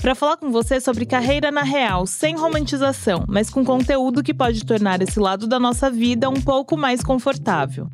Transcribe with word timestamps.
para 0.00 0.14
falar 0.14 0.36
com 0.38 0.50
você 0.50 0.80
sobre 0.80 1.04
carreira 1.04 1.50
na 1.50 1.62
real, 1.62 2.06
sem 2.06 2.36
romantização, 2.36 3.24
mas 3.28 3.50
com 3.50 3.64
conteúdo 3.64 4.22
que 4.22 4.32
pode 4.32 4.64
tornar 4.64 5.02
esse 5.02 5.20
lado 5.20 5.46
da 5.46 5.60
nossa 5.60 5.90
vida 5.90 6.28
um 6.28 6.40
pouco 6.40 6.76
mais 6.76 7.02
confortável. 7.02 7.86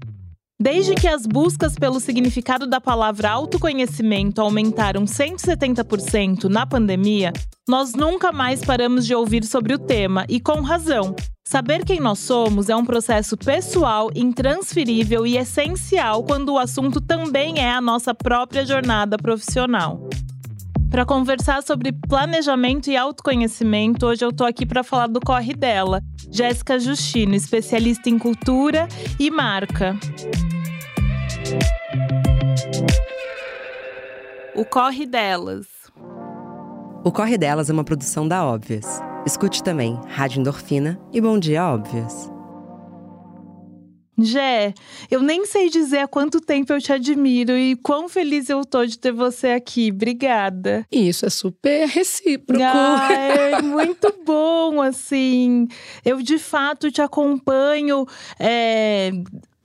Desde 0.59 0.95
que 0.95 1.07
as 1.07 1.27
buscas 1.27 1.75
pelo 1.75 2.01
significado 2.01 2.66
da 2.66 2.80
palavra 2.80 3.30
autoconhecimento 3.30 4.41
aumentaram 4.41 5.05
170% 5.05 6.45
na 6.45 6.65
pandemia, 6.65 7.33
nós 7.69 7.93
nunca 7.93 8.33
mais 8.33 8.65
paramos 8.65 9.05
de 9.05 9.15
ouvir 9.15 9.45
sobre 9.45 9.75
o 9.75 9.79
tema, 9.79 10.25
e 10.29 10.41
com 10.41 10.63
razão. 10.63 11.15
Saber 11.45 11.85
quem 11.85 12.01
nós 12.01 12.21
somos 12.21 12.71
é 12.71 12.77
um 12.77 12.87
processo 12.87 13.37
pessoal, 13.37 14.11
intransferível 14.15 15.27
e 15.27 15.37
essencial 15.37 16.25
quando 16.25 16.55
o 16.55 16.59
assunto 16.59 17.01
também 17.01 17.59
é 17.59 17.71
a 17.71 17.80
nossa 17.80 18.15
própria 18.15 18.65
jornada 18.65 19.19
profissional. 19.19 20.09
Para 20.91 21.05
conversar 21.05 21.63
sobre 21.63 21.93
planejamento 21.93 22.89
e 22.89 22.97
autoconhecimento, 22.97 24.07
hoje 24.07 24.25
eu 24.25 24.33
tô 24.33 24.45
aqui 24.45 24.65
para 24.65 24.83
falar 24.83 25.09
do 25.09 25.21
corre 25.21 25.55
dela, 25.55 26.01
Jéssica 26.31 26.79
Justino, 26.79 27.35
especialista 27.35 28.09
em 28.09 28.19
cultura 28.19 28.89
e 29.19 29.30
marca. 29.30 29.97
O 34.55 34.65
corre 34.65 35.07
delas. 35.07 35.66
O 37.07 37.13
Corre 37.13 37.38
Delas 37.38 37.71
é 37.71 37.73
uma 37.73 37.85
produção 37.85 38.27
da 38.27 38.45
Óbvias. 38.45 39.01
Escute 39.25 39.63
também 39.63 39.97
Rádio 40.09 40.41
Endorfina 40.41 40.99
e 41.13 41.21
Bom 41.21 41.38
Dia 41.38 41.65
Óbvias. 41.65 42.35
Jé, 44.19 44.73
eu 45.11 45.21
nem 45.21 45.45
sei 45.45 45.69
dizer 45.69 45.99
há 45.99 46.09
quanto 46.09 46.41
tempo 46.41 46.73
eu 46.73 46.81
te 46.81 46.93
admiro 46.93 47.53
e 47.53 47.77
quão 47.77 48.09
feliz 48.09 48.49
eu 48.49 48.65
tô 48.65 48.87
de 48.87 48.99
ter 48.99 49.13
você 49.13 49.49
aqui. 49.49 49.91
Obrigada. 49.93 50.87
Isso 50.91 51.27
é 51.27 51.31
super 51.31 51.87
recíproco. 51.87 52.63
Ah, 52.63 53.13
é 53.13 53.63
muito 53.63 54.13
bom, 54.25 54.81
assim. 54.81 55.69
Eu 56.05 56.23
de 56.23 56.39
fato 56.39 56.91
te 56.91 57.03
acompanho. 57.03 58.07
É 58.39 59.11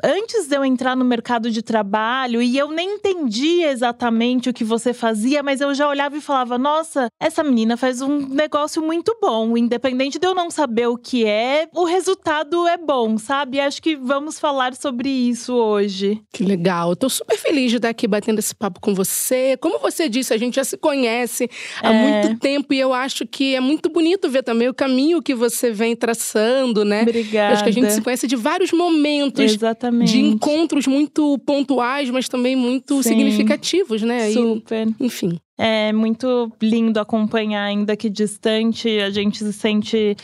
antes 0.03 0.47
de 0.47 0.55
eu 0.55 0.65
entrar 0.65 0.95
no 0.95 1.05
mercado 1.05 1.51
de 1.51 1.61
trabalho 1.61 2.41
e 2.41 2.57
eu 2.57 2.71
nem 2.71 2.95
entendia 2.95 3.71
exatamente 3.71 4.49
o 4.49 4.53
que 4.53 4.63
você 4.63 4.93
fazia, 4.93 5.43
mas 5.43 5.61
eu 5.61 5.73
já 5.73 5.87
olhava 5.87 6.17
e 6.17 6.21
falava: 6.21 6.57
nossa, 6.57 7.07
essa 7.19 7.43
menina 7.43 7.77
faz 7.77 8.01
um 8.01 8.27
negócio 8.27 8.81
muito 8.81 9.15
bom. 9.21 9.57
Independente 9.57 10.19
de 10.19 10.25
eu 10.25 10.33
não 10.33 10.49
saber 10.49 10.87
o 10.87 10.97
que 10.97 11.25
é, 11.25 11.67
o 11.73 11.85
resultado 11.85 12.67
é 12.67 12.77
bom, 12.77 13.17
sabe? 13.17 13.59
Acho 13.59 13.81
que 13.81 13.95
vamos 13.95 14.39
falar 14.39 14.73
sobre 14.75 15.09
isso 15.09 15.53
hoje. 15.53 16.21
Que 16.33 16.43
legal. 16.43 16.91
Eu 16.91 16.95
tô 16.95 17.09
super 17.09 17.37
feliz 17.37 17.71
de 17.71 17.77
estar 17.77 17.89
aqui 17.89 18.07
batendo 18.07 18.39
esse 18.39 18.55
papo 18.55 18.79
com 18.79 18.93
você. 18.93 19.57
Como 19.57 19.79
você 19.79 20.09
disse, 20.09 20.33
a 20.33 20.37
gente 20.37 20.55
já 20.55 20.63
se 20.63 20.77
conhece 20.77 21.49
há 21.81 21.93
é. 21.93 22.23
muito 22.23 22.39
tempo 22.39 22.73
e 22.73 22.79
eu 22.79 22.93
acho 22.93 23.25
que 23.25 23.55
é 23.55 23.59
muito 23.59 23.89
bonito 23.89 24.29
ver 24.29 24.43
também 24.43 24.67
o 24.67 24.73
caminho 24.73 25.21
que 25.21 25.35
você 25.35 25.71
vem 25.71 25.95
traçando, 25.95 26.83
né? 26.83 27.03
Obrigada. 27.03 27.53
Acho 27.53 27.63
que 27.63 27.69
a 27.69 27.73
gente 27.73 27.91
se 27.91 28.01
conhece 28.01 28.27
de 28.27 28.35
vários 28.35 28.71
momentos. 28.71 29.43
Exatamente 29.43 29.90
Exatamente. 29.91 30.11
de 30.11 30.19
encontros 30.21 30.87
muito 30.87 31.37
pontuais, 31.39 32.09
mas 32.09 32.27
também 32.27 32.55
muito 32.55 33.03
Sim, 33.03 33.09
significativos, 33.09 34.01
né? 34.01 34.31
Super. 34.31 34.87
E, 34.87 35.05
enfim. 35.05 35.39
É 35.57 35.93
muito 35.93 36.51
lindo 36.61 36.99
acompanhar, 36.99 37.65
ainda 37.65 37.95
que 37.95 38.09
distante, 38.09 38.89
a 38.99 39.11
gente 39.11 39.39
se 39.39 39.53
sente 39.53 40.15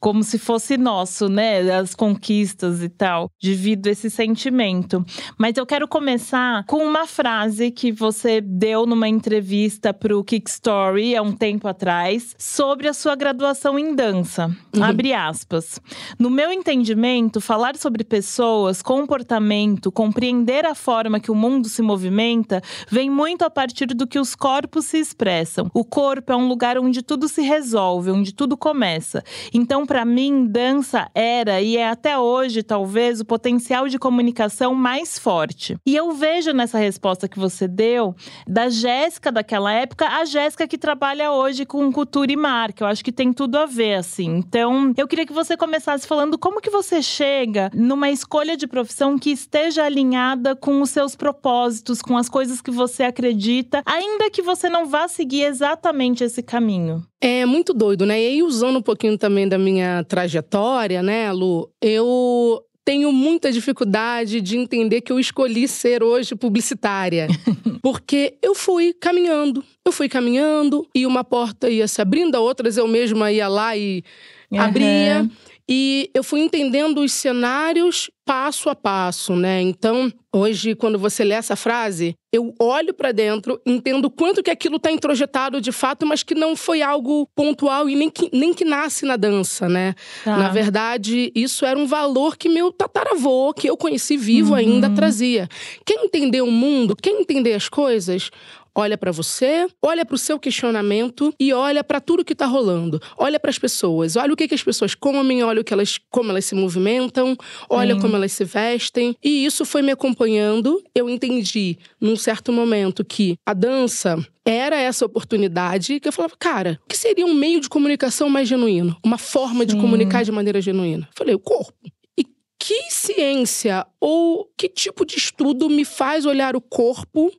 como 0.00 0.22
se 0.22 0.38
fosse 0.38 0.78
nosso, 0.78 1.28
né? 1.28 1.70
As 1.70 1.94
conquistas 1.94 2.82
e 2.82 2.88
tal. 2.88 3.30
Divido 3.40 3.88
esse 3.88 4.08
sentimento. 4.08 5.04
Mas 5.36 5.56
eu 5.56 5.66
quero 5.66 5.86
começar 5.86 6.64
com 6.64 6.78
uma 6.78 7.06
frase 7.06 7.70
que 7.70 7.92
você 7.92 8.40
deu 8.40 8.86
numa 8.86 9.08
entrevista 9.08 9.92
para 9.92 10.16
o 10.16 10.24
Kick 10.24 10.48
Story 10.48 11.14
há 11.14 11.22
um 11.22 11.32
tempo 11.32 11.68
atrás, 11.68 12.34
sobre 12.38 12.88
a 12.88 12.94
sua 12.94 13.14
graduação 13.14 13.78
em 13.78 13.94
dança. 13.94 14.46
Uhum. 14.74 14.82
Abre 14.82 15.12
aspas. 15.12 15.80
No 16.18 16.30
meu 16.30 16.52
entendimento, 16.52 17.40
falar 17.40 17.76
sobre 17.76 18.04
pessoas, 18.04 18.80
comportamento, 18.80 19.92
compreender 19.92 20.64
a 20.64 20.74
forma 20.74 21.20
que 21.20 21.30
o 21.30 21.34
mundo 21.34 21.68
se 21.68 21.82
movimenta, 21.82 22.62
vem 22.88 23.10
muito 23.10 23.42
a 23.42 23.50
partir 23.50 23.86
do 23.86 24.06
que 24.06 24.18
os 24.18 24.34
corpos 24.34 24.77
corpos 24.78 24.86
se 24.86 24.98
expressam. 24.98 25.70
O 25.74 25.84
corpo 25.84 26.32
é 26.32 26.36
um 26.36 26.48
lugar 26.48 26.78
onde 26.78 27.02
tudo 27.02 27.28
se 27.28 27.42
resolve, 27.42 28.10
onde 28.10 28.32
tudo 28.32 28.56
começa. 28.56 29.22
Então, 29.52 29.84
para 29.84 30.04
mim, 30.04 30.46
dança 30.46 31.10
era 31.14 31.60
e 31.60 31.76
é 31.76 31.88
até 31.88 32.18
hoje, 32.18 32.62
talvez, 32.62 33.20
o 33.20 33.24
potencial 33.24 33.88
de 33.88 33.98
comunicação 33.98 34.74
mais 34.74 35.18
forte. 35.18 35.76
E 35.84 35.96
eu 35.96 36.12
vejo 36.12 36.52
nessa 36.52 36.78
resposta 36.78 37.28
que 37.28 37.38
você 37.38 37.66
deu, 37.66 38.14
da 38.46 38.68
Jéssica 38.68 39.32
daquela 39.32 39.72
época, 39.72 40.06
a 40.06 40.24
Jéssica 40.24 40.66
que 40.66 40.78
trabalha 40.78 41.32
hoje 41.32 41.64
com 41.64 41.90
cultura 41.92 42.30
e 42.30 42.36
marca. 42.36 42.84
Eu 42.84 42.88
acho 42.88 43.04
que 43.04 43.12
tem 43.12 43.32
tudo 43.32 43.58
a 43.58 43.66
ver, 43.66 43.94
assim. 43.94 44.36
Então, 44.36 44.92
eu 44.96 45.08
queria 45.08 45.26
que 45.26 45.32
você 45.32 45.56
começasse 45.56 46.06
falando 46.06 46.38
como 46.38 46.60
que 46.60 46.70
você 46.70 47.02
chega 47.02 47.70
numa 47.74 48.10
escolha 48.10 48.56
de 48.56 48.66
profissão 48.66 49.18
que 49.18 49.30
esteja 49.30 49.84
alinhada 49.84 50.54
com 50.54 50.80
os 50.80 50.90
seus 50.90 51.16
propósitos, 51.16 52.00
com 52.00 52.16
as 52.16 52.28
coisas 52.28 52.60
que 52.60 52.70
você 52.70 53.04
acredita, 53.04 53.82
ainda 53.84 54.30
que 54.30 54.42
você 54.42 54.57
você 54.58 54.68
não 54.68 54.86
vá 54.86 55.08
seguir 55.08 55.42
exatamente 55.42 56.24
esse 56.24 56.42
caminho. 56.42 57.04
É 57.20 57.46
muito 57.46 57.72
doido, 57.72 58.04
né? 58.04 58.20
E 58.20 58.26
aí, 58.26 58.42
usando 58.42 58.78
um 58.78 58.82
pouquinho 58.82 59.16
também 59.16 59.48
da 59.48 59.58
minha 59.58 60.04
trajetória, 60.04 61.02
né, 61.02 61.32
Lu? 61.32 61.70
Eu 61.80 62.62
tenho 62.84 63.12
muita 63.12 63.52
dificuldade 63.52 64.40
de 64.40 64.56
entender 64.56 65.02
que 65.02 65.12
eu 65.12 65.20
escolhi 65.20 65.68
ser 65.68 66.02
hoje 66.02 66.34
publicitária. 66.34 67.26
Porque 67.82 68.38
eu 68.42 68.54
fui 68.54 68.94
caminhando, 68.94 69.62
eu 69.84 69.92
fui 69.92 70.08
caminhando 70.08 70.86
e 70.94 71.04
uma 71.04 71.22
porta 71.22 71.68
ia 71.68 71.86
se 71.86 72.00
abrindo, 72.00 72.34
a 72.34 72.40
outras 72.40 72.78
eu 72.78 72.88
mesma 72.88 73.30
ia 73.30 73.46
lá 73.46 73.76
e 73.76 74.02
uhum. 74.50 74.60
abria. 74.60 75.30
E 75.68 76.10
eu 76.14 76.24
fui 76.24 76.40
entendendo 76.40 77.02
os 77.02 77.12
cenários 77.12 78.10
passo 78.24 78.70
a 78.70 78.74
passo, 78.74 79.36
né? 79.36 79.60
Então, 79.60 80.10
hoje, 80.34 80.74
quando 80.74 80.98
você 80.98 81.24
lê 81.24 81.34
essa 81.34 81.56
frase, 81.56 82.14
eu 82.32 82.54
olho 82.58 82.94
para 82.94 83.12
dentro, 83.12 83.60
entendo 83.66 84.10
quanto 84.10 84.42
que 84.42 84.50
aquilo 84.50 84.76
está 84.76 84.90
introjetado 84.90 85.60
de 85.60 85.70
fato, 85.72 86.06
mas 86.06 86.22
que 86.22 86.34
não 86.34 86.56
foi 86.56 86.80
algo 86.80 87.26
pontual 87.34 87.88
e 87.88 87.94
nem 87.94 88.08
que, 88.08 88.30
nem 88.32 88.54
que 88.54 88.64
nasce 88.64 89.04
na 89.04 89.16
dança, 89.16 89.68
né? 89.68 89.94
Tá. 90.24 90.36
Na 90.36 90.48
verdade, 90.48 91.30
isso 91.34 91.66
era 91.66 91.78
um 91.78 91.86
valor 91.86 92.36
que 92.36 92.48
meu 92.48 92.72
tataravô, 92.72 93.52
que 93.52 93.68
eu 93.68 93.76
conheci 93.76 94.16
vivo 94.16 94.50
uhum. 94.50 94.56
ainda, 94.56 94.90
trazia. 94.90 95.48
Quem 95.84 96.04
entender 96.04 96.40
o 96.40 96.50
mundo, 96.50 96.96
quem 96.96 97.20
entender 97.20 97.54
as 97.54 97.68
coisas, 97.68 98.30
olha 98.78 98.96
para 98.96 99.10
você, 99.10 99.66
olha 99.82 100.06
para 100.06 100.14
o 100.14 100.18
seu 100.18 100.38
questionamento 100.38 101.34
e 101.40 101.52
olha 101.52 101.82
para 101.82 102.00
tudo 102.00 102.24
que 102.24 102.32
está 102.32 102.46
rolando. 102.46 103.00
Olha 103.16 103.40
para 103.40 103.50
as 103.50 103.58
pessoas, 103.58 104.14
olha 104.14 104.32
o 104.32 104.36
que, 104.36 104.46
que 104.46 104.54
as 104.54 104.62
pessoas 104.62 104.94
comem, 104.94 105.42
olha 105.42 105.60
o 105.60 105.64
que 105.64 105.72
elas, 105.72 105.98
como 106.08 106.30
elas 106.30 106.44
se 106.44 106.54
movimentam, 106.54 107.36
olha 107.68 107.96
Sim. 107.96 108.00
como 108.00 108.14
elas 108.14 108.30
se 108.30 108.44
vestem. 108.44 109.16
E 109.22 109.44
isso 109.44 109.64
foi 109.64 109.82
me 109.82 109.90
acompanhando. 109.90 110.80
Eu 110.94 111.10
entendi, 111.10 111.76
num 112.00 112.14
certo 112.14 112.52
momento, 112.52 113.04
que 113.04 113.36
a 113.44 113.52
dança 113.52 114.24
era 114.44 114.76
essa 114.76 115.04
oportunidade 115.04 115.98
que 115.98 116.06
eu 116.06 116.12
falava, 116.12 116.36
cara, 116.38 116.78
o 116.84 116.88
que 116.88 116.96
seria 116.96 117.26
um 117.26 117.34
meio 117.34 117.60
de 117.60 117.68
comunicação 117.68 118.30
mais 118.30 118.48
genuíno? 118.48 118.96
Uma 119.04 119.18
forma 119.18 119.66
de 119.66 119.72
Sim. 119.72 119.80
comunicar 119.80 120.22
de 120.22 120.30
maneira 120.30 120.60
genuína? 120.60 121.08
falei, 121.16 121.34
o 121.34 121.40
corpo. 121.40 121.74
E 122.16 122.24
que 122.56 122.92
ciência 122.92 123.84
ou 124.00 124.48
que 124.56 124.68
tipo 124.68 125.04
de 125.04 125.16
estudo 125.16 125.68
me 125.68 125.84
faz 125.84 126.24
olhar 126.24 126.54
o 126.54 126.60
corpo 126.60 127.32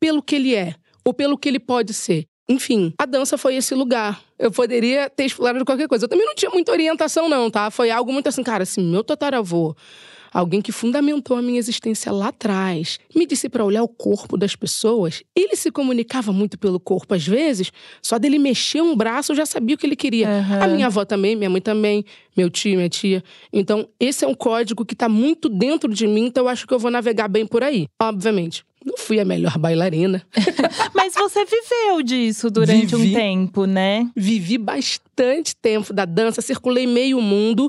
pelo 0.00 0.22
que 0.22 0.36
ele 0.36 0.54
é? 0.54 0.74
Ou 1.06 1.14
pelo 1.14 1.38
que 1.38 1.48
ele 1.48 1.60
pode 1.60 1.94
ser. 1.94 2.26
Enfim, 2.48 2.92
a 2.98 3.06
dança 3.06 3.38
foi 3.38 3.54
esse 3.54 3.74
lugar. 3.74 4.20
Eu 4.36 4.50
poderia 4.50 5.08
ter 5.08 5.24
explorado 5.24 5.64
qualquer 5.64 5.88
coisa. 5.88 6.04
Eu 6.04 6.08
também 6.08 6.26
não 6.26 6.34
tinha 6.34 6.50
muita 6.50 6.72
orientação, 6.72 7.28
não, 7.28 7.48
tá? 7.48 7.70
Foi 7.70 7.90
algo 7.90 8.12
muito 8.12 8.28
assim, 8.28 8.42
cara, 8.42 8.64
assim, 8.64 8.82
meu 8.82 9.02
tataravô, 9.02 9.74
alguém 10.32 10.60
que 10.60 10.70
fundamentou 10.70 11.36
a 11.36 11.42
minha 11.42 11.58
existência 11.58 12.12
lá 12.12 12.28
atrás, 12.28 12.98
me 13.14 13.24
disse 13.24 13.48
para 13.48 13.64
olhar 13.64 13.82
o 13.82 13.88
corpo 13.88 14.36
das 14.36 14.54
pessoas. 14.54 15.22
Ele 15.34 15.56
se 15.56 15.70
comunicava 15.70 16.32
muito 16.32 16.58
pelo 16.58 16.78
corpo 16.78 17.14
às 17.14 17.26
vezes, 17.26 17.72
só 18.02 18.18
dele 18.18 18.38
mexer 18.38 18.80
um 18.80 18.94
braço 18.96 19.32
eu 19.32 19.36
já 19.36 19.46
sabia 19.46 19.74
o 19.74 19.78
que 19.78 19.86
ele 19.86 19.96
queria. 19.96 20.28
Uhum. 20.28 20.62
A 20.62 20.66
minha 20.68 20.86
avó 20.86 21.04
também, 21.04 21.34
minha 21.34 21.50
mãe 21.50 21.60
também, 21.60 22.04
meu 22.36 22.50
tio, 22.50 22.76
minha 22.76 22.88
tia. 22.88 23.24
Então, 23.52 23.88
esse 23.98 24.24
é 24.24 24.28
um 24.28 24.34
código 24.34 24.84
que 24.84 24.94
está 24.94 25.08
muito 25.08 25.48
dentro 25.48 25.92
de 25.92 26.06
mim, 26.06 26.26
então 26.26 26.44
eu 26.44 26.48
acho 26.48 26.66
que 26.66 26.74
eu 26.74 26.78
vou 26.78 26.90
navegar 26.90 27.28
bem 27.28 27.46
por 27.46 27.62
aí, 27.62 27.86
obviamente 28.00 28.64
Não 28.86 28.96
fui 28.96 29.18
a 29.18 29.24
melhor 29.24 29.58
bailarina. 29.58 30.24
Mas 30.94 31.12
você 31.14 31.44
viveu 31.44 32.02
disso 32.04 32.48
durante 32.48 32.94
Vivi. 32.94 33.10
um 33.10 33.14
tempo, 33.14 33.64
né? 33.64 34.08
Vivi 34.14 34.56
bastante 34.56 35.56
tempo 35.56 35.92
da 35.92 36.04
dança, 36.04 36.40
circulei 36.40 36.86
meio 36.86 37.20
mundo, 37.20 37.68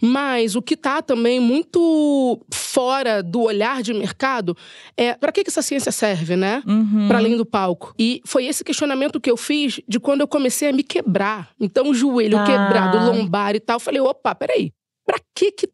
mas 0.00 0.54
o 0.54 0.62
que 0.62 0.76
tá 0.76 1.02
também 1.02 1.40
muito 1.40 2.40
fora 2.52 3.20
do 3.22 3.42
olhar 3.42 3.82
de 3.82 3.92
mercado 3.92 4.56
é 4.96 5.14
para 5.14 5.32
que 5.32 5.42
que 5.42 5.50
essa 5.50 5.60
ciência 5.60 5.90
serve, 5.92 6.36
né? 6.36 6.62
Uhum. 6.66 7.08
Para 7.08 7.18
além 7.18 7.36
do 7.36 7.44
palco. 7.44 7.92
E 7.98 8.20
foi 8.24 8.46
esse 8.46 8.62
questionamento 8.64 9.20
que 9.20 9.30
eu 9.30 9.36
fiz 9.36 9.80
de 9.88 9.98
quando 10.00 10.20
eu 10.22 10.28
comecei 10.28 10.68
a 10.68 10.72
me 10.72 10.82
quebrar. 10.84 11.50
Então, 11.60 11.90
o 11.90 11.94
joelho 11.94 12.38
Tá. 12.38 12.44
quebrado, 12.46 12.98
lombar 12.98 13.54
e 13.56 13.60
tal. 13.60 13.78
Falei, 13.80 14.00
opa, 14.00 14.34
peraí. 14.34 14.70
Pra 15.06 15.18
que 15.34 15.50
que 15.52 15.66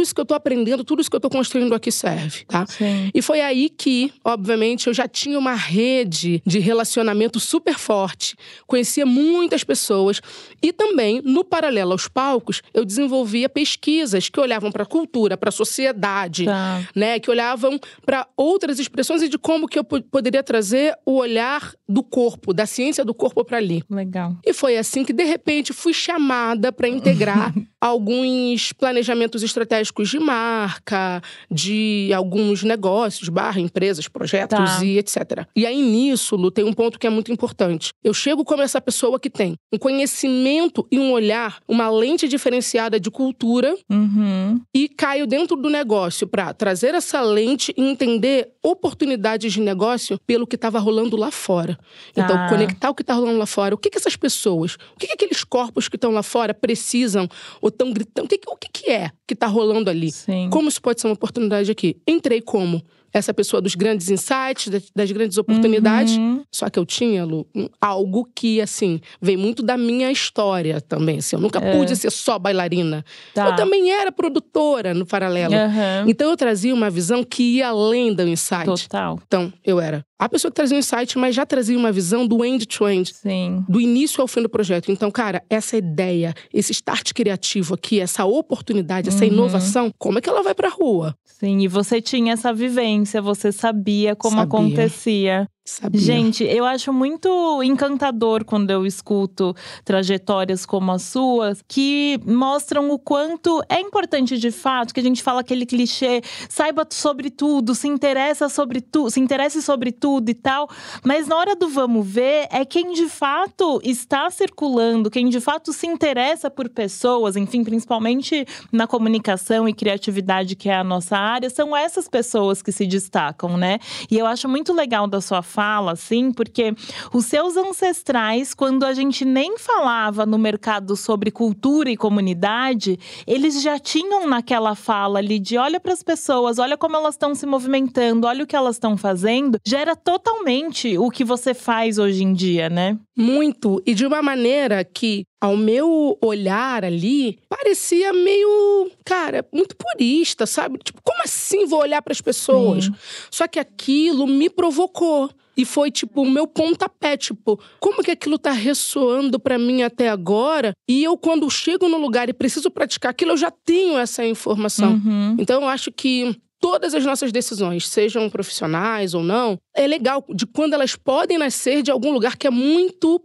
tudo 0.00 0.04
isso 0.04 0.14
que 0.14 0.20
eu 0.20 0.24
tô 0.26 0.34
aprendendo, 0.34 0.82
tudo 0.84 1.00
isso 1.00 1.10
que 1.10 1.16
eu 1.16 1.20
tô 1.20 1.28
construindo 1.28 1.74
aqui 1.74 1.92
serve, 1.92 2.44
tá? 2.46 2.64
Sim. 2.66 3.10
E 3.14 3.20
foi 3.20 3.40
aí 3.40 3.68
que, 3.68 4.10
obviamente, 4.24 4.86
eu 4.86 4.94
já 4.94 5.06
tinha 5.06 5.38
uma 5.38 5.54
rede 5.54 6.42
de 6.46 6.58
relacionamento 6.58 7.38
super 7.38 7.78
forte, 7.78 8.34
conhecia 8.66 9.04
muitas 9.04 9.62
pessoas 9.62 10.20
e 10.62 10.72
também, 10.72 11.20
no 11.24 11.44
paralelo 11.44 11.92
aos 11.92 12.08
palcos, 12.08 12.62
eu 12.72 12.84
desenvolvia 12.84 13.48
pesquisas 13.48 14.28
que 14.28 14.40
olhavam 14.40 14.72
para 14.72 14.84
a 14.84 14.86
cultura, 14.86 15.36
para 15.36 15.50
a 15.50 15.52
sociedade, 15.52 16.44
Tá. 16.46 16.82
né, 16.96 17.18
que 17.18 17.30
olhavam 17.30 17.78
para 18.06 18.26
outras 18.36 18.78
expressões 18.78 19.22
e 19.22 19.28
de 19.28 19.38
como 19.38 19.68
que 19.68 19.78
eu 19.78 19.84
po- 19.84 20.02
poderia 20.02 20.42
trazer 20.42 20.94
o 21.04 21.16
olhar 21.16 21.72
do 21.88 22.02
corpo, 22.02 22.54
da 22.54 22.64
ciência 22.66 23.04
do 23.04 23.12
corpo 23.12 23.44
para 23.44 23.58
ali. 23.58 23.82
Legal. 23.90 24.36
E 24.46 24.52
foi 24.54 24.76
assim 24.78 25.04
que, 25.04 25.12
de 25.12 25.24
repente, 25.24 25.72
fui 25.72 25.92
chamada 25.92 26.72
para 26.72 26.88
integrar 26.88 27.52
alguns 27.80 28.72
planejamentos 28.72 29.42
estratégicos 29.42 30.08
de 30.08 30.18
marca, 30.18 31.22
de 31.50 32.10
alguns 32.14 32.62
negócios, 32.62 33.28
barra, 33.28 33.60
empresas, 33.60 34.06
projetos 34.08 34.58
Tá. 34.58 34.84
e 34.84 34.98
etc. 34.98 35.46
E 35.56 35.64
aí, 35.66 35.80
nisso, 35.80 36.36
Lu, 36.36 36.50
tem 36.50 36.64
um 36.64 36.72
ponto 36.72 36.98
que 36.98 37.06
é 37.06 37.10
muito 37.10 37.32
importante. 37.32 37.92
Eu 38.04 38.12
chego 38.12 38.44
como 38.44 38.62
essa 38.62 38.80
pessoa 38.80 39.18
que 39.18 39.30
tem 39.30 39.54
um 39.72 39.78
conhecimento 39.78 40.86
e 40.90 40.98
um 40.98 41.12
olhar, 41.12 41.60
uma 41.66 41.88
lente 41.90 42.28
diferenciada 42.28 42.98
de 43.00 43.10
cultura 43.10 43.74
Uhum. 43.90 44.60
e 44.74 44.88
caio 44.88 45.26
dentro 45.26 45.56
do 45.56 45.70
negócio 45.70 46.26
para 46.26 46.52
trazer 46.52 46.94
essa 46.94 47.20
lente 47.22 47.72
e 47.76 47.82
entender 47.82 48.50
oportunidades 48.62 49.52
de 49.52 49.60
negócio 49.60 50.18
pelo 50.26 50.46
que 50.46 50.56
estava 50.56 50.78
rolando 50.78 51.16
lá 51.16 51.30
fora. 51.30 51.78
Então, 52.12 52.26
Tá. 52.36 52.48
conectar 52.48 52.90
o 52.90 52.94
que 52.94 53.02
está 53.02 53.14
rolando 53.14 53.38
lá 53.38 53.46
fora. 53.46 53.74
O 53.74 53.78
que, 53.78 53.88
que 53.90 53.96
essas 53.98 54.16
pessoas, 54.16 54.74
o 54.94 54.98
que, 54.98 55.06
que 55.06 55.12
aqueles 55.14 55.44
corpos 55.44 55.88
que 55.88 55.96
estão 55.96 56.10
lá 56.10 56.22
fora 56.22 56.52
precisam 56.52 57.28
ou 57.60 57.69
estão 57.70 57.92
gritando? 57.92 58.26
O 58.26 58.28
que, 58.28 58.40
o 58.46 58.56
que, 58.56 58.68
que 58.72 58.90
é 58.90 59.10
que 59.26 59.34
está 59.34 59.46
rolando 59.46 59.90
ali? 59.90 60.10
Sim. 60.10 60.48
Como 60.50 60.68
isso 60.68 60.80
pode 60.80 61.00
ser 61.00 61.06
uma 61.08 61.14
oportunidade 61.14 61.70
aqui? 61.70 61.96
Entrei 62.06 62.40
como 62.40 62.82
essa 63.12 63.32
pessoa 63.34 63.60
dos 63.60 63.74
grandes 63.74 64.08
insights, 64.10 64.68
das, 64.94 65.10
grandes 65.10 65.36
oportunidades. 65.38 66.16
Uhum. 66.16 66.42
Só 66.52 66.68
que 66.70 66.78
eu 66.78 66.86
tinha, 66.86 67.24
Lu, 67.24 67.46
algo 67.80 68.28
que, 68.34 68.60
assim, 68.60 69.00
vem 69.20 69.36
muito 69.36 69.62
da 69.62 69.76
minha 69.76 70.10
história 70.10 70.80
também. 70.80 71.18
Assim, 71.18 71.36
eu 71.36 71.40
nunca 71.40 71.58
É. 71.58 71.76
pude 71.76 71.96
ser 71.96 72.10
só 72.10 72.38
bailarina. 72.38 73.04
Tá. 73.34 73.48
Eu 73.50 73.56
também 73.56 73.90
era 73.90 74.12
produtora 74.12 74.94
no 74.94 75.04
paralelo. 75.06 75.54
Aham. 75.54 76.04
Então 76.08 76.30
eu 76.30 76.36
trazia 76.36 76.74
uma 76.74 76.90
visão 76.90 77.24
que 77.24 77.42
ia 77.56 77.68
além 77.68 78.12
do 78.14 78.22
insight. 78.28 78.64
Total. 78.66 79.18
Então, 79.26 79.52
eu 79.64 79.80
era 79.80 80.04
a 80.18 80.28
pessoa 80.28 80.50
que 80.50 80.56
trazia 80.56 80.76
o 80.76 80.78
insight, 80.80 81.16
mas 81.18 81.34
já 81.34 81.46
trazia 81.46 81.78
uma 81.78 81.90
visão 81.90 82.26
do 82.26 82.44
end-to-end. 82.44 83.14
Sim. 83.14 83.64
Do 83.66 83.80
início 83.80 84.20
ao 84.20 84.28
fim 84.28 84.42
do 84.42 84.50
projeto. 84.50 84.92
Então, 84.92 85.10
cara, 85.10 85.42
essa 85.48 85.78
ideia, 85.78 86.34
esse 86.52 86.72
start 86.72 87.12
criativo 87.14 87.72
aqui, 87.74 87.98
essa 88.00 88.26
oportunidade, 88.26 89.08
essa 89.08 89.24
Uhum. 89.24 89.32
inovação, 89.32 89.90
como 89.98 90.18
é 90.18 90.20
que 90.20 90.28
ela 90.28 90.42
vai 90.42 90.54
pra 90.54 90.68
rua? 90.68 91.14
Sim. 91.24 91.60
E 91.60 91.68
você 91.68 92.02
tinha 92.02 92.34
essa 92.34 92.52
vivência, 92.52 92.90
você 93.20 93.52
sabia 93.52 94.14
como 94.16 94.36
Sabia. 94.36 94.44
acontecia. 94.44 95.48
Sabia? 95.64 96.00
Gente, 96.00 96.42
eu 96.42 96.64
acho 96.64 96.92
muito 96.92 97.62
encantador 97.62 98.44
quando 98.44 98.70
eu 98.70 98.84
escuto 98.84 99.54
trajetórias 99.84 100.66
como 100.66 100.90
as 100.90 101.02
suas, 101.02 101.62
que 101.68 102.18
mostram 102.26 102.90
o 102.90 102.98
quanto 102.98 103.62
é 103.68 103.78
importante 103.78 104.36
de 104.38 104.50
fato, 104.50 104.92
que 104.92 105.00
a 105.00 105.02
gente 105.02 105.22
fala 105.22 105.42
aquele 105.42 105.64
clichê, 105.64 106.22
saiba 106.48 106.86
sobre 106.90 107.30
tudo, 107.30 107.74
se 107.74 107.86
interessa 107.86 108.48
sobre 108.48 108.80
tudo, 108.80 109.10
se 109.10 109.20
interesse 109.20 109.62
sobre 109.62 109.92
tudo 109.92 110.30
e 110.30 110.34
tal, 110.34 110.68
mas 111.04 111.28
na 111.28 111.36
hora 111.36 111.54
do 111.54 111.68
vamos 111.68 112.06
ver, 112.06 112.48
é 112.50 112.64
quem 112.64 112.92
de 112.92 113.06
fato 113.08 113.80
está 113.84 114.28
circulando, 114.30 115.10
quem 115.10 115.28
de 115.28 115.40
fato 115.40 115.72
se 115.72 115.86
interessa 115.86 116.50
por 116.50 116.68
pessoas, 116.68 117.36
enfim, 117.36 117.62
principalmente 117.62 118.44
na 118.72 118.86
comunicação 118.86 119.68
e 119.68 119.74
criatividade, 119.74 120.56
que 120.56 120.68
é 120.68 120.74
a 120.74 120.84
nossa 120.84 121.16
área, 121.16 121.48
são 121.48 121.76
essas 121.76 122.08
pessoas 122.08 122.60
que 122.60 122.72
se 122.72 122.86
destacam, 122.86 123.56
né? 123.56 123.78
E 124.10 124.18
eu 124.18 124.26
acho 124.26 124.48
muito 124.48 124.72
legal 124.72 125.06
da 125.06 125.20
sua 125.20 125.42
fala, 125.42 125.59
assim, 125.90 126.32
porque 126.32 126.74
os 127.12 127.26
seus 127.26 127.56
ancestrais, 127.56 128.54
quando 128.54 128.84
a 128.84 128.94
gente 128.94 129.24
nem 129.24 129.58
falava 129.58 130.24
no 130.24 130.38
mercado 130.38 130.96
sobre 130.96 131.30
cultura 131.30 131.90
e 131.90 131.96
comunidade, 131.96 132.98
eles 133.26 133.62
já 133.62 133.78
tinham 133.78 134.28
naquela 134.28 134.74
fala 134.74 135.18
ali 135.18 135.38
de 135.38 135.58
olha 135.58 135.78
para 135.78 135.92
as 135.92 136.02
pessoas, 136.02 136.58
olha 136.58 136.76
como 136.76 136.96
elas 136.96 137.14
estão 137.14 137.34
se 137.34 137.46
movimentando, 137.46 138.26
olha 138.26 138.44
o 138.44 138.46
que 138.46 138.56
elas 138.56 138.76
estão 138.76 138.96
fazendo, 138.96 139.58
já 139.66 139.80
era 139.80 139.96
totalmente 139.96 140.96
o 140.96 141.10
que 141.10 141.24
você 141.24 141.54
faz 141.54 141.98
hoje 141.98 142.22
em 142.22 142.32
dia, 142.32 142.68
né? 142.68 142.98
Muito. 143.16 143.82
E 143.86 143.92
de 143.92 144.06
uma 144.06 144.22
maneira 144.22 144.82
que, 144.82 145.24
ao 145.40 145.56
meu 145.56 146.16
olhar 146.22 146.84
ali, 146.84 147.38
parecia 147.48 148.12
meio, 148.12 148.90
cara, 149.04 149.46
muito 149.52 149.76
purista, 149.76 150.46
sabe? 150.46 150.78
Tipo, 150.78 151.00
como 151.02 151.22
assim 151.22 151.66
vou 151.66 151.80
olhar 151.80 152.00
para 152.00 152.12
as 152.12 152.20
pessoas? 152.20 152.84
Sim. 152.84 152.94
Só 153.30 153.46
que 153.46 153.58
aquilo 153.58 154.26
me 154.26 154.48
provocou. 154.48 155.30
E 155.60 155.64
foi, 155.66 155.90
tipo, 155.90 156.22
o 156.22 156.30
meu 156.30 156.46
pontapé, 156.46 157.18
tipo, 157.18 157.60
como 157.78 158.02
que 158.02 158.10
aquilo 158.10 158.38
tá 158.38 158.50
ressoando 158.50 159.38
pra 159.38 159.58
mim 159.58 159.82
até 159.82 160.08
agora? 160.08 160.72
E 160.88 161.04
eu, 161.04 161.18
quando 161.18 161.50
chego 161.50 161.86
no 161.86 161.98
lugar 161.98 162.30
e 162.30 162.32
preciso 162.32 162.70
praticar 162.70 163.10
aquilo, 163.10 163.32
eu 163.32 163.36
já 163.36 163.50
tenho 163.50 163.98
essa 163.98 164.24
informação. 164.24 164.92
Uhum. 164.92 165.36
Então, 165.38 165.60
eu 165.60 165.68
acho 165.68 165.92
que 165.92 166.34
todas 166.58 166.94
as 166.94 167.04
nossas 167.04 167.30
decisões, 167.30 167.86
sejam 167.86 168.30
profissionais 168.30 169.12
ou 169.12 169.22
não, 169.22 169.58
é 169.76 169.86
legal 169.86 170.24
de 170.30 170.46
quando 170.46 170.72
elas 170.72 170.96
podem 170.96 171.36
nascer 171.36 171.82
de 171.82 171.90
algum 171.90 172.10
lugar 172.10 172.38
que 172.38 172.46
é 172.46 172.50
muito 172.50 173.20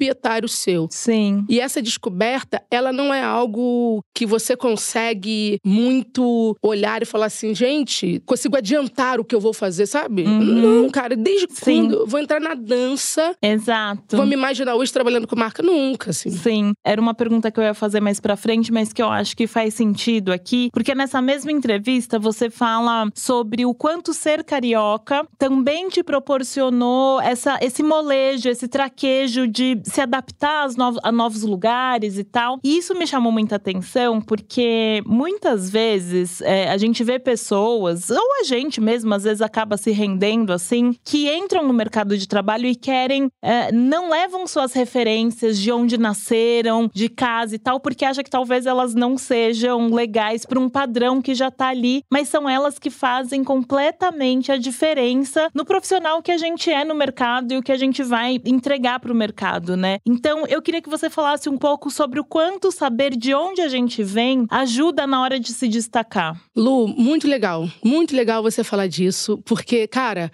proprietário 0.00 0.48
seu. 0.48 0.88
Sim. 0.90 1.44
E 1.46 1.60
essa 1.60 1.82
descoberta, 1.82 2.62
ela 2.70 2.90
não 2.90 3.12
é 3.12 3.22
algo 3.22 4.02
que 4.14 4.24
você 4.24 4.56
consegue 4.56 5.58
muito 5.64 6.56
olhar 6.62 7.02
e 7.02 7.04
falar 7.04 7.26
assim, 7.26 7.54
gente, 7.54 8.22
consigo 8.24 8.56
adiantar 8.56 9.20
o 9.20 9.24
que 9.24 9.34
eu 9.34 9.40
vou 9.40 9.52
fazer, 9.52 9.84
sabe? 9.86 10.22
Uhum. 10.22 10.40
Não, 10.40 10.90
cara, 10.90 11.14
desde 11.14 11.46
Sim. 11.50 11.82
quando 11.82 11.94
eu 12.00 12.06
vou 12.06 12.18
entrar 12.18 12.40
na 12.40 12.54
dança, 12.54 13.36
Exato. 13.42 14.16
vou 14.16 14.24
me 14.24 14.34
imaginar 14.34 14.74
hoje 14.74 14.90
trabalhando 14.90 15.26
com 15.26 15.36
marca? 15.36 15.62
Nunca, 15.62 16.10
assim. 16.10 16.30
Sim, 16.30 16.72
era 16.82 17.00
uma 17.00 17.12
pergunta 17.12 17.50
que 17.50 17.60
eu 17.60 17.64
ia 17.64 17.74
fazer 17.74 18.00
mais 18.00 18.18
pra 18.20 18.36
frente, 18.36 18.72
mas 18.72 18.92
que 18.92 19.02
eu 19.02 19.08
acho 19.08 19.36
que 19.36 19.46
faz 19.46 19.74
sentido 19.74 20.32
aqui, 20.32 20.70
porque 20.72 20.94
nessa 20.94 21.20
mesma 21.20 21.52
entrevista 21.52 22.18
você 22.18 22.48
fala 22.48 23.08
sobre 23.14 23.66
o 23.66 23.74
quanto 23.74 24.14
ser 24.14 24.42
carioca 24.44 25.26
também 25.38 25.88
te 25.88 26.02
proporcionou 26.02 27.20
essa, 27.20 27.58
esse 27.60 27.82
molejo, 27.82 28.48
esse 28.48 28.66
traquejo 28.66 29.46
de 29.46 29.80
se 29.90 30.00
adaptar 30.00 30.60
novos, 30.76 31.00
a 31.02 31.12
novos 31.12 31.42
lugares 31.42 32.18
e 32.18 32.24
tal. 32.24 32.58
E 32.62 32.78
isso 32.78 32.94
me 32.94 33.06
chamou 33.06 33.32
muita 33.32 33.56
atenção, 33.56 34.20
porque 34.20 35.02
muitas 35.06 35.70
vezes 35.70 36.40
é, 36.42 36.70
a 36.70 36.76
gente 36.76 37.02
vê 37.02 37.18
pessoas, 37.18 38.10
ou 38.10 38.40
a 38.40 38.44
gente 38.44 38.80
mesmo 38.80 39.12
às 39.14 39.24
vezes 39.24 39.42
acaba 39.42 39.76
se 39.76 39.90
rendendo 39.90 40.52
assim, 40.52 40.94
que 41.04 41.32
entram 41.34 41.66
no 41.66 41.72
mercado 41.72 42.16
de 42.16 42.26
trabalho 42.26 42.66
e 42.66 42.74
querem, 42.74 43.30
é, 43.42 43.72
não 43.72 44.10
levam 44.10 44.46
suas 44.46 44.72
referências 44.72 45.58
de 45.58 45.72
onde 45.72 45.98
nasceram, 45.98 46.90
de 46.92 47.08
casa 47.08 47.54
e 47.54 47.58
tal, 47.58 47.80
porque 47.80 48.04
acha 48.04 48.22
que 48.22 48.30
talvez 48.30 48.66
elas 48.66 48.94
não 48.94 49.16
sejam 49.16 49.92
legais 49.92 50.44
para 50.44 50.58
um 50.58 50.68
padrão 50.68 51.20
que 51.20 51.34
já 51.34 51.50
tá 51.50 51.68
ali, 51.68 52.02
mas 52.10 52.28
são 52.28 52.48
elas 52.48 52.78
que 52.78 52.90
fazem 52.90 53.42
completamente 53.42 54.52
a 54.52 54.56
diferença 54.56 55.48
no 55.54 55.64
profissional 55.64 56.22
que 56.22 56.32
a 56.32 56.38
gente 56.38 56.70
é 56.70 56.84
no 56.84 56.94
mercado 56.94 57.52
e 57.52 57.56
o 57.56 57.62
que 57.62 57.72
a 57.72 57.76
gente 57.76 58.02
vai 58.02 58.40
entregar 58.44 59.00
para 59.00 59.12
o 59.12 59.14
mercado, 59.14 59.76
né? 59.80 59.98
Então, 60.06 60.46
eu 60.46 60.62
queria 60.62 60.82
que 60.82 60.88
você 60.88 61.10
falasse 61.10 61.48
um 61.48 61.56
pouco 61.56 61.90
sobre 61.90 62.20
o 62.20 62.24
quanto 62.24 62.70
saber 62.70 63.16
de 63.16 63.34
onde 63.34 63.60
a 63.60 63.68
gente 63.68 64.02
vem 64.02 64.46
ajuda 64.50 65.06
na 65.06 65.20
hora 65.20 65.40
de 65.40 65.52
se 65.52 65.66
destacar. 65.66 66.40
Lu, 66.54 66.86
muito 66.86 67.26
legal. 67.26 67.68
Muito 67.82 68.14
legal 68.14 68.42
você 68.42 68.62
falar 68.62 68.86
disso, 68.86 69.38
porque, 69.44 69.86
cara, 69.88 70.30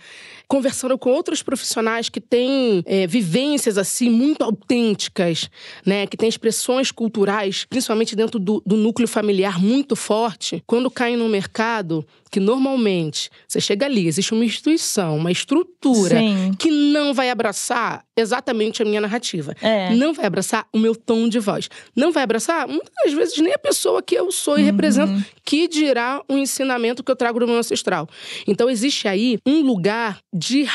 conversando 0.48 0.98
com 0.98 1.10
outros 1.10 1.42
profissionais 1.42 2.08
que 2.08 2.20
têm 2.20 2.82
é, 2.86 3.06
vivências 3.06 3.78
assim 3.78 4.08
muito 4.10 4.42
autênticas, 4.42 5.50
né, 5.84 6.06
que 6.06 6.16
têm 6.16 6.28
expressões 6.28 6.90
culturais, 6.90 7.64
principalmente 7.64 8.14
dentro 8.14 8.38
do, 8.38 8.62
do 8.64 8.76
núcleo 8.76 9.08
familiar 9.08 9.60
muito 9.60 9.96
forte, 9.96 10.62
quando 10.66 10.90
caem 10.90 11.16
no 11.16 11.28
mercado, 11.28 12.06
que 12.30 12.40
normalmente 12.40 13.30
você 13.46 13.60
chega 13.60 13.86
ali, 13.86 14.06
existe 14.06 14.32
uma 14.34 14.44
instituição, 14.44 15.16
uma 15.16 15.30
estrutura 15.32 16.18
Sim. 16.18 16.52
que 16.58 16.70
não 16.70 17.14
vai 17.14 17.30
abraçar, 17.30 18.04
exatamente 18.16 18.82
a 18.82 18.84
minha 18.84 19.00
narrativa. 19.00 19.54
É. 19.60 19.94
Não 19.94 20.12
vai 20.12 20.26
abraçar 20.26 20.66
o 20.72 20.78
meu 20.78 20.94
tom 20.96 21.28
de 21.28 21.38
voz. 21.38 21.68
Não 21.94 22.10
vai 22.12 22.22
abraçar, 22.22 22.66
muitas 22.66 23.12
vezes, 23.12 23.38
nem 23.38 23.52
a 23.52 23.58
pessoa 23.58 24.02
que 24.02 24.14
eu 24.14 24.30
sou 24.32 24.56
e 24.58 24.60
Uhum. 24.60 24.66
represento, 24.66 25.24
que 25.44 25.68
dirá 25.68 26.22
um 26.28 26.38
ensinamento 26.38 27.04
que 27.04 27.10
eu 27.10 27.16
trago 27.16 27.38
do 27.38 27.46
meu 27.46 27.56
ancestral. 27.58 28.08
Então, 28.46 28.68
existe 28.68 29.06
aí 29.06 29.38
um 29.46 29.60
lugar 29.62 30.18
de, 30.34 30.66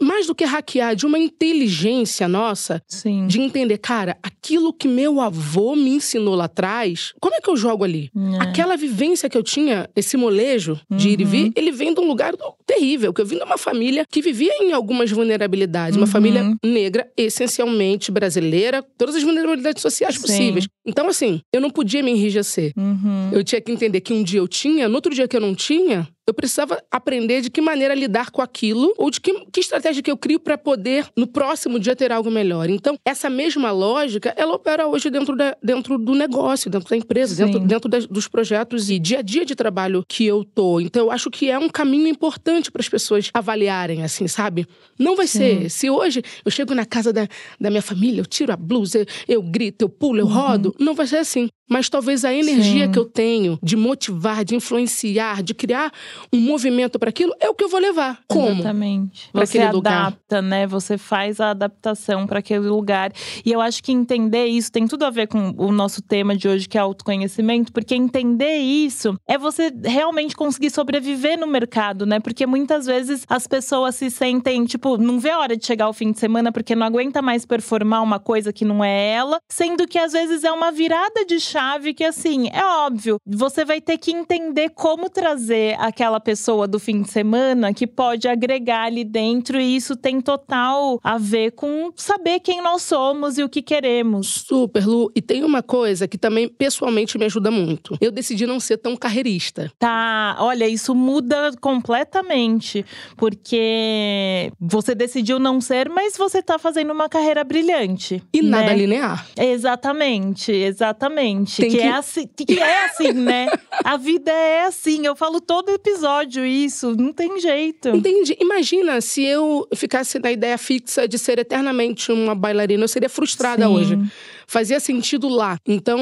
mais 0.00 0.26
do 0.26 0.34
que 0.34 0.44
hackear, 0.44 0.94
de 0.96 1.04
uma 1.04 1.18
inteligência 1.18 2.26
nossa 2.28 2.82
Sim. 2.88 3.26
de 3.26 3.40
entender, 3.40 3.78
cara, 3.78 4.16
aquilo 4.22 4.72
que 4.72 4.88
meu 4.88 5.20
avô 5.20 5.76
me 5.76 5.90
ensinou 5.90 6.34
lá 6.34 6.44
atrás, 6.44 7.12
como 7.20 7.34
é 7.34 7.40
que 7.40 7.48
eu 7.50 7.56
jogo 7.56 7.84
ali? 7.84 8.10
É. 8.40 8.42
Aquela 8.42 8.76
vivência 8.76 9.28
que 9.28 9.36
eu 9.36 9.42
tinha, 9.42 9.88
esse 9.94 10.16
molejo 10.16 10.80
de 10.96 11.08
ir 11.10 11.20
e 11.20 11.24
vir, 11.24 11.44
Uhum. 11.46 11.52
ele 11.56 11.72
vem 11.72 11.92
de 11.94 12.00
um 12.00 12.06
lugar 12.06 12.34
terrível, 12.66 13.12
que 13.12 13.20
eu 13.20 13.26
vim 13.26 13.36
de 13.38 13.42
uma 13.44 13.58
família 13.58 14.04
que 14.10 14.20
vivia 14.22 14.52
em 14.62 14.72
algumas 14.72 15.10
vulnerabilidades, 15.10 15.96
uma 15.96 16.06
Uhum. 16.06 16.12
família 16.12 16.54
negra, 16.64 17.06
essencialmente 17.16 18.10
brasileira, 18.10 18.82
todas 18.96 19.14
as 19.16 19.22
vulnerabilidades 19.22 19.82
sociais 19.82 20.14
Sim. 20.16 20.20
possíveis. 20.22 20.66
Então, 20.86 21.08
assim, 21.08 21.40
eu 21.52 21.60
não 21.60 21.70
podia 21.70 22.02
me 22.02 22.10
enrijecer. 22.10 22.72
Uhum. 22.76 23.30
Eu 23.32 23.42
tinha 23.44 23.60
que 23.60 23.70
entender 23.72 24.00
que 24.00 24.12
um 24.12 24.22
dia 24.22 24.38
eu 24.40 24.48
tinha, 24.48 24.88
no 24.88 24.94
outro 24.96 25.12
dia 25.14 25.26
que 25.28 25.36
eu 25.36 25.40
não 25.40 25.54
tinha, 25.54 26.08
eu 26.26 26.32
precisava 26.32 26.82
aprender 26.90 27.40
de 27.42 27.50
que 27.50 27.60
maneira 27.60 27.94
lidar 27.94 28.30
com 28.30 28.40
aquilo 28.40 28.92
ou 28.96 29.10
de 29.10 29.20
que, 29.20 29.32
que 29.52 29.60
estratégia 29.60 30.02
que 30.02 30.10
eu 30.10 30.16
crio 30.16 30.40
para 30.40 30.56
poder, 30.56 31.06
no 31.16 31.26
próximo 31.26 31.78
dia, 31.78 31.94
ter 31.94 32.10
algo 32.12 32.30
melhor. 32.30 32.68
Então, 32.70 32.96
essa 33.04 33.28
mesma 33.28 33.70
lógica, 33.70 34.32
ela 34.36 34.54
opera 34.54 34.86
hoje 34.86 35.10
dentro, 35.10 35.36
da, 35.36 35.56
dentro 35.62 35.98
do 35.98 36.14
negócio, 36.14 36.70
dentro 36.70 36.88
da 36.88 36.96
empresa, 36.96 37.34
Sim. 37.34 37.44
dentro, 37.44 37.60
dentro 37.60 37.88
das- 37.90 38.06
dos 38.06 38.26
projetos 38.26 38.88
e 38.90 38.98
dia 38.98 39.18
a 39.18 39.22
dia 39.22 39.44
de 39.44 39.54
trabalho 39.54 40.02
que 40.08 40.24
eu 40.24 40.44
tô. 40.44 40.80
Então, 40.80 41.02
eu 41.06 41.10
acho 41.10 41.30
que 41.30 41.50
é 41.50 41.58
um 41.58 41.68
caminho 41.68 42.08
importante 42.08 42.70
para 42.70 42.80
as 42.80 42.88
pessoas 42.88 43.30
avaliarem, 43.34 44.02
assim, 44.02 44.26
sabe? 44.26 44.66
Não 44.98 45.16
vai 45.16 45.26
ser. 45.26 45.68
Se 45.70 45.90
hoje 45.90 46.22
eu 46.44 46.50
chego 46.50 46.74
na 46.74 46.86
casa 46.86 47.12
da, 47.12 47.28
da 47.60 47.68
minha 47.70 47.82
família, 47.82 48.20
eu 48.20 48.26
tiro 48.26 48.52
a 48.52 48.56
blusa, 48.56 48.98
eu, 48.98 49.06
eu 49.28 49.42
grito, 49.42 49.82
eu 49.82 49.88
pulo, 49.88 50.20
eu 50.20 50.26
rodo, 50.26 50.74
não 50.78 50.94
vai 50.94 51.06
ser 51.06 51.18
assim. 51.18 51.48
Mas 51.68 51.88
talvez 51.88 52.24
a 52.24 52.32
energia 52.32 52.86
Sim. 52.86 52.92
que 52.92 52.98
eu 52.98 53.04
tenho 53.06 53.58
de 53.62 53.76
motivar, 53.76 54.44
de 54.44 54.54
influenciar, 54.54 55.42
de 55.42 55.54
criar 55.54 55.92
um 56.32 56.40
movimento 56.40 56.98
para 56.98 57.08
aquilo, 57.08 57.32
é 57.40 57.48
o 57.48 57.54
que 57.54 57.64
eu 57.64 57.68
vou 57.68 57.80
levar. 57.80 58.20
Como? 58.28 58.48
Exatamente. 58.48 59.30
Pra 59.32 59.46
Você 59.46 59.70
lugar. 59.70 60.06
adapta, 60.06 60.42
né? 60.42 60.66
Você 60.66 60.98
faz 60.98 61.40
a 61.40 61.50
adaptação 61.50 62.26
para 62.26 62.40
aquele 62.40 62.68
lugar. 62.68 63.12
E 63.44 63.50
eu 63.50 63.60
acho 63.60 63.82
que 63.82 63.92
entender 63.92 64.46
isso 64.46 64.70
tem 64.70 64.86
tudo 64.86 65.04
a 65.04 65.10
ver 65.10 65.26
com 65.26 65.54
o 65.56 65.72
nosso 65.72 66.02
tema 66.02 66.36
de 66.36 66.46
hoje, 66.48 66.68
que 66.68 66.76
é 66.76 66.80
autoconhecimento, 66.80 67.72
porque 67.72 67.94
entender 67.94 68.56
isso 68.58 69.14
é 69.26 69.38
você 69.38 69.72
realmente 69.84 70.36
conseguir 70.36 70.70
sobreviver 70.70 71.38
no 71.38 71.46
mercado, 71.46 72.04
né? 72.04 72.20
Porque 72.20 72.46
muitas 72.46 72.86
vezes 72.86 73.24
as 73.28 73.46
pessoas 73.46 73.94
se 73.94 74.10
sentem, 74.10 74.64
tipo, 74.64 74.96
não 74.98 75.18
vê 75.18 75.30
a 75.30 75.38
hora 75.38 75.56
de 75.56 75.64
chegar 75.64 75.88
o 75.88 75.92
fim 75.92 76.12
de 76.12 76.18
semana 76.18 76.52
porque 76.52 76.74
não 76.74 76.86
aguenta 76.86 77.22
mais 77.22 77.46
performar 77.46 78.02
uma 78.02 78.18
coisa 78.18 78.52
que 78.52 78.64
não 78.64 78.84
é 78.84 79.12
ela, 79.12 79.38
sendo 79.50 79.86
que 79.86 79.98
às 79.98 80.12
vezes 80.12 80.44
é 80.44 80.52
uma 80.52 80.70
virada 80.70 81.24
de 81.24 81.40
chave 81.54 81.94
que, 81.94 82.02
assim, 82.02 82.48
é 82.52 82.64
óbvio, 82.64 83.20
você 83.24 83.64
vai 83.64 83.80
ter 83.80 83.96
que 83.96 84.10
entender 84.10 84.70
como 84.70 85.08
trazer 85.08 85.76
aquela 85.78 86.18
pessoa 86.18 86.66
do 86.66 86.80
fim 86.80 87.02
de 87.02 87.10
semana 87.10 87.72
que 87.72 87.86
pode 87.86 88.26
agregar 88.26 88.86
ali 88.86 89.04
dentro, 89.04 89.60
e 89.60 89.76
isso 89.76 89.94
tem 89.94 90.20
total 90.20 90.98
a 91.02 91.16
ver 91.16 91.52
com 91.52 91.92
saber 91.94 92.40
quem 92.40 92.60
nós 92.60 92.82
somos 92.82 93.38
e 93.38 93.44
o 93.44 93.48
que 93.48 93.62
queremos. 93.62 94.44
Super, 94.48 94.84
Lu. 94.84 95.12
E 95.14 95.22
tem 95.22 95.44
uma 95.44 95.62
coisa 95.62 96.08
que 96.08 96.18
também 96.18 96.48
pessoalmente 96.48 97.16
me 97.16 97.26
ajuda 97.26 97.52
muito. 97.52 97.96
Eu 98.00 98.10
decidi 98.10 98.46
não 98.46 98.58
ser 98.58 98.78
tão 98.78 98.96
carreirista. 98.96 99.70
Tá, 99.78 100.36
olha, 100.40 100.66
isso 100.66 100.92
muda 100.92 101.52
completamente, 101.60 102.84
porque 103.16 104.50
você 104.58 104.92
decidiu 104.92 105.38
não 105.38 105.60
ser, 105.60 105.88
mas 105.88 106.16
você 106.16 106.42
tá 106.42 106.58
fazendo 106.58 106.92
uma 106.92 107.08
carreira 107.08 107.44
brilhante. 107.44 108.20
E 108.32 108.42
nada 108.42 108.66
né? 108.66 108.76
linear. 108.76 109.24
Exatamente, 109.38 110.50
exatamente. 110.50 111.43
Tem 111.44 111.70
que, 111.70 111.76
que- 111.76 111.82
É 111.82 111.92
assim, 111.92 112.26
que 112.26 112.58
é 112.58 112.84
assim, 112.86 113.12
né? 113.12 113.46
A 113.84 113.96
vida 113.96 114.30
é 114.30 114.64
assim. 114.64 115.04
Eu 115.06 115.14
falo 115.16 115.40
todo 115.40 115.70
episódio 115.70 116.44
isso, 116.44 116.94
não 116.96 117.12
tem 117.12 117.38
jeito. 117.40 117.88
Entendi. 117.88 118.36
Imagina 118.40 119.00
se 119.00 119.22
eu 119.24 119.66
ficasse 119.74 120.18
na 120.18 120.32
ideia 120.32 120.56
fixa 120.58 121.06
de 121.06 121.18
ser 121.18 121.38
eternamente 121.38 122.10
uma 122.12 122.34
bailarina, 122.34 122.84
eu 122.84 122.88
seria 122.88 123.08
frustrada 123.08 123.66
Sim. 123.66 123.72
hoje. 123.72 123.98
Fazia 124.46 124.80
sentido 124.80 125.28
lá. 125.28 125.58
Então, 125.66 125.98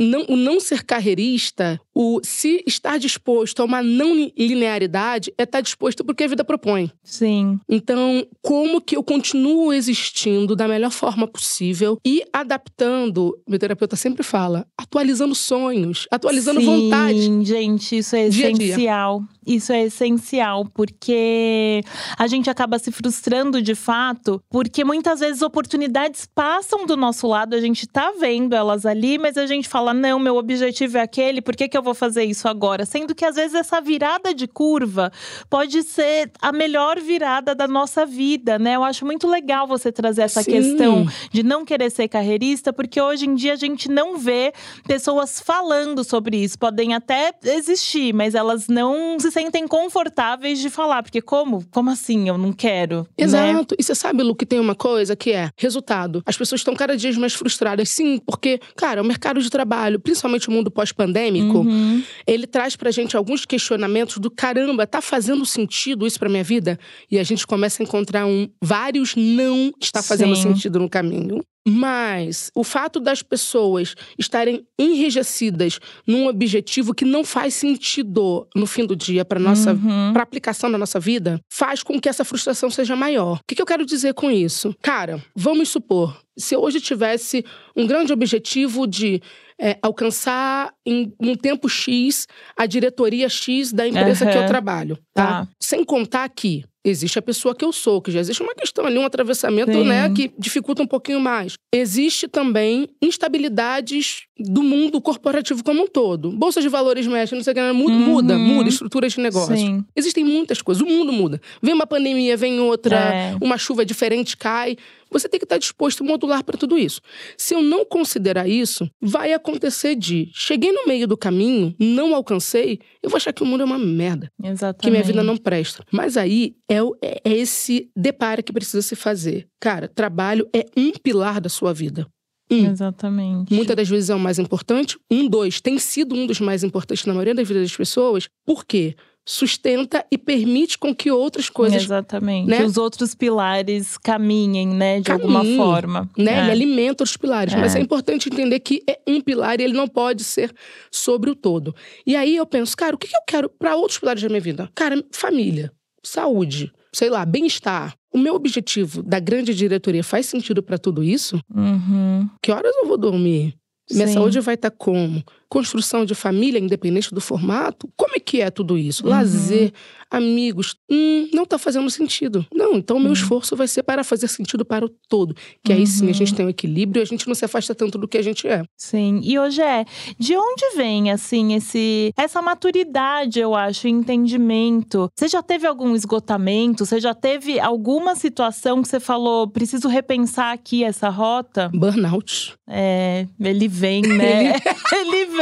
não- 0.00 0.24
o 0.28 0.36
não 0.36 0.58
ser 0.60 0.84
carreirista, 0.84 1.80
o 1.94 2.20
se 2.24 2.62
estar 2.66 2.98
disposto 2.98 3.60
a 3.60 3.64
uma 3.64 3.82
não 3.82 4.14
li- 4.14 4.32
linearidade, 4.36 5.32
é 5.38 5.42
estar 5.44 5.60
disposto 5.60 6.04
porque 6.04 6.24
a 6.24 6.28
vida 6.28 6.44
propõe. 6.44 6.90
Sim, 7.04 7.58
Então, 7.68 8.26
como 8.40 8.80
que 8.80 8.96
eu 8.96 9.02
continuo 9.02 9.72
existindo 9.72 10.56
da 10.56 10.66
melhor 10.66 10.90
forma 10.90 11.26
possível 11.26 11.98
e 12.04 12.22
adaptando, 12.32 13.36
meu 13.48 13.58
terapeuta 13.58 13.96
sempre 13.96 14.22
fala, 14.22 14.66
atualizando 14.78 15.34
sonhos, 15.34 16.06
atualizando 16.10 16.60
Sim, 16.60 16.66
vontades. 16.66 17.24
gente, 17.46 17.98
isso 17.98 18.16
é 18.16 18.28
dia. 18.28 18.50
essencial. 18.50 19.22
Isso 19.44 19.72
é 19.72 19.82
essencial, 19.86 20.64
porque 20.72 21.80
a 22.16 22.26
gente 22.28 22.48
acaba 22.48 22.78
se 22.78 22.92
frustrando 22.92 23.60
de 23.60 23.74
fato, 23.74 24.40
porque 24.48 24.84
muitas 24.84 25.18
vezes 25.18 25.42
oportunidades 25.42 26.28
passam 26.32 26.86
do 26.86 26.96
nosso 26.96 27.26
lado, 27.26 27.54
a 27.54 27.60
gente 27.60 27.71
tá 27.86 28.12
vendo 28.18 28.54
elas 28.54 28.86
ali, 28.86 29.18
mas 29.18 29.36
a 29.36 29.46
gente 29.46 29.68
fala: 29.68 29.92
não, 29.92 30.18
meu 30.18 30.36
objetivo 30.36 30.98
é 30.98 31.00
aquele, 31.00 31.40
por 31.40 31.56
que, 31.56 31.68
que 31.68 31.76
eu 31.76 31.82
vou 31.82 31.94
fazer 31.94 32.24
isso 32.24 32.48
agora? 32.48 32.84
Sendo 32.84 33.14
que 33.14 33.24
às 33.24 33.36
vezes 33.36 33.54
essa 33.54 33.80
virada 33.80 34.34
de 34.34 34.46
curva 34.46 35.10
pode 35.48 35.82
ser 35.82 36.30
a 36.40 36.52
melhor 36.52 37.00
virada 37.00 37.54
da 37.54 37.66
nossa 37.66 38.04
vida, 38.04 38.58
né? 38.58 38.76
Eu 38.76 38.84
acho 38.84 39.04
muito 39.04 39.28
legal 39.28 39.66
você 39.66 39.90
trazer 39.90 40.22
essa 40.22 40.42
Sim. 40.42 40.52
questão 40.52 41.06
de 41.30 41.42
não 41.42 41.64
querer 41.64 41.90
ser 41.90 42.08
carreirista, 42.08 42.72
porque 42.72 43.00
hoje 43.00 43.26
em 43.26 43.34
dia 43.34 43.52
a 43.52 43.56
gente 43.56 43.88
não 43.88 44.18
vê 44.18 44.52
pessoas 44.86 45.40
falando 45.40 46.04
sobre 46.04 46.36
isso. 46.36 46.58
Podem 46.58 46.94
até 46.94 47.32
existir, 47.44 48.12
mas 48.12 48.34
elas 48.34 48.68
não 48.68 49.18
se 49.18 49.30
sentem 49.30 49.66
confortáveis 49.66 50.58
de 50.58 50.70
falar. 50.70 51.02
Porque 51.02 51.20
como? 51.20 51.64
Como 51.70 51.90
assim? 51.90 52.28
Eu 52.28 52.38
não 52.38 52.52
quero. 52.52 53.06
Né? 53.18 53.24
Exato. 53.24 53.74
E 53.78 53.82
você 53.82 53.94
sabe, 53.94 54.22
Lu, 54.22 54.34
que 54.34 54.46
tem 54.46 54.60
uma 54.60 54.74
coisa 54.74 55.16
que 55.16 55.32
é 55.32 55.50
resultado. 55.56 56.22
As 56.26 56.36
pessoas 56.36 56.60
estão 56.60 56.74
cada 56.74 56.96
dia 56.96 57.12
mais 57.18 57.34
frustradas. 57.34 57.61
Sim, 57.86 58.18
porque, 58.26 58.58
cara, 58.76 59.00
o 59.02 59.04
mercado 59.04 59.40
de 59.40 59.48
trabalho, 59.50 59.98
principalmente 60.00 60.48
o 60.48 60.52
mundo 60.52 60.70
pós-pandêmico, 60.70 61.58
Uhum. 61.58 62.02
ele 62.26 62.46
traz 62.46 62.76
pra 62.76 62.90
gente 62.90 63.16
alguns 63.16 63.44
questionamentos 63.44 64.18
do 64.18 64.30
caramba, 64.30 64.86
tá 64.86 65.00
fazendo 65.00 65.44
sentido 65.46 66.06
isso 66.06 66.18
pra 66.18 66.28
minha 66.28 66.44
vida? 66.44 66.78
E 67.10 67.18
a 67.18 67.22
gente 67.22 67.46
começa 67.46 67.82
a 67.82 67.84
encontrar 67.84 68.26
um 68.26 68.48
vários 68.62 69.14
não 69.16 69.72
está 69.80 70.02
fazendo 70.02 70.34
Sim. 70.36 70.42
sentido 70.42 70.78
no 70.78 70.88
caminho. 70.88 71.42
Mas 71.66 72.50
o 72.54 72.64
fato 72.64 72.98
das 72.98 73.22
pessoas 73.22 73.94
estarem 74.18 74.66
enrijecidas 74.78 75.78
num 76.06 76.26
objetivo 76.26 76.92
que 76.94 77.04
não 77.04 77.24
faz 77.24 77.54
sentido 77.54 78.46
no 78.54 78.66
fim 78.66 78.84
do 78.84 78.96
dia 78.96 79.24
para 79.24 79.38
nossa 79.38 79.72
Uhum. 79.72 80.12
para 80.12 80.22
aplicação 80.22 80.70
da 80.70 80.76
nossa 80.76 80.98
vida, 80.98 81.40
faz 81.52 81.82
com 81.82 82.00
que 82.00 82.08
essa 82.08 82.24
frustração 82.24 82.68
seja 82.70 82.96
maior. 82.96 83.38
O 83.38 83.40
que, 83.46 83.54
que 83.54 83.62
eu 83.62 83.66
quero 83.66 83.86
dizer 83.86 84.14
com 84.14 84.30
isso? 84.30 84.74
Cara, 84.82 85.22
vamos 85.34 85.68
supor, 85.68 86.20
se 86.36 86.54
eu 86.54 86.60
hoje 86.60 86.80
tivesse 86.80 87.44
um 87.76 87.86
grande 87.86 88.12
objetivo 88.12 88.86
de 88.86 89.22
é, 89.60 89.78
alcançar 89.80 90.72
em 90.84 91.12
um 91.20 91.34
tempo 91.36 91.68
X 91.68 92.26
a 92.56 92.66
diretoria 92.66 93.28
X 93.28 93.72
da 93.72 93.86
empresa 93.86 94.26
que 94.26 94.36
eu 94.36 94.46
trabalho, 94.46 94.98
tá? 95.14 95.44
Tá. 95.44 95.48
Sem 95.60 95.84
contar 95.84 96.28
que 96.28 96.64
existe 96.84 97.18
a 97.18 97.22
pessoa 97.22 97.54
que 97.54 97.64
eu 97.64 97.72
sou, 97.72 98.00
que 98.02 98.10
já 98.10 98.18
existe 98.20 98.42
uma 98.42 98.54
questão 98.54 98.84
ali, 98.86 98.98
um 98.98 99.04
atravessamento, 99.04 99.72
Sim. 99.72 99.84
né, 99.84 100.10
que 100.10 100.32
dificulta 100.38 100.82
um 100.82 100.86
pouquinho 100.86 101.20
mais. 101.20 101.54
Existe 101.72 102.26
também 102.28 102.88
instabilidades 103.00 104.22
do 104.38 104.62
mundo 104.62 105.00
corporativo 105.00 105.62
como 105.62 105.82
um 105.84 105.86
todo. 105.86 106.32
Bolsa 106.32 106.60
de 106.60 106.68
valores 106.68 107.06
mexe, 107.06 107.34
não 107.34 107.42
sei 107.42 107.52
o 107.52 107.54
que, 107.54 107.60
né, 107.62 107.72
muda, 107.72 107.92
Uhum. 107.92 107.98
muda, 108.00 108.38
muda, 108.38 108.68
estruturas 108.68 109.12
de 109.12 109.20
negócio. 109.20 109.56
Sim. 109.56 109.84
Existem 109.96 110.24
muitas 110.24 110.60
coisas, 110.60 110.82
o 110.82 110.86
mundo 110.86 111.12
muda. 111.12 111.40
Vem 111.62 111.72
uma 111.74 111.86
pandemia, 111.86 112.36
vem 112.36 112.58
outra, 112.60 112.96
É. 112.96 113.36
uma 113.40 113.56
chuva 113.56 113.84
diferente 113.84 114.36
cai. 114.36 114.76
Você 115.12 115.28
tem 115.28 115.38
que 115.38 115.44
estar 115.44 115.58
disposto 115.58 116.02
a 116.02 116.06
modular 116.06 116.42
para 116.44 116.56
tudo 116.58 116.76
isso. 116.78 117.00
Se 117.36 117.54
eu 117.54 117.62
não 117.62 117.84
considerar 117.84 118.48
isso, 118.48 118.90
vai 119.00 119.32
acontecer 119.32 119.94
de 119.94 120.30
cheguei 120.34 120.72
no 120.72 120.86
meio 120.86 121.06
do 121.06 121.16
caminho, 121.16 121.74
não 121.78 122.14
alcancei, 122.14 122.78
eu 123.02 123.10
vou 123.10 123.16
achar 123.16 123.32
que 123.32 123.42
o 123.42 123.46
mundo 123.46 123.60
é 123.62 123.64
uma 123.64 123.78
merda, 123.78 124.30
Exatamente. 124.42 124.82
que 124.82 124.90
minha 124.90 125.02
vida 125.02 125.22
não 125.22 125.36
presta. 125.36 125.84
Mas 125.92 126.16
aí 126.16 126.54
é, 126.68 126.76
é- 127.02 127.20
é 127.24 127.32
esse 127.36 127.90
deparo 127.96 128.42
que 128.42 128.52
precisa 128.52 128.82
se 128.82 128.96
fazer. 128.96 129.46
Cara, 129.60 129.88
trabalho 129.88 130.48
é 130.54 130.64
um 130.76 130.92
pilar 130.92 131.40
da 131.40 131.48
sua 131.48 131.72
vida. 131.72 132.06
Um. 132.50 132.70
Exatamente. 132.70 133.52
Muitas 133.54 133.74
das 133.76 133.88
vezes 133.88 134.10
é 134.10 134.14
o 134.14 134.18
mais 134.20 134.38
importante. 134.38 134.98
Um, 135.10 135.26
dois, 135.26 135.60
tem 135.60 135.78
sido 135.78 136.14
um 136.14 136.26
dos 136.26 136.38
mais 136.40 136.62
importantes 136.62 137.06
na 137.06 137.14
maioria 137.14 137.34
das 137.34 137.48
vidas 137.48 137.62
das 137.62 137.76
pessoas. 137.76 138.28
Por 138.44 138.64
quê? 138.66 138.94
Sustenta 139.24 140.04
e 140.10 140.18
permite 140.18 140.76
com 140.76 140.92
que 140.92 141.10
outras 141.10 141.48
coisas, 141.48 141.84
Exatamente. 141.84 142.48
né? 142.50 142.56
Que 142.58 142.64
os 142.64 142.76
outros 142.76 143.14
pilares 143.14 143.96
caminhem, 143.96 144.66
né? 144.66 145.00
De 145.00 145.12
alguma 145.12 145.40
Caminhem, 145.40 145.56
forma. 145.56 146.10
né? 146.18 146.32
É. 146.32 146.42
Ele 146.42 146.50
alimenta 146.50 147.04
os 147.04 147.16
pilares. 147.16 147.54
É. 147.54 147.56
Mas 147.56 147.76
é 147.76 147.80
importante 147.80 148.28
entender 148.28 148.58
que 148.60 148.82
é 148.88 148.98
um 149.06 149.20
pilar 149.20 149.60
e 149.60 149.64
ele 149.64 149.74
não 149.74 149.86
pode 149.86 150.24
ser 150.24 150.52
sobre 150.90 151.30
o 151.30 151.36
todo. 151.36 151.72
E 152.04 152.16
aí 152.16 152.34
eu 152.34 152.44
penso, 152.44 152.76
cara, 152.76 152.96
o 152.96 152.98
que 152.98 153.06
eu 153.06 153.20
quero 153.26 153.48
para 153.48 153.76
outros 153.76 153.98
pilares 154.00 154.22
da 154.22 154.28
minha 154.28 154.40
vida? 154.40 154.68
Cara, 154.74 155.00
família, 155.12 155.70
saúde, 156.02 156.72
sei 156.92 157.08
lá, 157.08 157.24
bem-estar. 157.24 157.94
o 158.12 158.18
meu 158.18 158.34
objetivo 158.34 159.02
da 159.02 159.18
grande 159.20 159.54
diretoria 159.54 160.02
faz 160.04 160.26
sentido 160.26 160.62
para 160.62 160.76
tudo 160.78 161.02
isso? 161.02 161.38
Uhum. 161.54 162.28
Que 162.42 162.50
horas 162.50 162.74
eu 162.82 162.86
vou 162.88 162.98
dormir? 162.98 163.54
Minha 163.90 164.06
Sim. 164.06 164.14
saúde 164.14 164.40
vai 164.40 164.54
estar 164.54 164.70
como? 164.70 165.22
Construção 165.52 166.06
de 166.06 166.14
família, 166.14 166.58
independente 166.58 167.12
do 167.14 167.20
formato? 167.20 167.86
Como 167.94 168.14
é 168.16 168.18
que 168.18 168.40
é 168.40 168.50
tudo 168.50 168.78
isso? 168.78 169.04
Uhum. 169.04 169.10
Lazer, 169.10 169.70
amigos. 170.10 170.76
Hum, 170.90 171.28
não 171.34 171.42
está 171.42 171.58
fazendo 171.58 171.90
sentido. 171.90 172.46
Não, 172.54 172.72
então 172.74 172.96
o 172.96 173.00
meu 173.00 173.08
Uhum. 173.08 173.12
esforço 173.12 173.54
vai 173.54 173.68
ser 173.68 173.82
para 173.82 174.02
fazer 174.02 174.28
sentido 174.28 174.64
para 174.64 174.86
o 174.86 174.88
todo. 175.10 175.36
Que 175.62 175.74
aí 175.74 175.86
sim 175.86 176.04
a 176.04 176.08
Uhum. 176.08 176.14
gente 176.14 176.34
tem 176.34 176.46
um 176.46 176.48
equilíbrio 176.48 177.00
e 177.00 177.02
a 177.02 177.06
gente 177.06 177.28
não 177.28 177.34
se 177.34 177.44
afasta 177.44 177.74
tanto 177.74 177.98
do 177.98 178.08
que 178.08 178.16
a 178.16 178.22
gente 178.22 178.48
é. 178.48 178.62
Sim. 178.78 179.20
E 179.22 179.38
hoje 179.38 179.60
é, 179.60 179.84
de 180.18 180.34
onde 180.34 180.74
vem 180.74 181.10
assim 181.10 181.52
esse 181.52 182.12
essa 182.16 182.40
maturidade, 182.40 183.38
eu 183.38 183.54
acho, 183.54 183.86
entendimento? 183.88 185.10
Você 185.14 185.28
já 185.28 185.42
teve 185.42 185.66
algum 185.66 185.94
esgotamento? 185.94 186.86
Você 186.86 186.98
já 186.98 187.12
teve 187.14 187.60
alguma 187.60 188.14
situação 188.16 188.80
que 188.80 188.88
você 188.88 188.98
falou, 188.98 189.46
preciso 189.48 189.86
repensar 189.86 190.52
aqui 190.54 190.82
essa 190.82 191.10
rota? 191.10 191.68
Burnout. 191.74 192.54
É, 192.66 193.26
ele 193.38 193.68
vem, 193.68 194.00
né? 194.16 194.54
ele 194.92 195.26
vem. 195.36 195.41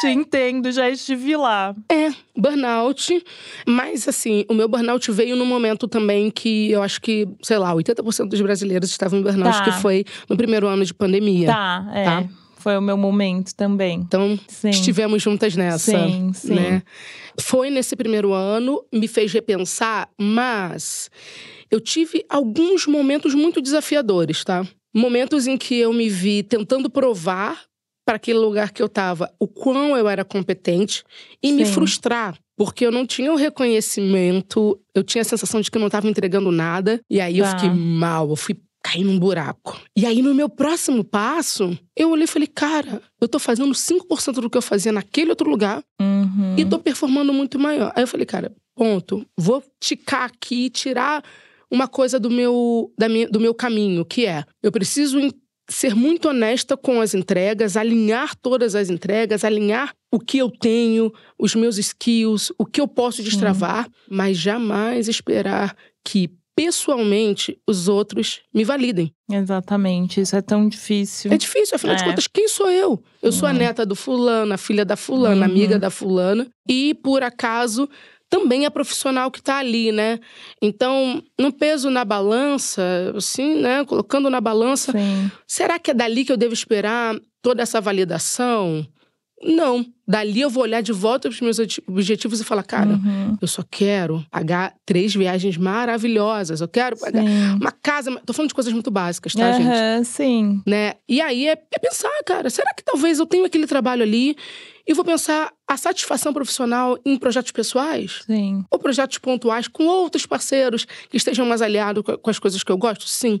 Te 0.00 0.08
entendo, 0.08 0.70
já 0.72 0.88
estive 0.90 1.36
lá. 1.36 1.74
É, 1.90 2.10
burnout. 2.36 3.24
Mas, 3.66 4.06
assim, 4.08 4.44
o 4.48 4.54
meu 4.54 4.68
burnout 4.68 5.10
veio 5.12 5.36
num 5.36 5.46
momento 5.46 5.86
também 5.88 6.30
que 6.30 6.70
eu 6.70 6.82
acho 6.82 7.00
que, 7.00 7.26
sei 7.42 7.58
lá, 7.58 7.74
80% 7.74 8.28
dos 8.28 8.40
brasileiros 8.40 8.90
estavam 8.90 9.18
em 9.18 9.22
burnout, 9.22 9.58
Tá. 9.58 9.64
que 9.64 9.72
foi 9.80 10.04
no 10.28 10.36
primeiro 10.36 10.66
ano 10.66 10.84
de 10.84 10.94
pandemia. 10.94 11.46
Tá, 11.48 11.90
é. 11.94 12.04
Tá. 12.04 12.24
Foi 12.56 12.76
o 12.76 12.82
meu 12.82 12.96
momento 12.96 13.54
também. 13.54 14.00
Então, 14.00 14.38
Sim. 14.48 14.70
estivemos 14.70 15.22
juntas 15.22 15.54
nessa. 15.54 15.92
Sim, 15.92 16.32
sim. 16.34 16.54
Né? 16.54 16.82
Foi 17.40 17.70
nesse 17.70 17.94
primeiro 17.94 18.32
ano, 18.32 18.82
me 18.92 19.06
fez 19.06 19.32
repensar, 19.32 20.08
mas 20.18 21.08
eu 21.70 21.80
tive 21.80 22.24
alguns 22.28 22.86
momentos 22.86 23.32
muito 23.32 23.60
desafiadores, 23.62 24.42
tá? 24.42 24.66
Momentos 24.92 25.46
em 25.46 25.56
que 25.56 25.76
eu 25.78 25.92
me 25.92 26.08
vi 26.08 26.42
tentando 26.42 26.90
provar 26.90 27.60
para 28.08 28.16
aquele 28.16 28.38
lugar 28.38 28.70
que 28.72 28.80
eu 28.80 28.86
estava 28.86 29.30
o 29.38 29.46
quão 29.46 29.94
eu 29.94 30.08
era 30.08 30.24
competente 30.24 31.04
e 31.42 31.52
me 31.52 31.66
Sim. 31.66 31.72
frustrar. 31.74 32.38
Porque 32.56 32.86
eu 32.86 32.90
não 32.90 33.04
tinha 33.06 33.30
o 33.30 33.36
reconhecimento, 33.36 34.80
eu 34.94 35.02
tinha 35.04 35.20
a 35.20 35.24
sensação 35.26 35.60
de 35.60 35.70
que 35.70 35.76
eu 35.76 35.80
não 35.80 35.88
estava 35.88 36.08
entregando 36.08 36.50
nada. 36.50 37.00
E 37.10 37.20
aí 37.20 37.38
eu 37.38 37.44
Tá. 37.44 37.50
fiquei 37.50 37.68
mal, 37.70 38.30
eu 38.30 38.34
fui 38.36 38.56
cair 38.82 39.04
num 39.04 39.18
buraco. 39.18 39.78
E 39.94 40.06
aí, 40.06 40.22
no 40.22 40.34
meu 40.34 40.48
próximo 40.48 41.04
passo, 41.04 41.78
eu 41.94 42.10
olhei 42.10 42.24
e 42.24 42.28
falei, 42.28 42.48
cara, 42.48 43.02
eu 43.20 43.28
tô 43.28 43.38
fazendo 43.38 43.74
5% 43.74 44.40
do 44.40 44.48
que 44.48 44.56
eu 44.56 44.62
fazia 44.62 44.90
naquele 44.90 45.28
outro 45.28 45.50
lugar 45.50 45.82
Uhum. 46.00 46.54
e 46.56 46.64
tô 46.64 46.78
performando 46.78 47.30
muito 47.32 47.58
maior. 47.58 47.92
Aí 47.94 48.02
eu 48.04 48.08
falei, 48.08 48.24
cara, 48.24 48.50
ponto. 48.74 49.22
Vou 49.36 49.62
ticar 49.78 50.22
aqui 50.24 50.64
e 50.66 50.70
tirar 50.70 51.22
uma 51.70 51.86
coisa 51.86 52.18
do 52.18 52.30
meu, 52.30 52.90
da 52.98 53.06
minha, 53.08 53.28
do 53.28 53.38
meu 53.38 53.52
caminho, 53.52 54.02
que 54.04 54.24
é: 54.24 54.44
eu 54.62 54.72
preciso 54.72 55.18
ser 55.70 55.94
muito 55.94 56.28
honesta 56.28 56.76
com 56.76 57.00
as 57.00 57.14
entregas, 57.14 57.76
alinhar 57.76 58.34
todas 58.36 58.74
as 58.74 58.88
entregas, 58.90 59.44
alinhar 59.44 59.92
o 60.10 60.18
que 60.18 60.38
eu 60.38 60.50
tenho, 60.50 61.12
os 61.38 61.54
meus 61.54 61.76
skills, 61.78 62.50
o 62.58 62.64
que 62.64 62.80
eu 62.80 62.88
posso 62.88 63.22
destravar, 63.22 63.86
mas 64.10 64.36
jamais 64.38 65.08
esperar 65.08 65.76
que 66.04 66.30
pessoalmente 66.56 67.56
os 67.68 67.86
outros 67.88 68.40
me 68.52 68.64
validem. 68.64 69.12
Exatamente, 69.30 70.20
isso 70.20 70.34
é 70.36 70.42
tão 70.42 70.68
difícil. 70.68 71.32
É 71.32 71.36
difícil, 71.36 71.76
afinal 71.76 71.96
de 71.96 72.02
É. 72.02 72.06
contas, 72.06 72.26
quem 72.26 72.48
sou 72.48 72.70
eu? 72.70 73.02
Eu 73.22 73.30
sou 73.32 73.48
a 73.48 73.52
Uhum. 73.52 73.58
neta 73.58 73.86
do 73.86 73.94
fulano, 73.94 74.52
a 74.52 74.56
filha 74.58 74.84
da 74.84 74.96
fulana, 74.96 75.46
Uhum. 75.46 75.52
amiga 75.52 75.78
da 75.78 75.90
fulana. 75.90 76.46
E, 76.68 76.94
por 76.94 77.22
acaso, 77.22 77.88
também 78.28 78.64
é 78.66 78.70
profissional 78.70 79.30
que 79.30 79.42
tá 79.42 79.58
ali, 79.58 79.90
né? 79.90 80.20
Então, 80.60 81.22
no 81.38 81.52
peso 81.52 81.90
na 81.90 82.04
balança, 82.04 82.82
assim, 83.16 83.56
né? 83.60 83.84
Colocando 83.84 84.28
na 84.28 84.40
balança, 84.40 84.92
Sim. 84.92 85.30
será 85.46 85.78
que 85.78 85.90
é 85.90 85.94
dali 85.94 86.24
que 86.24 86.32
eu 86.32 86.36
devo 86.36 86.52
esperar 86.52 87.16
toda 87.40 87.62
essa 87.62 87.80
validação? 87.80 88.86
Não. 89.42 89.84
Dali 90.08 90.40
eu 90.40 90.48
vou 90.48 90.62
olhar 90.62 90.80
de 90.80 90.90
volta 90.92 91.28
para 91.28 91.34
os 91.34 91.40
meus 91.42 91.58
obje- 91.58 91.82
objetivos 91.86 92.40
e 92.40 92.44
falar, 92.44 92.62
cara, 92.62 92.90
Uhum. 92.92 93.36
eu 93.42 93.46
só 93.46 93.62
quero 93.70 94.24
pagar 94.30 94.74
três 94.86 95.14
viagens 95.14 95.56
maravilhosas. 95.58 96.60
Eu 96.60 96.68
quero 96.68 96.96
pagar 96.98 97.22
Sim. 97.22 97.54
uma 97.60 97.72
casa. 97.72 98.10
Tô 98.24 98.32
falando 98.32 98.48
de 98.48 98.54
coisas 98.54 98.72
muito 98.72 98.90
básicas, 98.90 99.34
tá, 99.34 99.52
gente? 99.52 99.66
Aham, 99.68 100.04
sim. 100.04 100.62
né? 100.66 100.94
E 101.08 101.20
aí 101.20 101.46
é, 101.48 101.52
é 101.52 101.78
pensar, 101.78 102.10
cara, 102.24 102.48
será 102.50 102.72
que 102.74 102.82
talvez 102.84 103.18
eu 103.18 103.26
tenha 103.26 103.46
aquele 103.46 103.66
trabalho 103.66 104.02
ali 104.02 104.36
e 104.86 104.94
vou 104.94 105.04
pensar 105.04 105.52
a 105.66 105.76
satisfação 105.76 106.32
profissional 106.32 106.96
em 107.04 107.18
projetos 107.18 107.52
pessoais? 107.52 108.22
Sim. 108.24 108.64
Ou 108.70 108.78
projetos 108.78 109.18
pontuais 109.18 109.68
com 109.68 109.84
outros 109.84 110.24
parceiros 110.24 110.86
que 111.10 111.16
estejam 111.18 111.44
mais 111.44 111.60
aliados 111.60 112.02
com 112.22 112.30
as 112.30 112.38
coisas 112.38 112.62
que 112.62 112.72
eu 112.72 112.78
gosto? 112.78 113.06
Sim. 113.06 113.38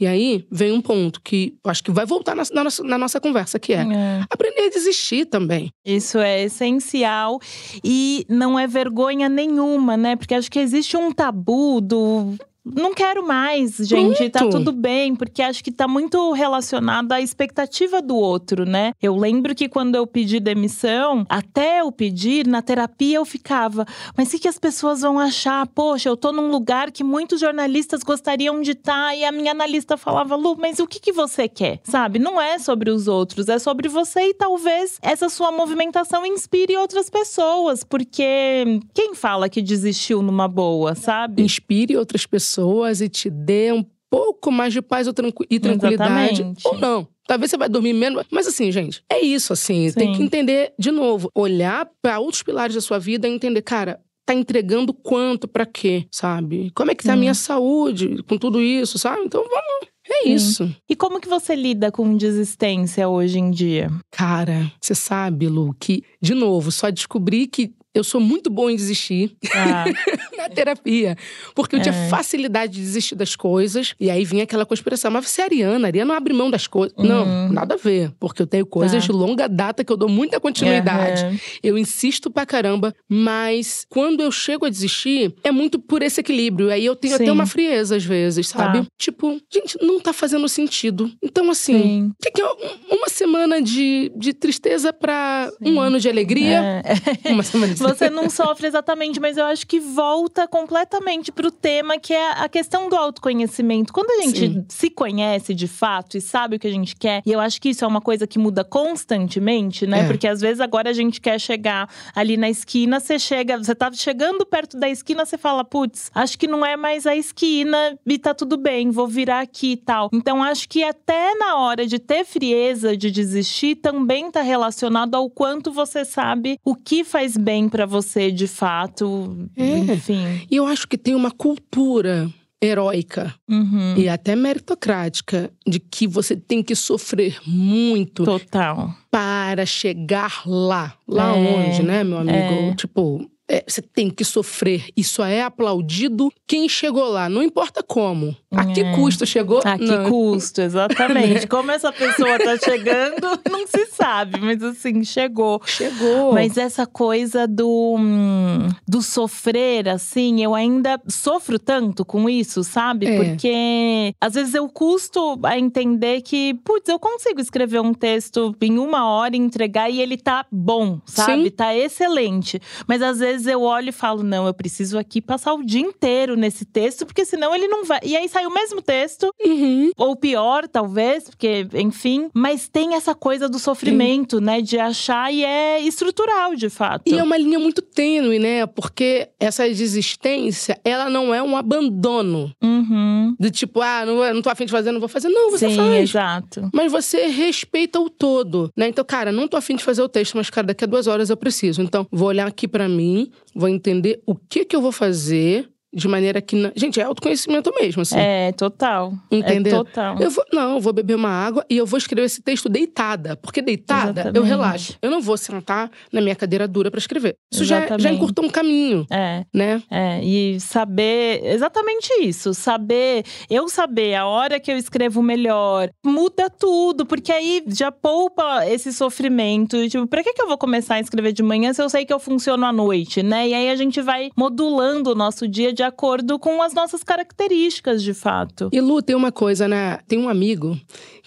E 0.00 0.04
aí 0.06 0.44
vem 0.50 0.72
um 0.72 0.80
ponto 0.80 1.20
que 1.22 1.54
eu 1.64 1.70
acho 1.70 1.84
que 1.84 1.92
vai 1.92 2.04
voltar 2.04 2.34
na, 2.34 2.42
na 2.52 2.64
nossa, 2.64 2.82
na 2.82 2.98
nossa 2.98 3.20
conversa, 3.20 3.60
que 3.60 3.72
é 3.72 3.82
É. 3.82 4.20
aprender 4.28 4.62
a 4.62 4.70
desistir 4.70 5.26
também. 5.26 5.70
Isso 5.84 6.07
é 6.16 6.44
essencial 6.44 7.40
e 7.84 8.24
não 8.28 8.58
é 8.58 8.66
vergonha 8.66 9.28
nenhuma, 9.28 9.96
né? 9.96 10.16
Porque 10.16 10.34
acho 10.34 10.50
que 10.50 10.60
existe 10.60 10.96
um 10.96 11.12
tabu 11.12 11.80
do. 11.80 12.34
Não 12.74 12.94
quero 12.94 13.26
mais, 13.26 13.76
gente, 13.76 14.28
tá 14.28 14.46
tudo 14.48 14.72
bem, 14.72 15.14
porque 15.14 15.42
acho 15.42 15.62
que 15.62 15.70
tá 15.70 15.88
muito 15.88 16.32
relacionado 16.32 17.12
à 17.12 17.20
expectativa 17.20 18.02
do 18.02 18.16
outro, 18.16 18.64
né? 18.64 18.92
Eu 19.00 19.16
lembro 19.16 19.54
que 19.54 19.68
quando 19.68 19.94
eu 19.94 20.06
pedi 20.06 20.40
demissão, 20.40 21.24
até 21.28 21.80
eu 21.80 21.90
pedir, 21.90 22.46
na 22.46 22.60
terapia 22.60 23.16
eu 23.16 23.24
ficava, 23.24 23.86
mas 24.16 24.28
o 24.28 24.30
que, 24.32 24.40
que 24.40 24.48
as 24.48 24.58
pessoas 24.58 25.00
vão 25.00 25.18
achar? 25.18 25.66
Poxa, 25.68 26.08
eu 26.08 26.16
tô 26.16 26.32
num 26.32 26.50
lugar 26.50 26.90
que 26.90 27.04
muitos 27.04 27.40
jornalistas 27.40 28.02
gostariam 28.02 28.60
de 28.60 28.72
estar, 28.72 29.16
e 29.16 29.24
a 29.24 29.32
minha 29.32 29.52
analista 29.52 29.96
falava, 29.96 30.36
Lu, 30.36 30.56
mas 30.58 30.78
o 30.78 30.86
que, 30.86 31.00
que 31.00 31.12
você 31.12 31.48
quer? 31.48 31.80
Sabe? 31.84 32.18
Não 32.18 32.40
é 32.40 32.58
sobre 32.58 32.90
os 32.90 33.08
outros, 33.08 33.48
é 33.48 33.58
sobre 33.58 33.88
você 33.88 34.30
e 34.30 34.34
talvez 34.34 34.98
essa 35.00 35.28
sua 35.28 35.50
movimentação 35.50 36.26
inspire 36.26 36.76
outras 36.76 37.08
pessoas, 37.08 37.84
porque 37.84 38.80
quem 38.92 39.14
fala 39.14 39.48
que 39.48 39.62
desistiu 39.62 40.22
numa 40.22 40.48
boa, 40.48 40.94
sabe? 40.94 41.42
Inspire 41.42 41.96
outras 41.96 42.26
pessoas 42.26 42.57
e 43.00 43.08
te 43.08 43.30
dê 43.30 43.72
um 43.72 43.84
pouco 44.10 44.50
mais 44.50 44.72
de 44.72 44.80
paz 44.80 45.06
e 45.06 45.12
tranquilidade. 45.12 45.94
Exatamente. 46.42 46.66
Ou 46.66 46.78
não. 46.78 47.08
Talvez 47.26 47.50
você 47.50 47.58
vai 47.58 47.68
dormir 47.68 47.92
menos. 47.92 48.24
Mas 48.30 48.46
assim, 48.46 48.72
gente, 48.72 49.02
é 49.10 49.20
isso, 49.20 49.52
assim. 49.52 49.92
Tem 49.92 50.12
Sim. 50.12 50.16
que 50.16 50.22
entender, 50.22 50.72
de 50.78 50.90
novo, 50.90 51.30
olhar 51.34 51.88
para 52.00 52.18
outros 52.18 52.42
pilares 52.42 52.74
da 52.74 52.80
sua 52.80 52.98
vida 52.98 53.28
e 53.28 53.32
entender, 53.32 53.62
cara. 53.62 54.00
Tá 54.24 54.34
entregando 54.34 54.92
quanto 54.92 55.48
pra 55.48 55.64
quê, 55.64 56.06
sabe? 56.10 56.70
Como 56.74 56.90
é 56.90 56.94
que 56.94 57.02
tá 57.02 57.14
a 57.14 57.16
minha 57.16 57.32
saúde 57.32 58.22
com 58.28 58.36
tudo 58.36 58.60
isso, 58.60 58.98
sabe? 58.98 59.22
Então 59.24 59.42
vamos. 59.42 59.88
É 60.06 60.22
Sim. 60.22 60.34
isso. 60.34 60.76
E 60.88 60.94
como 60.94 61.20
que 61.20 61.28
você 61.28 61.54
lida 61.54 61.90
com 61.90 62.14
desistência 62.14 63.08
hoje 63.08 63.38
em 63.38 63.50
dia? 63.50 63.90
Cara, 64.10 64.70
você 64.80 64.94
sabe, 64.94 65.48
Lu, 65.48 65.74
que, 65.78 66.02
de 66.20 66.34
novo, 66.34 66.70
só 66.70 66.90
descobri 66.90 67.46
que 67.46 67.72
eu 67.98 68.04
sou 68.04 68.20
muito 68.20 68.48
boa 68.50 68.70
em 68.72 68.76
desistir 68.76 69.36
Ah, 69.54 69.84
na 70.36 70.48
terapia. 70.48 71.16
Porque 71.54 71.76
eu 71.76 71.80
tinha 71.82 71.94
É. 71.94 72.08
facilidade 72.08 72.72
de 72.74 72.80
desistir 72.80 73.14
das 73.14 73.34
coisas. 73.36 73.94
E 74.00 74.10
aí 74.10 74.24
vinha 74.24 74.44
aquela 74.44 74.64
conspiração. 74.66 75.10
Mas 75.10 75.28
você 75.28 75.40
é 75.42 75.44
ariana, 75.44 75.86
ariana 75.88 76.08
não 76.08 76.14
abre 76.16 76.32
mão 76.32 76.50
das 76.50 76.66
coisas. 76.66 76.96
Não, 76.96 77.24
Uhum. 77.26 77.52
nada 77.52 77.74
a 77.74 77.76
ver. 77.76 78.12
Porque 78.18 78.40
eu 78.42 78.46
tenho 78.46 78.64
coisas 78.66 79.02
Tá. 79.06 79.12
de 79.12 79.12
longa 79.12 79.48
data 79.48 79.84
que 79.84 79.92
eu 79.92 79.96
dou 79.96 80.08
muita 80.08 80.38
continuidade. 80.40 81.22
aham. 81.24 81.36
Eu 81.62 81.76
insisto 81.78 82.30
pra 82.30 82.46
caramba. 82.46 82.94
Mas 83.08 83.84
quando 83.88 84.22
eu 84.22 84.30
chego 84.30 84.64
a 84.66 84.68
desistir, 84.70 85.34
é 85.42 85.50
muito 85.50 85.78
por 85.78 86.02
esse 86.02 86.20
equilíbrio. 86.20 86.70
Aí 86.70 86.84
eu 86.84 86.94
tenho 86.96 87.16
Sim. 87.16 87.22
até 87.24 87.32
uma 87.32 87.46
frieza 87.46 87.96
às 87.96 88.04
vezes, 88.04 88.48
sabe? 88.48 88.80
Tá. 88.82 88.86
Tipo, 88.98 89.40
gente, 89.52 89.76
não 89.82 90.00
tá 90.00 90.12
fazendo 90.12 90.48
sentido. 90.48 91.10
Então, 91.22 91.50
assim, 91.50 91.78
Sim. 91.82 92.12
o 92.28 92.32
que, 92.32 92.40
é 92.40 92.46
um- 92.46 92.96
uma 92.96 93.08
semana 93.08 93.60
de, 93.60 94.10
de 94.16 94.32
tristeza 94.32 94.92
pra 94.92 95.50
Sim. 95.62 95.72
um 95.74 95.80
ano 95.80 95.98
de 96.00 96.08
alegria? 96.08 96.82
É. 97.24 97.30
Uma 97.30 97.42
semana 97.42 97.72
de 97.74 97.80
Você 97.88 98.10
não 98.10 98.28
sofre 98.30 98.66
exatamente, 98.66 99.20
mas 99.20 99.36
eu 99.36 99.44
acho 99.44 99.66
que 99.66 99.80
volta 99.80 100.46
completamente 100.46 101.32
pro 101.32 101.50
tema 101.50 101.98
que 101.98 102.12
é 102.12 102.32
a 102.32 102.48
questão 102.48 102.88
do 102.88 102.96
autoconhecimento. 102.96 103.92
Quando 103.92 104.10
a 104.10 104.22
gente 104.22 104.38
Sim. 104.38 104.64
se 104.68 104.90
conhece 104.90 105.54
de 105.54 105.66
fato 105.66 106.16
e 106.16 106.20
sabe 106.20 106.56
o 106.56 106.58
que 106.58 106.66
a 106.66 106.72
gente 106.72 106.96
quer, 106.96 107.22
e 107.24 107.32
eu 107.32 107.40
acho 107.40 107.60
que 107.60 107.70
isso 107.70 107.84
é 107.84 107.88
uma 107.88 108.00
coisa 108.00 108.26
que 108.26 108.38
muda 108.38 108.64
constantemente, 108.64 109.86
né? 109.86 110.00
É. 110.00 110.06
Porque 110.06 110.26
às 110.26 110.40
vezes 110.40 110.60
agora 110.60 110.90
a 110.90 110.92
gente 110.92 111.20
quer 111.20 111.40
chegar 111.40 111.88
ali 112.14 112.36
na 112.36 112.48
esquina, 112.48 113.00
você 113.00 113.18
chega, 113.18 113.58
você 113.58 113.74
tá 113.74 113.90
chegando 113.92 114.44
perto 114.46 114.78
da 114.78 114.88
esquina, 114.88 115.24
você 115.24 115.38
fala, 115.38 115.64
putz, 115.64 116.10
acho 116.14 116.38
que 116.38 116.46
não 116.46 116.64
é 116.64 116.76
mais 116.76 117.06
a 117.06 117.16
esquina 117.16 117.98
e 118.06 118.18
tá 118.18 118.34
tudo 118.34 118.56
bem, 118.56 118.90
vou 118.90 119.06
virar 119.06 119.40
aqui 119.40 119.72
e 119.72 119.76
tal. 119.76 120.08
Então 120.12 120.42
acho 120.42 120.68
que 120.68 120.82
até 120.82 121.34
na 121.34 121.56
hora 121.56 121.86
de 121.86 121.98
ter 121.98 122.24
frieza 122.24 122.96
de 122.96 123.10
desistir 123.10 123.76
também 123.76 124.30
tá 124.30 124.42
relacionado 124.42 125.14
ao 125.14 125.28
quanto 125.30 125.72
você 125.72 126.04
sabe 126.04 126.58
o 126.64 126.74
que 126.74 127.04
faz 127.04 127.36
bem 127.36 127.67
pra 127.68 127.86
você 127.86 128.30
de 128.32 128.46
fato, 128.46 129.48
É. 129.56 129.78
enfim. 129.94 130.46
E 130.50 130.56
eu 130.56 130.66
acho 130.66 130.86
que 130.88 130.96
tem 130.98 131.14
uma 131.14 131.30
cultura 131.30 132.28
heróica 132.60 133.32
Uhum. 133.48 133.94
e 133.96 134.08
até 134.08 134.34
meritocrática 134.34 135.50
de 135.66 135.78
que 135.78 136.06
você 136.08 136.34
tem 136.36 136.62
que 136.62 136.74
sofrer 136.74 137.38
muito 137.46 138.24
Total. 138.24 138.92
para 139.10 139.64
chegar 139.64 140.42
lá. 140.44 140.94
Lá 141.06 141.36
É, 141.36 141.40
onde, 141.56 141.82
né, 141.84 142.02
meu 142.02 142.18
amigo? 142.18 142.36
é. 142.36 142.74
Tipo, 142.74 143.30
é, 143.48 143.64
você 143.66 143.80
tem 143.82 144.10
que 144.10 144.24
sofrer. 144.24 144.84
Isso 144.96 145.22
é 145.22 145.42
aplaudido 145.42 146.30
quem 146.46 146.68
chegou 146.68 147.08
lá, 147.08 147.28
não 147.28 147.42
importa 147.42 147.82
como. 147.82 148.36
A 148.50 148.64
que 148.66 148.80
É. 148.80 148.94
custo 148.94 149.26
chegou? 149.26 149.60
A 149.64 149.76
que 149.78 149.84
Não. 149.84 150.08
custo, 150.10 150.60
exatamente. 150.60 151.46
Como 151.48 151.70
essa 151.70 151.92
pessoa 151.92 152.38
tá 152.38 152.56
chegando, 152.58 153.26
não 153.50 153.66
se 153.66 153.86
sabe, 153.86 154.38
mas 154.40 154.62
assim, 154.62 155.04
chegou. 155.04 155.60
Chegou. 155.66 156.32
Mas 156.32 156.56
essa 156.56 156.86
coisa 156.86 157.46
do, 157.46 157.96
hum, 157.98 158.68
do 158.86 159.02
sofrer, 159.02 159.88
assim, 159.88 160.42
eu 160.42 160.54
ainda 160.54 161.00
sofro 161.08 161.58
tanto 161.58 162.04
com 162.04 162.28
isso, 162.28 162.64
sabe? 162.64 163.06
É. 163.06 163.16
Porque 163.22 164.14
às 164.20 164.34
vezes 164.34 164.54
eu 164.54 164.68
custo 164.68 165.38
a 165.42 165.58
entender 165.58 166.22
que, 166.22 166.54
putz, 166.64 166.88
eu 166.88 166.98
consigo 166.98 167.40
escrever 167.40 167.80
um 167.80 167.92
texto 167.94 168.54
em 168.60 168.78
uma 168.78 169.08
hora 169.10 169.36
e 169.36 169.38
entregar 169.38 169.90
e 169.90 170.00
ele 170.00 170.16
tá 170.16 170.44
bom, 170.50 171.00
sabe? 171.04 171.44
Sim. 171.44 171.50
Tá 171.50 171.74
excelente. 171.76 172.60
Mas 172.86 173.02
às 173.02 173.18
vezes 173.18 173.37
eu 173.46 173.62
olho 173.62 173.88
e 173.90 173.92
falo, 173.92 174.22
não, 174.22 174.46
eu 174.46 174.54
preciso 174.54 174.98
aqui 174.98 175.20
passar 175.20 175.54
o 175.54 175.62
dia 175.64 175.80
inteiro 175.80 176.36
nesse 176.36 176.64
texto, 176.64 177.06
porque 177.06 177.24
senão 177.24 177.54
ele 177.54 177.68
não 177.68 177.84
vai. 177.84 178.00
E 178.02 178.16
aí 178.16 178.28
sai 178.28 178.46
o 178.46 178.52
mesmo 178.52 178.80
texto, 178.82 179.30
Uhum. 179.44 179.90
ou 179.96 180.16
pior, 180.16 180.66
talvez, 180.68 181.24
porque, 181.24 181.66
enfim. 181.74 182.28
Mas 182.34 182.68
tem 182.68 182.94
essa 182.94 183.14
coisa 183.14 183.48
do 183.48 183.58
sofrimento, 183.58 184.40
né? 184.40 184.60
De 184.60 184.78
achar 184.78 185.32
e 185.32 185.44
é 185.44 185.80
estrutural, 185.80 186.54
de 186.54 186.68
fato. 186.68 187.02
E 187.06 187.18
é 187.18 187.22
uma 187.22 187.36
linha 187.36 187.58
muito 187.58 187.80
tênue, 187.82 188.38
né? 188.38 188.66
Porque 188.66 189.28
essa 189.40 189.66
desistência, 189.68 190.78
ela 190.84 191.08
não 191.10 191.34
é 191.34 191.42
um 191.42 191.56
abandono. 191.56 192.50
Uhum. 192.62 193.34
Do 193.38 193.50
tipo, 193.50 193.80
ah, 193.80 194.04
não, 194.06 194.34
não 194.34 194.42
tô 194.42 194.50
afim 194.50 194.64
de 194.64 194.72
fazer, 194.72 194.90
não 194.92 195.00
vou 195.00 195.08
fazer. 195.08 195.28
Não, 195.28 195.50
você 195.50 195.68
Sim, 195.68 195.76
faz. 195.76 196.10
exato. 196.10 196.70
Mas 196.72 196.90
você 196.90 197.26
respeita 197.26 198.00
o 198.00 198.08
todo, 198.10 198.70
né? 198.76 198.88
Então, 198.88 199.04
cara, 199.04 199.30
não 199.30 199.46
tô 199.46 199.56
afim 199.56 199.76
de 199.76 199.84
fazer 199.84 200.02
o 200.02 200.08
texto, 200.08 200.36
mas, 200.36 200.50
cara, 200.50 200.68
daqui 200.68 200.84
a 200.84 200.86
duas 200.86 201.06
horas 201.06 201.30
eu 201.30 201.36
preciso. 201.36 201.82
Então, 201.82 202.06
vou 202.10 202.28
olhar 202.28 202.46
aqui 202.46 202.66
pra 202.66 202.88
mim, 202.88 203.27
vou 203.54 203.68
entender 203.68 204.22
o 204.26 204.34
que 204.34 204.64
que 204.64 204.74
eu 204.74 204.82
vou 204.82 204.92
fazer 204.92 205.68
de 205.92 206.06
maneira 206.08 206.40
que. 206.40 206.54
não- 206.56 206.70
Gente, 206.76 207.00
é 207.00 207.04
autoconhecimento 207.04 207.72
mesmo, 207.80 208.02
assim. 208.02 208.18
É, 208.18 208.52
total. 208.52 209.12
Entendeu? 209.30 209.72
É 209.80 209.84
total. 209.84 210.16
Eu 210.20 210.30
vou, 210.30 210.44
não, 210.52 210.74
eu 210.74 210.80
vou 210.80 210.92
beber 210.92 211.14
uma 211.16 211.28
água 211.30 211.64
e 211.70 211.76
eu 211.76 211.86
vou 211.86 211.96
escrever 211.98 212.26
esse 212.26 212.42
texto 212.42 212.68
deitada. 212.68 213.36
Porque 213.36 213.62
deitada, 213.62 214.20
eu 214.20 214.30
Exatamente. 214.42 214.48
relaxo. 214.48 214.98
Eu 215.00 215.10
não 215.10 215.20
vou 215.20 215.36
sentar 215.36 215.90
na 216.12 216.20
minha 216.20 216.36
cadeira 216.36 216.68
dura 216.68 216.90
pra 216.90 216.98
escrever. 216.98 217.36
Isso 217.52 217.64
já, 217.64 217.78
já 217.80 217.84
Exatamente. 217.86 218.14
encurtou 218.16 218.44
um 218.44 218.48
caminho, 218.50 219.06
É. 219.10 219.44
né? 219.54 219.82
É, 219.90 220.22
e 220.22 220.60
saber 220.60 221.40
exatamente 221.44 222.08
isso, 222.22 222.52
saber, 222.54 223.24
eu 223.48 223.68
saber 223.68 224.14
a 224.14 224.26
hora 224.26 224.60
que 224.60 224.70
eu 224.70 224.76
escrevo 224.76 225.22
melhor, 225.22 225.88
muda 226.04 226.48
tudo, 226.50 227.06
porque 227.06 227.32
aí 227.32 227.62
já 227.68 227.90
poupa 227.90 228.66
esse 228.66 228.92
sofrimento. 228.92 229.88
Tipo, 229.88 230.06
pra 230.06 230.22
que, 230.22 230.32
que 230.32 230.42
eu 230.42 230.46
vou 230.48 230.58
começar 230.58 230.94
a 230.96 231.00
escrever 231.00 231.32
de 231.32 231.42
manhã 231.42 231.72
se 231.72 231.82
eu 231.82 231.88
sei 231.88 232.04
que 232.04 232.12
eu 232.12 232.18
funciono 232.18 232.64
à 232.64 232.72
noite, 232.72 233.22
né? 233.22 233.48
E 233.48 233.54
aí 233.54 233.70
a 233.70 233.76
gente 233.76 234.00
vai 234.00 234.30
modulando 234.36 235.12
o 235.12 235.14
nosso 235.14 235.46
dia 235.48 235.72
de 235.78 235.84
acordo 235.84 236.40
com 236.40 236.60
as 236.60 236.74
nossas 236.74 237.04
características, 237.04 238.02
de 238.02 238.12
fato. 238.12 238.68
E 238.72 238.80
Lu, 238.80 239.00
tem 239.00 239.14
uma 239.14 239.30
coisa, 239.30 239.68
né? 239.68 240.00
Tem 240.08 240.18
um 240.18 240.28
amigo 240.28 240.76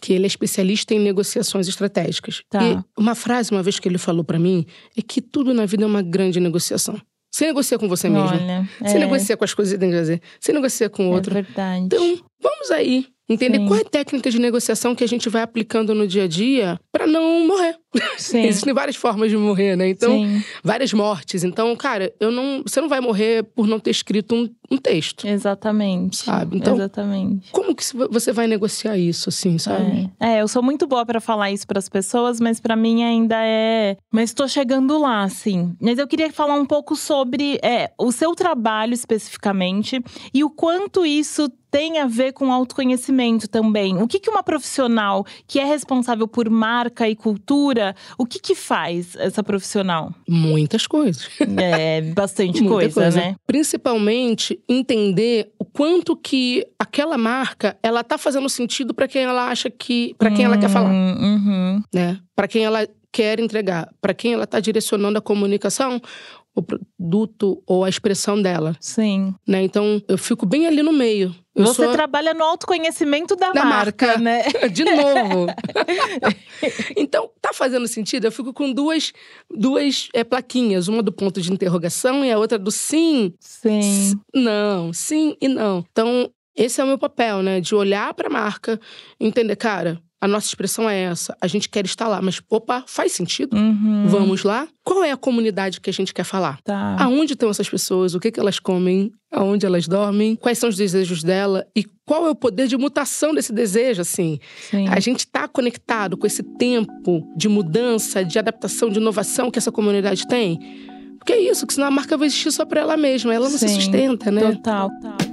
que 0.01 0.11
ele 0.11 0.25
é 0.25 0.27
especialista 0.27 0.93
em 0.93 0.99
negociações 0.99 1.69
estratégicas. 1.69 2.43
Tá. 2.49 2.61
E 2.61 2.77
uma 2.97 3.15
frase, 3.15 3.49
uma 3.51 3.63
vez 3.63 3.79
que 3.79 3.87
ele 3.87 3.97
falou 3.97 4.25
pra 4.25 4.37
mim, 4.37 4.65
é 4.97 5.01
que 5.01 5.21
tudo 5.21 5.53
na 5.53 5.65
vida 5.65 5.85
é 5.85 5.87
uma 5.87 6.01
grande 6.01 6.37
negociação. 6.41 6.99
Você 7.33 7.45
negocia 7.45 7.79
com 7.79 7.87
você 7.87 8.09
mesmo. 8.09 8.27
Olha, 8.27 8.69
Você 8.81 8.97
é, 8.97 8.99
negocia 8.99 9.37
com 9.37 9.45
as 9.45 9.53
coisas 9.53 9.73
que 9.73 9.79
tem 9.79 9.89
que 9.89 9.95
fazer. 9.95 10.21
Você 10.37 10.51
negocia 10.51 10.89
com 10.89 11.07
o 11.07 11.13
é 11.13 11.15
outro. 11.15 11.33
verdade. 11.33 11.85
Então, 11.85 12.19
vamos 12.43 12.71
aí. 12.71 13.05
Entender 13.29 13.59
Sim. 13.59 13.67
qual 13.67 13.79
é 13.79 13.83
a 13.83 13.89
técnica 13.89 14.29
de 14.29 14.37
negociação 14.37 14.93
que 14.93 15.05
a 15.05 15.07
gente 15.07 15.29
vai 15.29 15.41
aplicando 15.41 15.95
no 15.95 16.05
dia 16.05 16.25
a 16.25 16.27
dia 16.27 16.77
pra 16.91 17.07
não 17.07 17.47
morrer. 17.47 17.77
Sim. 18.17 18.43
Existem 18.47 18.73
várias 18.73 18.95
formas 18.95 19.29
de 19.29 19.37
morrer, 19.37 19.75
né? 19.75 19.89
Então, 19.89 20.11
Sim, 20.11 20.43
várias 20.63 20.93
mortes. 20.93 21.43
Então, 21.43 21.75
cara, 21.75 22.13
eu 22.19 22.31
não, 22.31 22.63
você 22.65 22.79
não 22.79 22.89
vai 22.89 23.01
morrer 23.01 23.43
por 23.43 23.67
não 23.67 23.79
ter 23.79 23.91
escrito 23.91 24.35
um, 24.35 24.49
um 24.71 24.77
texto. 24.77 25.27
exatamente. 25.27 26.17
Sabe? 26.17 26.57
Então, 26.57 26.75
exatamente. 26.75 27.51
Como 27.51 27.75
que 27.75 27.83
você 28.09 28.31
vai 28.31 28.47
negociar 28.47 28.97
isso, 28.97 29.29
assim, 29.29 29.57
sabe? 29.57 30.09
É, 30.19 30.31
É, 30.31 30.41
eu 30.41 30.47
sou 30.47 30.63
muito 30.63 30.87
boa 30.87 31.05
pra 31.05 31.19
falar 31.19 31.51
isso 31.51 31.67
pras 31.67 31.89
pessoas, 31.89 32.39
mas 32.39 32.59
pra 32.59 32.75
mim 32.75 33.03
ainda 33.03 33.35
é. 33.39 33.97
Mas 34.11 34.33
tô 34.33 34.47
chegando 34.47 34.97
lá, 34.97 35.23
assim. 35.23 35.75
Mas 35.79 35.97
eu 35.97 36.07
queria 36.07 36.31
falar 36.31 36.55
um 36.55 36.65
pouco 36.65 36.95
sobre 36.95 37.59
é, 37.61 37.91
o 37.99 38.11
seu 38.11 38.33
trabalho 38.33 38.93
especificamente 38.93 40.01
e 40.33 40.43
o 40.43 40.49
quanto 40.49 41.05
isso 41.05 41.49
tem 41.71 41.99
a 41.99 42.05
ver 42.05 42.33
com 42.33 42.51
autoconhecimento 42.51 43.47
também. 43.47 43.97
O 44.01 44.07
que, 44.07 44.19
que 44.19 44.29
uma 44.29 44.43
profissional 44.43 45.25
que 45.47 45.57
é 45.57 45.63
responsável 45.63 46.27
por 46.27 46.49
marca 46.49 47.07
e 47.07 47.15
cultura, 47.15 47.95
o 48.17 48.25
que 48.25 48.39
que 48.39 48.53
faz 48.53 49.15
essa 49.15 49.41
profissional? 49.41 50.13
Muitas 50.27 50.85
coisas. 50.85 51.29
É 51.57 52.01
bastante 52.01 52.59
Muita 52.61 52.93
coisa, 52.93 53.09
né? 53.11 53.35
Principalmente 53.47 54.59
entender 54.67 55.51
o 55.57 55.65
quanto 55.65 56.15
que 56.15 56.65
aquela 56.77 57.17
marca 57.17 57.77
ela 57.81 58.03
tá 58.03 58.17
fazendo 58.17 58.49
sentido 58.49 58.93
pra 58.93 59.07
quem 59.07 59.23
ela 59.23 59.47
acha 59.47 59.69
que, 59.69 60.15
para 60.17 60.31
quem 60.31 60.45
ela 60.45 60.57
quer 60.57 60.69
falar, 60.69 60.91
Hum, 60.91 61.15
uhum. 61.21 61.83
né? 61.93 62.19
Para 62.35 62.47
quem 62.47 62.63
ela 62.63 62.87
quer 63.11 63.39
entregar, 63.39 63.89
para 64.01 64.13
quem 64.13 64.33
ela 64.33 64.47
tá 64.47 64.59
direcionando 64.59 65.17
a 65.17 65.21
comunicação, 65.21 66.01
o 66.53 66.61
produto 66.61 67.63
ou 67.65 67.83
a 67.83 67.89
expressão 67.89 68.41
dela, 68.41 68.75
Sim. 68.79 69.33
né? 69.47 69.63
Então 69.63 70.01
eu 70.07 70.17
fico 70.17 70.45
bem 70.45 70.67
ali 70.67 70.83
no 70.83 70.91
meio. 70.91 71.33
Eu 71.55 71.65
Você 71.65 71.83
sou 71.83 71.91
trabalha 71.93 72.33
no 72.33 72.43
autoconhecimento 72.43 73.35
da, 73.35 73.51
Da 73.51 73.65
marca, 73.65 74.07
marca. 74.07 74.21
né? 74.21 74.43
de 74.71 74.83
novo. 74.85 75.47
então, 76.95 77.29
tá 77.41 77.51
fazendo 77.53 77.87
sentido? 77.87 78.25
Eu 78.25 78.31
fico 78.31 78.53
com 78.53 78.71
duas, 78.71 79.11
duas 79.49 80.09
é, 80.13 80.23
plaquinhas, 80.23 80.87
uma 80.87 81.03
do 81.03 81.11
ponto 81.11 81.41
de 81.41 81.51
interrogação 81.51 82.23
e 82.23 82.31
a 82.31 82.37
outra 82.37 82.57
do 82.57 82.71
sim, 82.71 83.33
Sim. 83.39 84.13
não, 84.33 84.93
sim 84.93 85.35
e 85.41 85.47
não. 85.47 85.85
Então, 85.91 86.29
esse 86.55 86.79
é 86.81 86.83
o 86.83 86.87
meu 86.87 86.97
papel, 86.97 87.41
né? 87.41 87.59
De 87.59 87.73
olhar 87.75 88.13
pra 88.13 88.29
marca, 88.29 88.79
entender, 89.19 89.55
cara, 89.55 90.01
a 90.21 90.27
nossa 90.27 90.45
expressão 90.45 90.87
é 90.87 90.99
essa, 91.01 91.35
a 91.41 91.47
gente 91.47 91.67
quer 91.67 91.83
estar 91.83 92.07
lá, 92.07 92.21
mas 92.21 92.39
opa, 92.47 92.83
faz 92.85 93.11
sentido? 93.11 93.57
Uhum. 93.57 94.05
Vamos 94.07 94.43
lá? 94.43 94.67
Qual 94.83 95.03
é 95.03 95.11
a 95.11 95.17
comunidade 95.17 95.81
que 95.81 95.89
a 95.89 95.93
gente 95.93 96.13
quer 96.13 96.23
falar? 96.23 96.61
Tá. 96.63 96.95
Aonde 96.99 97.33
estão 97.33 97.49
essas 97.49 97.67
pessoas? 97.67 98.13
O 98.13 98.19
que, 98.19 98.31
que 98.31 98.39
elas 98.39 98.59
comem? 98.59 99.11
Aonde 99.31 99.65
elas 99.65 99.87
dormem? 99.87 100.35
Quais 100.35 100.59
são 100.59 100.69
os 100.69 100.75
desejos 100.75 101.23
dela? 101.23 101.65
E 101.75 101.83
qual 102.05 102.27
é 102.27 102.29
o 102.29 102.35
poder 102.35 102.67
de 102.67 102.77
mutação 102.77 103.33
desse 103.33 103.51
desejo, 103.51 104.01
assim? 104.01 104.39
Sim. 104.69 104.87
A 104.89 104.99
gente 104.99 105.21
está 105.21 105.47
conectado 105.47 106.15
com 106.15 106.27
esse 106.27 106.43
tempo 106.43 107.27
de 107.35 107.49
mudança, 107.49 108.23
de 108.23 108.37
adaptação, 108.37 108.91
de 108.91 108.99
inovação 108.99 109.49
que 109.49 109.57
essa 109.57 109.71
comunidade 109.71 110.27
tem? 110.27 110.59
Porque 111.17 111.33
é 111.33 111.39
isso, 111.39 111.65
que 111.65 111.73
senão 111.73 111.87
a 111.87 111.91
marca 111.91 112.15
vai 112.15 112.27
existir 112.27 112.51
só 112.51 112.63
para 112.63 112.81
ela 112.81 112.95
mesma. 112.95 113.33
Ela 113.33 113.49
não 113.49 113.57
se 113.57 113.67
Sim, 113.67 113.75
sustenta, 113.75 114.29
né? 114.29 114.51
Total. 114.51 114.89
total. 114.89 115.30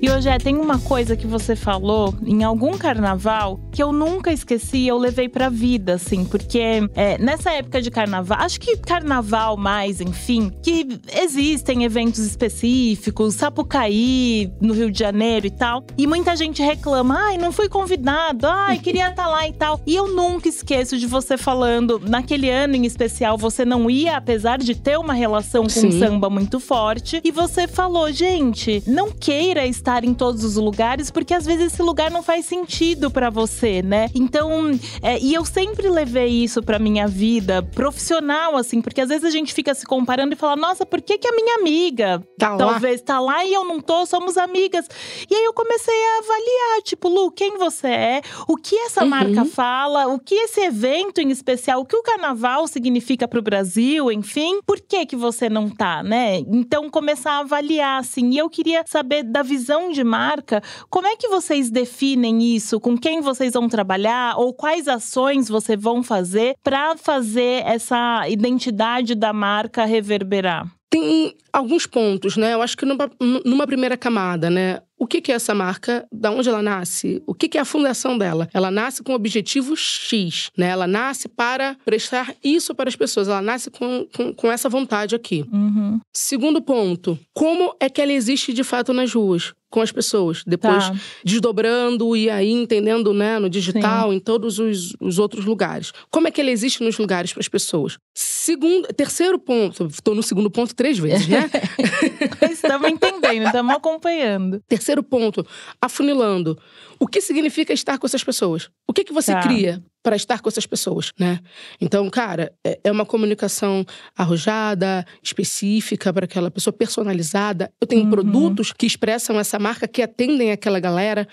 E 0.00 0.08
hoje 0.08 0.28
tem 0.38 0.56
uma 0.56 0.78
coisa 0.78 1.16
que 1.16 1.26
você 1.26 1.56
falou 1.56 2.14
em 2.24 2.44
algum 2.44 2.78
carnaval 2.78 3.58
que 3.72 3.82
eu 3.82 3.92
nunca 3.92 4.32
esqueci, 4.32 4.86
eu 4.86 4.96
levei 4.96 5.28
pra 5.28 5.48
vida, 5.48 5.94
assim, 5.94 6.24
porque 6.24 6.60
é, 6.94 7.18
nessa 7.18 7.50
época 7.50 7.82
de 7.82 7.90
carnaval, 7.90 8.38
acho 8.40 8.60
que 8.60 8.76
carnaval 8.76 9.56
mais, 9.56 10.00
enfim, 10.00 10.52
que 10.62 10.86
existem 11.20 11.84
eventos 11.84 12.20
específicos, 12.20 13.34
Sapucaí, 13.34 14.52
no 14.60 14.72
Rio 14.72 14.90
de 14.90 14.98
Janeiro 15.00 15.46
e 15.46 15.50
tal, 15.50 15.84
e 15.96 16.06
muita 16.06 16.36
gente 16.36 16.62
reclama, 16.62 17.16
ai, 17.18 17.38
não 17.38 17.50
fui 17.50 17.68
convidado, 17.68 18.46
ai, 18.46 18.78
queria 18.78 19.08
estar 19.08 19.26
lá 19.26 19.48
e 19.48 19.52
tal. 19.52 19.80
E 19.84 19.96
eu 19.96 20.14
nunca 20.14 20.48
esqueço 20.48 20.96
de 20.96 21.06
você 21.06 21.36
falando, 21.36 22.00
naquele 22.08 22.48
ano 22.48 22.76
em 22.76 22.86
especial, 22.86 23.36
você 23.36 23.64
não 23.64 23.90
ia, 23.90 24.16
apesar 24.16 24.58
de 24.58 24.76
ter 24.76 24.96
uma 24.96 25.12
relação 25.12 25.64
com 25.64 25.68
Sim. 25.68 25.88
o 25.88 25.98
samba 25.98 26.30
muito 26.30 26.60
forte, 26.60 27.20
e 27.24 27.32
você 27.32 27.66
falou, 27.66 28.12
gente, 28.12 28.82
não 28.86 29.10
queira 29.10 29.66
estar 29.66 29.87
em 30.04 30.12
todos 30.14 30.44
os 30.44 30.56
lugares, 30.56 31.10
porque 31.10 31.32
às 31.34 31.46
vezes 31.46 31.72
esse 31.72 31.82
lugar 31.82 32.10
não 32.10 32.22
faz 32.22 32.44
sentido 32.46 33.10
pra 33.10 33.30
você, 33.30 33.80
né? 33.82 34.08
Então, 34.14 34.70
é, 35.02 35.18
e 35.18 35.32
eu 35.34 35.44
sempre 35.44 35.88
levei 35.88 36.28
isso 36.44 36.62
pra 36.62 36.78
minha 36.78 37.06
vida 37.08 37.62
profissional, 37.62 38.56
assim, 38.56 38.80
porque 38.80 39.00
às 39.00 39.08
vezes 39.08 39.24
a 39.24 39.30
gente 39.30 39.52
fica 39.54 39.74
se 39.74 39.86
comparando 39.86 40.32
e 40.34 40.36
fala, 40.36 40.56
nossa, 40.56 40.84
por 40.84 41.00
que, 41.00 41.16
que 41.18 41.26
a 41.28 41.32
minha 41.32 41.56
amiga 41.56 42.22
Tá 42.38 42.50
lá. 42.50 42.56
talvez 42.58 43.00
tá 43.00 43.18
lá 43.18 43.44
e 43.44 43.52
eu 43.54 43.64
não 43.64 43.80
tô, 43.80 44.04
somos 44.06 44.36
amigas. 44.36 44.86
E 45.30 45.34
aí 45.34 45.44
eu 45.44 45.52
comecei 45.52 45.94
a 45.94 46.18
avaliar, 46.18 46.82
tipo, 46.82 47.08
Lu, 47.08 47.30
quem 47.30 47.56
você 47.56 47.88
é? 47.88 48.20
O 48.46 48.56
que 48.56 48.76
essa 48.76 49.02
Uhum. 49.02 49.08
marca 49.10 49.44
fala? 49.44 50.06
O 50.08 50.18
que 50.18 50.34
esse 50.34 50.60
evento 50.60 51.20
em 51.20 51.30
especial, 51.30 51.80
o 51.80 51.84
que 51.84 51.96
o 51.96 52.02
carnaval 52.02 52.66
significa 52.68 53.26
pro 53.28 53.42
Brasil, 53.42 54.10
enfim? 54.12 54.60
Por 54.66 54.80
que 54.80 55.06
que 55.06 55.16
você 55.16 55.48
não 55.48 55.68
tá, 55.70 56.02
né? 56.02 56.38
Então 56.46 56.90
começar 56.90 57.32
a 57.32 57.38
avaliar 57.40 58.00
assim. 58.00 58.30
E 58.30 58.38
eu 58.38 58.48
queria 58.50 58.84
saber 58.86 59.22
da 59.22 59.42
visão 59.42 59.77
de 59.92 60.02
marca, 60.02 60.62
como 60.90 61.06
é 61.06 61.16
que 61.16 61.28
vocês 61.28 61.70
definem 61.70 62.42
isso? 62.54 62.80
Com 62.80 62.98
quem 62.98 63.20
vocês 63.20 63.52
vão 63.52 63.68
trabalhar 63.68 64.36
ou 64.36 64.52
quais 64.52 64.88
ações 64.88 65.48
vocês 65.48 65.80
vão 65.80 66.02
fazer 66.02 66.54
para 66.62 66.96
fazer 66.96 67.62
essa 67.64 68.28
identidade 68.28 69.14
da 69.14 69.32
marca 69.32 69.84
reverberar? 69.84 70.77
Tem 70.90 71.34
alguns 71.52 71.86
pontos, 71.86 72.36
né? 72.36 72.54
Eu 72.54 72.62
acho 72.62 72.76
que 72.76 72.86
numa, 72.86 73.10
numa 73.44 73.66
primeira 73.66 73.96
camada, 73.96 74.48
né? 74.48 74.80
O 74.98 75.06
que, 75.06 75.20
que 75.20 75.30
é 75.30 75.34
essa 75.36 75.54
marca? 75.54 76.06
Da 76.12 76.30
onde 76.30 76.48
ela 76.48 76.62
nasce? 76.62 77.22
O 77.26 77.32
que, 77.32 77.48
que 77.48 77.56
é 77.56 77.60
a 77.60 77.64
fundação 77.64 78.18
dela? 78.18 78.48
Ela 78.52 78.70
nasce 78.70 79.02
com 79.02 79.12
o 79.12 79.14
objetivo 79.14 79.76
X, 79.76 80.50
né? 80.56 80.68
Ela 80.68 80.86
nasce 80.88 81.28
para 81.28 81.76
prestar 81.84 82.34
isso 82.42 82.74
para 82.74 82.88
as 82.88 82.96
pessoas. 82.96 83.28
Ela 83.28 83.42
nasce 83.42 83.70
com, 83.70 84.06
com, 84.14 84.34
com 84.34 84.50
essa 84.50 84.68
vontade 84.68 85.14
aqui. 85.14 85.44
Uhum. 85.52 86.00
Segundo 86.12 86.60
ponto, 86.60 87.18
como 87.32 87.74
é 87.78 87.88
que 87.88 88.00
ela 88.02 88.12
existe 88.12 88.52
de 88.52 88.64
fato 88.64 88.92
nas 88.92 89.12
ruas? 89.12 89.52
com 89.70 89.80
as 89.80 89.92
pessoas. 89.92 90.42
Depois 90.46 90.88
Tá. 90.88 90.96
desdobrando 91.24 92.16
e 92.16 92.30
aí 92.30 92.50
entendendo, 92.50 93.12
né, 93.12 93.38
no 93.38 93.50
digital, 93.50 94.12
em 94.12 94.18
todos 94.18 94.58
os, 94.58 94.96
os 95.00 95.18
outros 95.18 95.44
lugares. 95.44 95.92
Como 96.10 96.26
é 96.26 96.30
que 96.30 96.40
ele 96.40 96.50
existe 96.50 96.82
nos 96.82 96.96
lugares 96.98 97.32
para 97.32 97.40
as 97.40 97.48
pessoas? 97.48 97.98
Segundo, 98.14 98.88
terceiro 98.88 99.38
ponto, 99.38 99.86
estou 99.86 100.14
no 100.14 100.22
segundo 100.22 100.50
ponto 100.50 100.74
três 100.78 100.96
vezes, 100.98 101.26
né? 101.28 101.50
Estamos 102.50 102.88
entendendo, 102.88 103.46
estamos 103.46 103.74
acompanhando. 103.74 104.62
terceiro 104.68 105.02
ponto, 105.02 105.44
afunilando. 105.82 106.56
O 107.00 107.06
que 107.06 107.20
significa 107.20 107.72
estar 107.72 107.98
com 107.98 108.06
essas 108.06 108.22
pessoas? 108.24 108.70
O 108.86 108.92
que 108.92 109.04
que 109.04 109.12
você 109.12 109.32
Tá. 109.32 109.42
cria 109.42 109.82
para 110.08 110.16
estar 110.16 110.40
com 110.40 110.48
essas 110.48 110.64
pessoas, 110.64 111.12
né? 111.20 111.38
Então, 111.78 112.08
cara, 112.08 112.50
é 112.64 112.78
é 112.82 112.90
uma 112.90 113.04
comunicação 113.04 113.84
arrojada, 114.16 115.04
específica 115.22 116.12
para 116.12 116.24
aquela 116.24 116.50
pessoa, 116.50 116.72
personalizada. 116.72 117.70
Eu 117.80 117.86
tenho 117.86 118.04
Uhum. 118.04 118.10
produtos 118.10 118.72
que 118.72 118.86
expressam 118.86 119.38
essa 119.38 119.58
marca, 119.58 119.86
que 119.86 120.00
atendem 120.00 120.50
aquela 120.52 120.80
galera. 120.80 121.28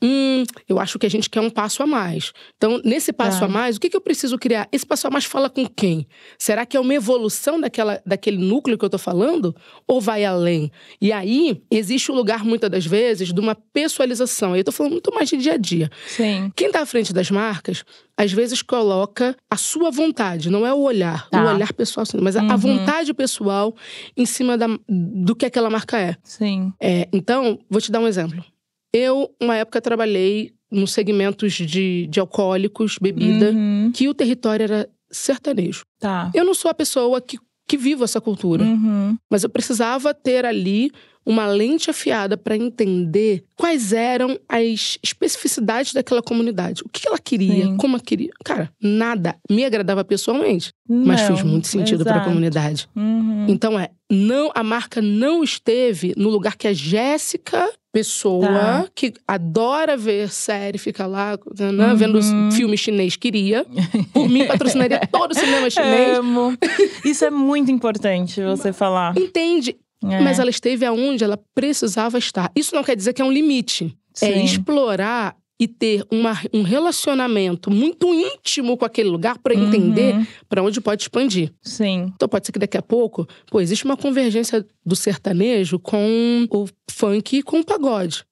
Hum, 0.00 0.44
eu 0.68 0.78
acho 0.78 0.98
que 0.98 1.06
a 1.06 1.10
gente 1.10 1.28
quer 1.28 1.40
um 1.40 1.50
passo 1.50 1.82
a 1.82 1.86
mais. 1.86 2.32
Então, 2.56 2.80
nesse 2.84 3.12
passo 3.12 3.40
Tá. 3.40 3.46
a 3.46 3.48
mais, 3.48 3.76
o 3.76 3.80
que, 3.80 3.88
que 3.90 3.96
eu 3.96 4.00
preciso 4.00 4.38
criar? 4.38 4.68
Esse 4.70 4.86
passo 4.86 5.06
a 5.06 5.10
mais 5.10 5.24
fala 5.24 5.50
com 5.50 5.66
quem? 5.66 6.06
Será 6.38 6.64
que 6.64 6.76
é 6.76 6.80
uma 6.80 6.94
evolução 6.94 7.60
daquela, 7.60 8.00
daquele 8.06 8.38
núcleo 8.38 8.78
que 8.78 8.84
eu 8.84 8.90
tô 8.90 8.98
falando? 8.98 9.54
Ou 9.88 10.00
vai 10.00 10.24
além? 10.24 10.70
E 11.00 11.10
aí, 11.12 11.60
existe 11.70 12.10
o 12.12 12.14
lugar, 12.14 12.44
muitas 12.44 12.70
das 12.70 12.86
vezes, 12.86 13.32
de 13.32 13.40
uma 13.40 13.54
pessoalização. 13.54 14.54
Eu 14.54 14.62
tô 14.64 14.70
falando 14.72 14.92
muito 14.92 15.12
mais 15.12 15.28
de 15.28 15.36
dia 15.36 15.54
a 15.54 15.56
dia. 15.56 15.90
Sim. 16.06 16.52
Quem 16.54 16.70
tá 16.70 16.82
à 16.82 16.86
frente 16.86 17.12
das 17.12 17.30
marcas, 17.30 17.84
às 18.22 18.32
vezes 18.32 18.60
coloca 18.62 19.34
a 19.50 19.56
sua 19.56 19.90
vontade, 19.90 20.50
não 20.50 20.66
é 20.66 20.72
o 20.74 20.80
olhar, 20.80 21.28
Tá. 21.30 21.42
o 21.44 21.54
olhar 21.54 21.72
pessoal, 21.72 22.04
mas 22.20 22.36
a- 22.36 22.40
a 22.40 22.52
Uhum. 22.52 22.56
vontade 22.58 23.14
pessoal 23.14 23.74
em 24.16 24.26
cima 24.26 24.58
da, 24.58 24.66
do 24.88 25.34
que 25.34 25.46
aquela 25.46 25.70
marca 25.70 25.98
é. 25.98 26.16
Sim. 26.22 26.72
É, 26.80 27.08
então, 27.12 27.58
vou 27.70 27.80
te 27.80 27.90
dar 27.90 28.00
um 28.00 28.06
exemplo. 28.08 28.44
Eu, 28.92 29.30
uma 29.40 29.56
época, 29.56 29.80
trabalhei 29.80 30.52
nos 30.70 30.92
segmentos 30.92 31.52
de, 31.54 32.06
de 32.08 32.20
alcoólicos, 32.20 32.96
bebida, 33.00 33.50
Uhum. 33.52 33.90
que 33.94 34.08
o 34.08 34.14
território 34.14 34.64
era 34.64 34.88
sertanejo. 35.10 35.82
Tá. 35.98 36.30
Eu 36.34 36.44
não 36.44 36.54
sou 36.54 36.70
a 36.70 36.74
pessoa 36.74 37.20
que, 37.20 37.38
que 37.70 37.76
vivo 37.76 38.02
essa 38.02 38.20
cultura, 38.20 38.64
Uhum. 38.64 39.16
mas 39.30 39.44
eu 39.44 39.48
precisava 39.48 40.12
ter 40.12 40.44
ali 40.44 40.90
uma 41.24 41.46
lente 41.46 41.88
afiada 41.88 42.36
para 42.36 42.56
entender 42.56 43.44
quais 43.54 43.92
eram 43.92 44.36
as 44.48 44.98
especificidades 45.02 45.92
daquela 45.92 46.20
comunidade. 46.22 46.82
O 46.84 46.88
que 46.88 47.06
ela 47.06 47.18
queria, 47.18 47.66
Sim. 47.66 47.76
como 47.76 47.94
ela 47.94 48.02
queria. 48.02 48.30
Cara, 48.44 48.72
nada 48.82 49.36
me 49.48 49.64
agradava 49.64 50.02
pessoalmente, 50.02 50.72
mas 50.88 51.20
Não, 51.20 51.26
fez 51.28 51.42
muito 51.44 51.68
sentido 51.68 52.02
para 52.02 52.16
a 52.22 52.24
comunidade. 52.24 52.88
Uhum. 52.96 53.46
Então 53.48 53.78
é, 53.78 53.90
não 54.10 54.50
a 54.52 54.64
marca 54.64 55.00
não 55.00 55.44
esteve 55.44 56.12
no 56.16 56.28
lugar 56.28 56.56
que 56.56 56.66
a 56.66 56.72
Jéssica, 56.72 57.70
pessoa 57.92 58.46
Tá. 58.46 58.86
que 58.94 59.12
adora 59.26 59.96
ver 59.96 60.28
série, 60.30 60.78
fica 60.78 61.06
lá 61.06 61.38
né, 61.72 61.94
vendo 61.96 62.18
Uhum. 62.20 62.50
filme 62.52 62.76
chinês, 62.76 63.16
queria. 63.16 63.66
Por 64.12 64.28
mim, 64.28 64.46
patrocinaria 64.46 65.00
todo 65.10 65.32
o 65.32 65.34
cinema 65.34 65.68
chinês. 65.70 66.18
Amo. 66.18 66.56
Isso 67.04 67.24
é 67.24 67.30
muito 67.30 67.70
importante 67.70 68.40
você 68.42 68.72
falar. 68.72 69.16
Entende? 69.16 69.76
É. 70.04 70.20
Mas 70.20 70.38
ela 70.38 70.50
esteve 70.50 70.84
aonde 70.86 71.22
ela 71.24 71.38
precisava 71.54 72.16
estar. 72.18 72.50
Isso 72.56 72.74
não 72.74 72.82
quer 72.82 72.96
dizer 72.96 73.12
que 73.12 73.20
é 73.20 73.24
um 73.24 73.32
limite. 73.32 73.96
É 74.22 74.26
Sim. 74.32 74.44
explorar 74.44 75.36
e 75.60 75.68
ter 75.68 76.02
uma, 76.10 76.32
um 76.54 76.62
relacionamento 76.62 77.70
muito 77.70 78.14
íntimo 78.14 78.78
com 78.78 78.84
aquele 78.86 79.10
lugar 79.10 79.38
para 79.38 79.54
entender 79.54 80.14
Uhum. 80.14 80.26
para 80.48 80.62
onde 80.62 80.80
pode 80.80 81.02
expandir. 81.02 81.52
Sim. 81.60 82.10
Então 82.14 82.26
pode 82.26 82.46
ser 82.46 82.52
que 82.52 82.58
daqui 82.58 82.78
a 82.78 82.82
pouco, 82.82 83.28
pô, 83.50 83.60
existe 83.60 83.84
uma 83.84 83.96
convergência 83.96 84.66
do 84.84 84.96
sertanejo 84.96 85.78
com 85.78 86.46
o 86.50 86.66
funk 86.90 87.36
e 87.36 87.42
com 87.42 87.60
o 87.60 87.64
pagode. 87.64 88.24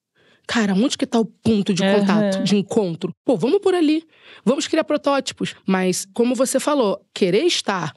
Cara, 0.47 0.73
onde 0.73 0.97
que 0.97 1.05
tá 1.05 1.19
o 1.19 1.25
ponto 1.25 1.71
de 1.71 1.83
contato, 1.83 2.43
de 2.43 2.55
encontro? 2.55 3.13
Pô, 3.23 3.37
vamos 3.37 3.59
por 3.59 3.75
ali. 3.75 4.03
Vamos 4.43 4.65
criar 4.67 4.83
protótipos. 4.83 5.53
Mas, 5.63 6.07
como 6.11 6.33
você 6.33 6.59
falou, 6.59 6.99
querer 7.13 7.43
estar 7.43 7.93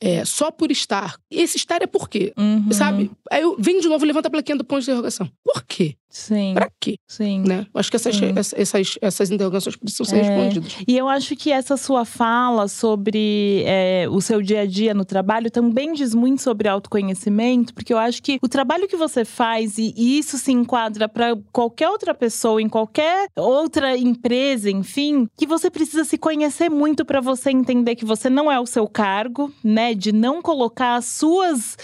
é, 0.00 0.24
só 0.24 0.52
por 0.52 0.70
estar. 0.70 1.16
Esse 1.28 1.56
estar 1.56 1.82
é 1.82 1.86
por 1.88 2.08
quê? 2.08 2.32
Uhum. 2.38 2.70
Sabe? 2.70 3.10
Aí 3.28 3.42
eu 3.42 3.56
venho 3.58 3.80
de 3.80 3.88
novo, 3.88 4.04
levanta 4.04 4.28
a 4.28 4.30
plaquinha 4.30 4.56
do 4.56 4.64
ponto 4.64 4.78
de 4.78 4.84
interrogação. 4.90 5.28
Por 5.42 5.64
quê? 5.64 5.96
Sim. 6.18 6.54
Pra 6.54 6.68
quê? 6.80 6.98
Sim. 7.06 7.44
Né? 7.46 7.64
Acho 7.72 7.90
que 7.90 7.96
essas, 7.96 8.16
Sim. 8.16 8.32
essa- 8.34 8.60
essas, 8.60 8.98
essas 9.00 9.30
interrogações 9.30 9.76
precisam 9.76 10.04
ser 10.04 10.16
É. 10.16 10.22
respondidas. 10.22 10.76
E 10.86 10.96
eu 10.96 11.08
acho 11.08 11.36
que 11.36 11.52
essa 11.52 11.76
sua 11.76 12.04
fala 12.04 12.66
sobre 12.66 13.62
é, 13.64 14.06
o 14.10 14.20
seu 14.20 14.42
dia 14.42 14.62
a 14.62 14.66
dia 14.66 14.92
no 14.94 15.04
trabalho 15.04 15.48
também 15.50 15.92
diz 15.92 16.14
muito 16.14 16.42
sobre 16.42 16.66
autoconhecimento, 16.68 17.72
porque 17.72 17.92
eu 17.92 17.98
acho 17.98 18.20
que 18.22 18.38
o 18.42 18.48
trabalho 18.48 18.88
que 18.88 18.96
você 18.96 19.24
faz, 19.24 19.78
e, 19.78 19.94
e 19.96 20.18
isso 20.18 20.36
se 20.38 20.50
enquadra 20.50 21.08
para 21.08 21.36
qualquer 21.52 21.88
outra 21.88 22.12
pessoa, 22.14 22.60
em 22.60 22.68
qualquer 22.68 23.28
outra 23.36 23.96
empresa, 23.96 24.68
enfim, 24.70 25.28
que 25.36 25.46
você 25.46 25.70
precisa 25.70 26.04
se 26.04 26.18
conhecer 26.18 26.68
muito 26.68 27.04
para 27.04 27.20
você 27.20 27.50
entender 27.50 27.94
que 27.94 28.04
você 28.04 28.28
não 28.28 28.50
é 28.50 28.58
o 28.58 28.66
seu 28.66 28.88
cargo, 28.88 29.52
né? 29.62 29.94
De 29.94 30.10
não 30.12 30.42
colocar 30.42 30.96
as 30.96 31.04
suas. 31.04 31.76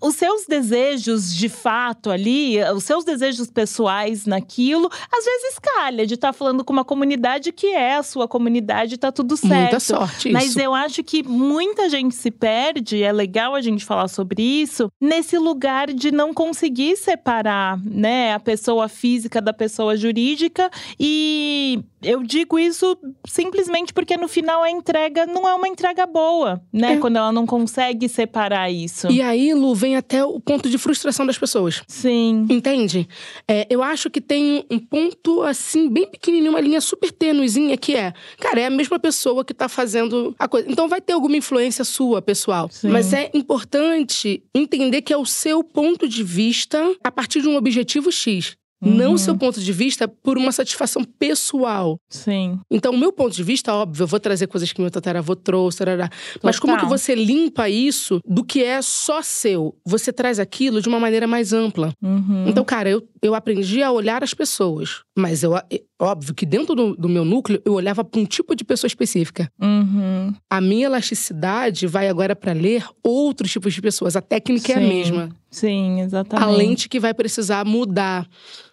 Os 0.00 0.16
seus 0.16 0.44
desejos 0.46 1.34
de 1.34 1.48
fato 1.48 2.10
ali, 2.10 2.58
os 2.74 2.84
seus 2.84 3.04
desejos 3.04 3.43
pessoais 3.50 4.26
naquilo, 4.26 4.90
às 5.10 5.24
vezes 5.24 5.58
calha 5.58 6.06
de 6.06 6.14
estar 6.14 6.32
falando 6.32 6.64
com 6.64 6.72
uma 6.72 6.84
comunidade 6.84 7.52
que 7.52 7.68
é 7.68 7.96
a 7.96 8.02
sua 8.02 8.28
comunidade, 8.28 8.98
tá 8.98 9.10
tudo 9.10 9.36
certo. 9.36 9.54
Muita 9.54 9.80
sorte 9.80 10.30
Mas 10.30 10.50
isso. 10.50 10.60
eu 10.60 10.74
acho 10.74 11.02
que 11.02 11.22
muita 11.22 11.88
gente 11.88 12.14
se 12.14 12.30
perde, 12.30 13.02
é 13.02 13.12
legal 13.12 13.54
a 13.54 13.60
gente 13.60 13.84
falar 13.84 14.08
sobre 14.08 14.42
isso, 14.42 14.88
nesse 15.00 15.38
lugar 15.38 15.92
de 15.92 16.10
não 16.10 16.32
conseguir 16.32 16.96
separar, 16.96 17.78
né, 17.84 18.34
a 18.34 18.40
pessoa 18.40 18.88
física 18.88 19.40
da 19.40 19.52
pessoa 19.52 19.96
jurídica. 19.96 20.70
E 20.98 21.80
eu 22.02 22.22
digo 22.22 22.58
isso 22.58 22.96
simplesmente 23.26 23.92
porque 23.92 24.16
no 24.16 24.28
final 24.28 24.62
a 24.62 24.70
entrega 24.70 25.26
não 25.26 25.48
é 25.48 25.54
uma 25.54 25.68
entrega 25.68 26.06
boa, 26.06 26.60
né? 26.72 26.94
É. 26.94 26.96
Quando 26.98 27.16
ela 27.16 27.32
não 27.32 27.46
consegue 27.46 28.08
separar 28.08 28.70
isso. 28.70 29.10
E 29.10 29.22
aí, 29.22 29.54
Lu, 29.54 29.74
vem 29.74 29.96
até 29.96 30.24
o 30.24 30.38
ponto 30.38 30.68
de 30.68 30.78
frustração 30.78 31.26
das 31.26 31.38
pessoas. 31.38 31.82
Sim. 31.88 32.46
Entende? 32.50 33.08
É, 33.48 33.66
eu 33.70 33.82
acho 33.82 34.10
que 34.10 34.20
tem 34.20 34.64
um 34.70 34.78
ponto, 34.78 35.42
assim, 35.42 35.88
bem 35.88 36.06
pequenininho, 36.06 36.50
uma 36.50 36.60
linha 36.60 36.80
super 36.80 37.10
tênuezinha, 37.10 37.76
que 37.76 37.94
é... 37.94 38.12
Cara, 38.38 38.60
é 38.60 38.66
a 38.66 38.70
mesma 38.70 38.98
pessoa 38.98 39.44
que 39.44 39.54
tá 39.54 39.68
fazendo 39.68 40.34
a 40.38 40.48
coisa. 40.48 40.70
Então 40.70 40.88
vai 40.88 41.00
ter 41.00 41.12
alguma 41.12 41.36
influência 41.36 41.84
sua, 41.84 42.22
pessoal. 42.22 42.68
Sim. 42.70 42.88
Mas 42.88 43.12
é 43.12 43.30
importante 43.34 44.42
entender 44.54 45.02
que 45.02 45.12
é 45.12 45.16
o 45.16 45.26
seu 45.26 45.62
ponto 45.62 46.08
de 46.08 46.22
vista 46.22 46.94
a 47.02 47.10
partir 47.10 47.42
de 47.42 47.48
um 47.48 47.56
objetivo 47.56 48.10
X. 48.10 48.56
Não 48.82 49.08
Uhum. 49.10 49.14
o 49.14 49.18
seu 49.18 49.36
ponto 49.36 49.60
de 49.60 49.72
vista 49.72 50.06
por 50.06 50.36
uma 50.36 50.52
satisfação 50.52 51.02
pessoal. 51.04 51.98
Sim. 52.08 52.58
Então, 52.70 52.92
o 52.92 52.98
meu 52.98 53.12
ponto 53.12 53.34
de 53.34 53.42
vista, 53.42 53.72
óbvio, 53.72 54.02
eu 54.02 54.06
vou 54.06 54.20
trazer 54.20 54.46
coisas 54.46 54.72
que 54.72 54.80
meu 54.80 54.90
tataravô 54.90 55.34
trouxe, 55.34 55.78
tarará. 55.78 56.10
mas 56.42 56.58
como 56.58 56.76
que 56.78 56.84
você 56.86 57.14
limpa 57.14 57.68
isso 57.68 58.20
do 58.26 58.44
que 58.44 58.62
é 58.62 58.82
só 58.82 59.22
seu? 59.22 59.74
Você 59.86 60.12
traz 60.12 60.38
aquilo 60.38 60.80
de 60.82 60.88
uma 60.88 61.00
maneira 61.00 61.26
mais 61.26 61.52
ampla. 61.52 61.92
Uhum. 62.02 62.46
Então, 62.46 62.64
cara, 62.64 62.90
eu, 62.90 63.02
eu 63.22 63.34
aprendi 63.34 63.82
a 63.82 63.90
olhar 63.90 64.22
as 64.22 64.34
pessoas. 64.34 65.02
Mas 65.16 65.42
eu, 65.42 65.56
é 65.56 65.64
óbvio 66.00 66.34
que 66.34 66.44
dentro 66.44 66.74
do, 66.74 66.94
do 66.94 67.08
meu 67.08 67.24
núcleo, 67.24 67.62
eu 67.64 67.72
olhava 67.74 68.04
para 68.04 68.20
um 68.20 68.26
tipo 68.26 68.54
de 68.54 68.64
pessoa 68.64 68.88
específica. 68.88 69.48
Uhum. 69.62 70.34
A 70.50 70.60
minha 70.60 70.86
elasticidade 70.86 71.86
vai 71.86 72.08
agora 72.08 72.36
para 72.36 72.52
ler 72.52 72.84
outros 73.02 73.50
tipos 73.52 73.72
de 73.72 73.80
pessoas. 73.80 74.16
A 74.16 74.20
técnica 74.20 74.72
é 74.72 74.76
a 74.76 74.78
Sim, 74.80 74.88
mesma. 74.88 75.28
Sim, 75.54 76.00
exatamente. 76.00 76.44
A 76.48 76.50
lente 76.50 76.88
que 76.88 76.98
vai 77.00 77.14
precisar 77.14 77.64
mudar. 77.64 78.26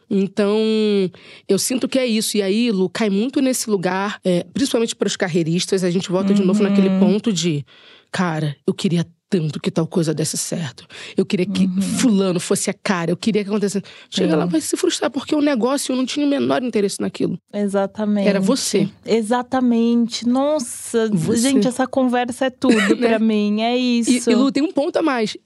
Então, 0.09 0.57
eu 1.47 1.57
sinto 1.57 1.87
que 1.87 1.97
é 1.97 2.05
isso. 2.05 2.35
E 2.35 2.41
aí, 2.41 2.69
Lu, 2.71 2.89
cai 2.89 3.09
muito 3.09 3.41
nesse 3.41 3.69
lugar, 3.69 4.19
é, 4.25 4.45
principalmente 4.53 4.95
para 4.95 5.07
os 5.07 5.15
carreiristas, 5.15 5.83
a 5.83 5.89
gente 5.89 6.09
volta 6.11 6.33
de 6.33 6.43
novo 6.43 6.61
Uhum. 6.61 6.69
naquele 6.69 6.89
ponto 6.99 7.31
de, 7.31 7.65
cara, 8.11 8.55
eu 8.67 8.73
queria 8.73 9.05
tanto 9.29 9.61
que 9.61 9.71
tal 9.71 9.87
coisa 9.87 10.13
desse 10.13 10.35
certo. 10.37 10.85
Eu 11.15 11.25
queria 11.25 11.45
que 11.45 11.65
fulano 11.99 12.37
fosse 12.37 12.69
a 12.69 12.73
cara, 12.73 13.11
eu 13.11 13.15
queria 13.15 13.41
que 13.45 13.49
acontecesse. 13.49 13.85
Chega 14.09 14.27
Uhum. 14.27 14.33
Sim. 14.33 14.39
lá, 14.39 14.45
vai 14.45 14.59
se 14.59 14.75
frustrar, 14.75 15.09
porque 15.09 15.33
o 15.33 15.39
negócio 15.41 15.93
eu 15.93 15.95
não 15.95 16.05
tinha 16.05 16.25
o 16.25 16.29
menor 16.29 16.61
interesse 16.61 16.99
naquilo. 16.99 17.37
Exatamente. 17.53 18.27
Era 18.27 18.41
você. 18.41 18.89
Exatamente. 19.05 20.27
Nossa, 20.27 21.09
Você. 21.13 21.49
gente, 21.49 21.65
essa 21.67 21.87
conversa 21.87 22.47
é 22.47 22.49
tudo 22.49 22.73
pra 22.97 23.17
mim. 23.19 23.61
É 23.61 23.77
E, 23.77 23.99
isso. 23.99 24.29
e 24.29 24.35
Lu, 24.35 24.51
tem 24.51 24.61
um 24.61 24.73
ponto 24.73 24.97
a 24.97 25.01
mais. 25.01 25.37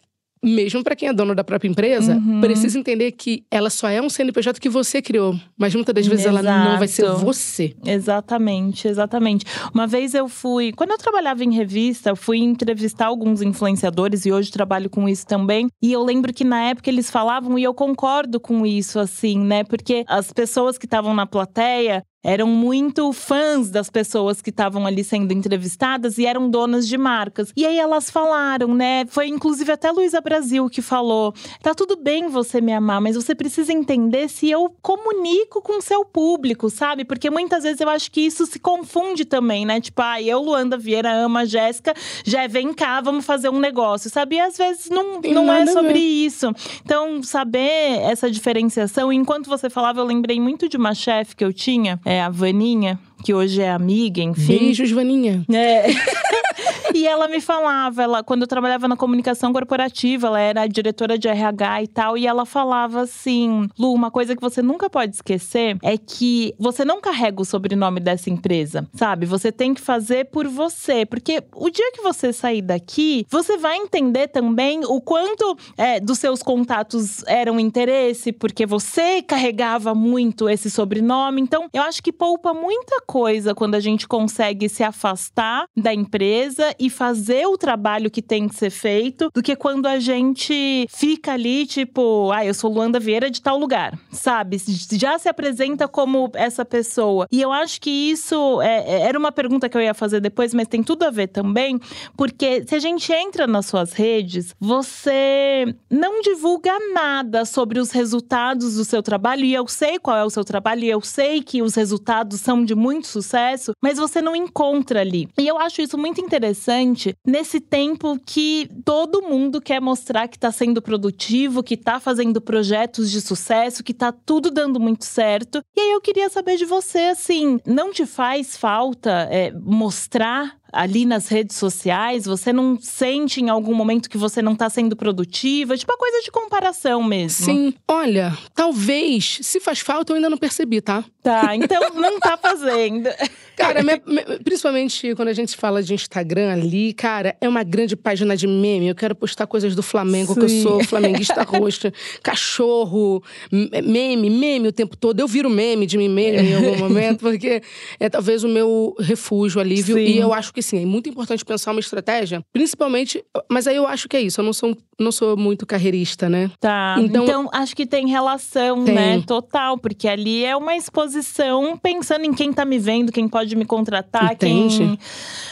Mesmo 0.45 0.83
para 0.83 0.95
quem 0.95 1.09
é 1.09 1.13
dono 1.13 1.33
da 1.35 1.43
própria 1.43 1.67
empresa, 1.67 2.15
Uhum. 2.15 2.39
precisa 2.41 2.77
entender 2.77 3.11
que 3.13 3.43
ela 3.49 3.69
só 3.69 3.89
é 3.89 4.01
um 4.01 4.09
CNPJ 4.09 4.59
que 4.59 4.69
você 4.69 5.01
criou. 5.01 5.35
Mas 5.57 5.73
muitas 5.75 5.93
das 5.95 6.05
vezes 6.07 6.25
ela 6.25 6.41
não 6.41 6.77
vai 6.77 6.87
ser 6.87 7.03
Exato. 7.03 7.19
você. 7.25 7.75
Exatamente, 7.85 8.87
exatamente. 8.87 9.45
Uma 9.73 9.87
vez 9.87 10.13
eu 10.13 10.27
fui, 10.29 10.71
quando 10.71 10.91
eu 10.91 10.97
trabalhava 10.97 11.43
em 11.43 11.53
revista, 11.53 12.09
eu 12.11 12.15
fui 12.15 12.37
entrevistar 12.37 13.07
alguns 13.07 13.41
influenciadores 13.41 14.25
e 14.25 14.31
hoje 14.31 14.51
trabalho 14.51 14.89
com 14.89 15.09
isso 15.09 15.25
também. 15.25 15.67
E 15.81 15.91
eu 15.91 16.03
lembro 16.03 16.33
que 16.33 16.43
na 16.43 16.61
época 16.69 16.89
eles 16.89 17.09
falavam 17.09 17.57
e 17.57 17.63
eu 17.63 17.73
concordo 17.73 18.39
com 18.39 18.65
isso 18.65 18.99
assim, 18.99 19.39
né? 19.39 19.63
Porque 19.63 20.03
as 20.07 20.31
pessoas 20.31 20.77
que 20.77 20.85
estavam 20.85 21.13
na 21.13 21.25
plateia 21.25 22.03
eram 22.25 22.47
muito 22.47 23.13
fãs 23.13 23.69
das 23.69 23.87
pessoas 23.87 24.41
que 24.41 24.49
estavam 24.49 24.87
ali 24.87 25.03
sendo 25.03 25.31
entrevistadas 25.31 26.17
e 26.17 26.25
eram 26.25 26.49
donas 26.49 26.87
de 26.87 26.97
marcas. 26.97 27.53
E 27.55 27.65
aí 27.65 27.77
elas 27.77 28.09
falaram, 28.09 28.73
né? 28.73 29.05
Foi 29.07 29.27
inclusive 29.27 29.71
até 29.71 29.91
Luísa 29.91 30.19
Brasil 30.19 30.67
que 30.67 30.81
falou: 30.81 31.33
tá 31.61 31.75
tudo 31.75 31.95
bem 31.95 32.27
você 32.27 32.59
me 32.59 32.73
amar, 32.73 32.99
mas 32.99 33.15
você 33.15 33.35
precisa 33.35 33.71
entender 33.71 34.27
se 34.27 34.49
eu 34.49 34.75
comunico 34.81 35.61
com 35.61 35.77
o 35.77 35.81
seu 35.81 36.03
público, 36.03 36.67
sabe? 36.69 37.05
Porque 37.05 37.29
muitas 37.29 37.63
vezes 37.63 37.79
eu 37.79 37.89
acho 37.89 38.11
que 38.11 38.21
isso 38.21 38.47
se 38.47 38.57
confunde 38.57 39.23
também, 39.23 39.63
né? 39.63 39.79
Tipo, 39.79 40.01
ah, 40.01 40.19
eu, 40.19 40.41
Luanda 40.41 40.77
Vieira, 40.77 41.13
amo 41.13 41.37
a 41.37 41.45
Jéssica, 41.45 41.93
já 42.23 42.47
vem 42.47 42.73
cá, 42.73 43.01
vamos 43.01 43.23
fazer 43.23 43.49
um 43.49 43.59
negócio, 43.59 44.09
sabe? 44.09 44.37
E 44.37 44.39
às 44.39 44.57
vezes 44.57 44.89
não, 44.89 45.21
Tem 45.21 45.31
não 45.31 45.53
é 45.53 45.61
a 45.61 45.67
sobre 45.67 45.99
isso. 45.99 46.51
Então, 46.83 47.21
saber 47.21 47.99
essa 48.01 48.31
diferenciação, 48.31 49.13
enquanto 49.13 49.47
você 49.47 49.69
falava, 49.69 49.99
eu 49.99 50.05
lembrei 50.05 50.39
muito 50.39 50.67
de 50.67 50.75
uma 50.75 50.95
chefe 50.95 51.35
que 51.35 51.45
eu 51.45 51.53
tinha, 51.53 51.99
é 52.03 52.14
a 52.21 52.29
Vaninha, 52.29 52.99
que 53.25 53.33
hoje 53.33 53.59
é 53.59 53.71
amiga, 53.71 54.21
enfim. 54.21 54.59
Beijos, 54.59 54.91
Vaninha. 54.91 55.43
É. 55.51 55.87
E 56.93 57.05
ela 57.05 57.27
me 57.27 57.41
falava, 57.41 58.03
ela, 58.03 58.23
quando 58.23 58.43
eu 58.43 58.47
trabalhava 58.47 58.87
na 58.87 58.95
comunicação 58.95 59.51
corporativa, 59.51 60.27
ela 60.27 60.39
era 60.39 60.65
diretora 60.65 61.17
de 61.17 61.27
RH 61.27 61.83
e 61.83 61.87
tal, 61.87 62.17
e 62.17 62.25
ela 62.25 62.45
falava 62.45 63.01
assim: 63.01 63.67
Lu, 63.77 63.93
uma 63.93 64.09
coisa 64.09 64.33
que 64.33 64.41
você 64.41 64.61
nunca 64.61 64.89
pode 64.89 65.13
esquecer 65.13 65.77
é 65.83 65.97
que 65.97 66.55
você 66.57 66.85
não 66.85 67.01
carrega 67.01 67.41
o 67.41 67.45
sobrenome 67.45 67.99
dessa 67.99 68.29
empresa, 68.29 68.87
sabe? 68.93 69.25
Você 69.25 69.51
tem 69.51 69.73
que 69.73 69.81
fazer 69.81 70.25
por 70.25 70.47
você, 70.47 71.05
porque 71.05 71.43
o 71.53 71.69
dia 71.69 71.91
que 71.91 72.01
você 72.01 72.31
sair 72.31 72.61
daqui, 72.61 73.25
você 73.29 73.57
vai 73.57 73.75
entender 73.75 74.29
também 74.29 74.85
o 74.85 75.01
quanto 75.01 75.57
é, 75.77 75.99
dos 75.99 76.19
seus 76.19 76.41
contatos 76.41 77.25
eram 77.27 77.59
interesse, 77.59 78.31
porque 78.31 78.65
você 78.65 79.21
carregava 79.21 79.93
muito 79.93 80.47
esse 80.47 80.71
sobrenome. 80.71 81.41
Então, 81.41 81.67
eu 81.73 81.81
acho 81.83 82.01
que 82.01 82.13
poupa 82.13 82.53
muita 82.53 83.01
coisa 83.01 83.14
quando 83.55 83.75
a 83.75 83.79
gente 83.79 84.07
consegue 84.07 84.67
se 84.67 84.83
afastar 84.83 85.65
da 85.75 85.93
empresa 85.93 86.75
e 86.79 86.89
fazer 86.89 87.45
o 87.45 87.57
trabalho 87.57 88.11
que 88.11 88.21
tem 88.21 88.47
que 88.47 88.55
ser 88.55 88.69
feito, 88.69 89.29
do 89.33 89.41
que 89.41 89.55
quando 89.55 89.85
a 89.85 89.99
gente 89.99 90.85
fica 90.89 91.33
ali, 91.33 91.65
tipo, 91.65 92.31
ah, 92.31 92.45
eu 92.45 92.53
sou 92.53 92.71
Luanda 92.71 92.99
Vieira 92.99 93.29
de 93.29 93.41
tal 93.41 93.57
lugar, 93.57 93.97
sabe? 94.11 94.57
Já 94.91 95.17
se 95.17 95.29
apresenta 95.29 95.87
como 95.87 96.29
essa 96.33 96.65
pessoa. 96.65 97.27
E 97.31 97.41
eu 97.41 97.51
acho 97.51 97.79
que 97.79 97.89
isso 97.89 98.61
é- 98.61 98.83
é- 98.85 99.01
era 99.01 99.17
uma 99.17 99.31
pergunta 99.31 99.69
que 99.69 99.77
eu 99.77 99.81
ia 99.81 99.93
fazer 99.93 100.19
depois, 100.19 100.53
mas 100.53 100.67
tem 100.67 100.83
tudo 100.83 101.03
a 101.03 101.09
ver 101.11 101.27
também, 101.27 101.79
porque 102.17 102.63
se 102.67 102.75
a 102.75 102.79
gente 102.79 103.11
entra 103.13 103.47
nas 103.47 103.65
suas 103.65 103.93
redes, 103.93 104.53
você 104.59 105.73
não 105.89 106.21
divulga 106.21 106.73
nada 106.93 107.45
sobre 107.45 107.79
os 107.79 107.91
resultados 107.91 108.75
do 108.75 108.83
seu 108.83 109.01
trabalho, 109.01 109.45
e 109.45 109.53
eu 109.53 109.67
sei 109.67 109.99
qual 109.99 110.17
é 110.17 110.25
o 110.25 110.29
seu 110.29 110.43
trabalho, 110.43 110.83
e 110.83 110.89
eu 110.89 111.01
sei 111.01 111.41
que 111.41 111.61
os 111.61 111.75
resultados 111.75 112.41
são 112.41 112.63
de 112.65 112.75
muito 112.75 112.94
sucesso, 113.03 113.73
mas 113.81 113.97
você 113.97 114.21
não 114.21 114.35
encontra 114.35 115.01
ali. 115.01 115.27
E 115.37 115.47
eu 115.47 115.57
acho 115.57 115.81
isso 115.81 115.97
muito 115.97 116.21
interessante 116.21 117.15
nesse 117.25 117.59
tempo 117.59 118.19
que 118.25 118.69
todo 118.83 119.21
mundo 119.21 119.61
quer 119.61 119.81
mostrar 119.81 120.27
que 120.27 120.39
tá 120.39 120.51
sendo 120.51 120.81
produtivo, 120.81 121.63
que 121.63 121.77
tá 121.77 121.99
fazendo 121.99 122.39
projetos 122.41 123.09
de 123.11 123.21
sucesso, 123.21 123.83
que 123.83 123.93
tá 123.93 124.11
tudo 124.11 124.51
dando 124.51 124.79
muito 124.79 125.05
certo. 125.05 125.61
E 125.75 125.79
aí 125.79 125.91
eu 125.91 126.01
queria 126.01 126.29
saber 126.29 126.57
de 126.57 126.65
você, 126.65 126.99
assim, 127.07 127.59
não 127.65 127.91
te 127.91 128.05
faz 128.05 128.55
falta 128.57 129.27
é, 129.31 129.51
mostrar 129.51 130.57
ali 130.75 131.05
nas 131.05 131.27
redes 131.27 131.55
sociais? 131.55 132.25
Você 132.25 132.51
não 132.51 132.77
sente 132.79 133.41
em 133.41 133.49
algum 133.49 133.73
momento 133.73 134.09
que 134.09 134.17
você 134.17 134.41
não 134.41 134.55
tá 134.55 134.69
sendo 134.69 134.95
produtiva? 134.95 135.77
Tipo, 135.77 135.93
a 135.93 135.97
coisa 135.97 136.21
de 136.21 136.31
comparação 136.31 137.01
mesmo. 137.01 137.45
Sim. 137.45 137.73
Olha, 137.87 138.37
talvez, 138.53 139.39
se 139.41 139.59
faz 139.59 139.79
falta, 139.79 140.11
eu 140.11 140.17
ainda 140.17 140.29
não 140.29 140.37
percebi, 140.37 140.81
tá? 140.81 141.03
Tá, 141.23 141.55
então 141.55 141.89
não 141.95 142.19
tá 142.19 142.37
fazendo. 142.37 143.09
Cara, 143.55 143.81
me- 143.83 143.99
principalmente 144.43 145.15
quando 145.15 145.29
a 145.29 145.33
gente 145.33 145.55
fala 145.55 145.81
de 145.81 145.93
Instagram 145.93 146.51
ali, 146.51 146.93
cara, 146.93 147.35
é 147.39 147.47
uma 147.47 147.63
grande 147.63 147.95
página 147.95 148.35
de 148.35 148.47
meme. 148.47 148.87
Eu 148.87 148.95
quero 148.95 149.15
postar 149.15 149.47
coisas 149.47 149.75
do 149.75 149.83
Flamengo, 149.83 150.33
que 150.33 150.41
eu 150.41 150.49
Sim. 150.49 150.61
sou 150.63 150.83
flamenguista 150.83 151.41
roxa, 151.43 151.91
cachorro, 152.21 153.23
meme, 153.51 154.29
meme 154.29 154.67
o 154.67 154.71
tempo 154.71 154.95
todo. 154.97 155.19
Eu 155.19 155.27
viro 155.27 155.49
meme 155.49 155.85
de 155.85 155.97
mim 155.97 156.09
mesmo 156.09 156.47
em 156.47 156.55
algum 156.55 156.77
momento, 156.79 157.19
porque 157.19 157.61
é 157.99 158.09
talvez 158.09 158.43
o 158.43 158.47
meu 158.47 158.95
refúgio, 158.99 159.59
alívio. 159.61 159.95
Sim. 159.95 160.01
E 160.03 160.17
eu 160.17 160.33
acho 160.33 160.53
que 160.53 160.61
sim, 160.61 160.81
é 160.81 160.85
muito 160.85 161.09
importante 161.09 161.43
pensar 161.45 161.71
uma 161.71 161.79
estratégia, 161.79 162.41
principalmente. 162.51 163.23
Mas 163.49 163.67
aí 163.67 163.75
eu 163.75 163.87
acho 163.87 164.07
que 164.07 164.17
é 164.17 164.21
isso, 164.21 164.41
eu 164.41 164.45
não 164.45 164.53
sou, 164.53 164.75
não 164.99 165.11
sou 165.11 165.35
muito 165.37 165.65
carreirista, 165.65 166.29
né? 166.29 166.49
Tá. 166.59 166.95
Então- 166.99 167.23
Então, 167.25 167.49
acho 167.53 167.75
que 167.75 167.85
tem 167.85 168.07
relação, 168.07 168.83
Tem. 168.85 168.93
né? 168.95 169.23
Total. 169.25 169.77
Porque 169.77 170.07
ali 170.07 170.45
é 170.45 170.55
uma 170.55 170.75
exposição 170.75 171.77
pensando 171.77 172.25
em 172.25 172.33
quem 172.33 172.53
tá 172.53 172.63
me 172.63 172.77
vendo, 172.79 173.11
quem 173.11 173.27
pode 173.27 173.44
me 173.53 173.65
contratar, 173.65 174.31
Entende? 174.31 174.77
quem. 174.77 174.99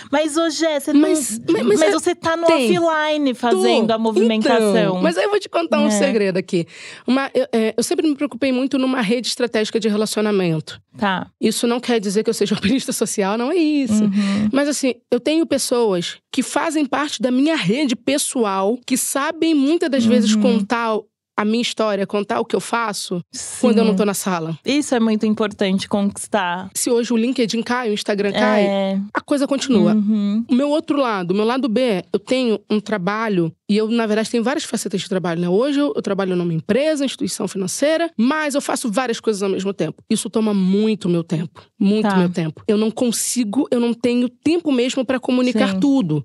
Mas 0.09 0.37
hoje 0.37 0.65
é, 0.65 0.79
você 0.79 0.93
Mas- 0.93 1.39
não. 1.39 1.53
mas- 1.53 1.65
mas 1.65 1.81
é- 1.81 1.91
você 1.91 2.15
tá 2.15 2.37
no 2.37 2.45
tem. 2.45 2.77
offline 2.79 3.33
fazendo 3.33 3.87
Tô. 3.87 3.93
a 3.93 3.97
movimentação. 3.97 4.69
Então, 4.71 5.01
mas 5.01 5.17
aí 5.17 5.25
eu 5.25 5.29
vou 5.29 5.39
te 5.39 5.49
contar 5.49 5.79
um 5.79 5.87
É. 5.87 5.91
segredo 5.91 6.37
aqui. 6.37 6.65
Uma, 7.05 7.29
eu, 7.33 7.47
é, 7.51 7.73
eu 7.75 7.83
sempre 7.83 8.07
me 8.07 8.15
preocupei 8.15 8.51
muito 8.51 8.77
numa 8.77 9.01
rede 9.01 9.27
estratégica 9.27 9.79
de 9.79 9.89
relacionamento. 9.89 10.79
Tá. 10.97 11.27
Isso 11.41 11.65
não 11.67 11.79
quer 11.79 11.99
dizer 11.99 12.23
que 12.23 12.29
eu 12.29 12.33
seja 12.33 12.53
alpinista 12.55 12.93
social, 12.93 13.37
não 13.37 13.51
é 13.51 13.55
isso. 13.55 14.03
Uhum. 14.03 14.49
Mas 14.51 14.67
assim, 14.69 14.93
eu 15.11 15.19
tenho 15.19 15.45
pessoas 15.45 16.17
que 16.31 16.43
fazem 16.43 16.85
parte 16.85 17.21
da 17.21 17.31
minha 17.31 17.55
rede 17.55 17.95
pessoal, 17.95 18.77
que 18.85 18.95
sabem 18.95 19.53
muitas 19.55 19.89
das 19.89 20.05
vezes 20.05 20.35
Uhum. 20.35 20.41
contar 20.41 20.99
a 21.35 21.43
minha 21.43 21.61
história, 21.61 22.05
contar 22.05 22.39
o 22.39 22.45
que 22.45 22.55
eu 22.55 22.59
faço 22.59 23.23
quando 23.59 23.79
eu 23.79 23.85
não 23.85 23.95
tô 23.95 24.05
na 24.05 24.13
sala. 24.13 24.57
Isso 24.65 24.93
é 24.93 24.99
muito 24.99 25.25
importante 25.25 25.87
conquistar. 25.89 26.69
Se 26.75 26.89
hoje 26.91 27.11
o 27.11 27.17
LinkedIn 27.17 27.61
cai, 27.63 27.89
o 27.89 27.93
Instagram 27.93 28.31
cai, 28.31 28.65
É. 28.65 28.99
a 29.13 29.21
coisa 29.21 29.47
continua. 29.47 29.93
Uhum. 29.93 30.45
O 30.49 30.53
meu 30.53 30.69
outro 30.69 30.97
lado, 30.97 31.31
o 31.31 31.33
meu 31.35 31.45
lado 31.45 31.67
B, 31.67 32.03
eu 32.13 32.19
tenho 32.19 32.59
um 32.69 32.79
trabalho, 32.79 33.51
e 33.73 33.77
eu, 33.77 33.87
na 33.87 34.05
verdade, 34.05 34.29
tenho 34.29 34.43
várias 34.43 34.63
facetas 34.65 35.01
de 35.01 35.09
trabalho, 35.09 35.41
né? 35.41 35.49
Hoje 35.49 35.79
eu, 35.79 35.93
eu 35.95 36.01
trabalho 36.01 36.35
numa 36.35 36.53
empresa, 36.53 37.05
instituição 37.05 37.47
financeira, 37.47 38.09
mas 38.17 38.53
eu 38.55 38.61
faço 38.61 38.91
várias 38.91 39.19
coisas 39.19 39.41
ao 39.41 39.49
mesmo 39.49 39.73
tempo. 39.73 40.03
Isso 40.09 40.29
toma 40.29 40.53
muito 40.53 41.09
meu 41.09 41.23
tempo. 41.23 41.61
Muito 41.79 42.07
Tá. 42.07 42.15
meu 42.17 42.29
tempo. 42.29 42.61
Eu 42.67 42.77
não 42.77 42.91
consigo, 42.91 43.67
eu 43.71 43.79
não 43.79 43.93
tenho 43.93 44.29
tempo 44.29 44.71
mesmo 44.71 45.03
para 45.05 45.19
comunicar 45.19 45.71
Sim. 45.73 45.79
tudo. 45.79 46.23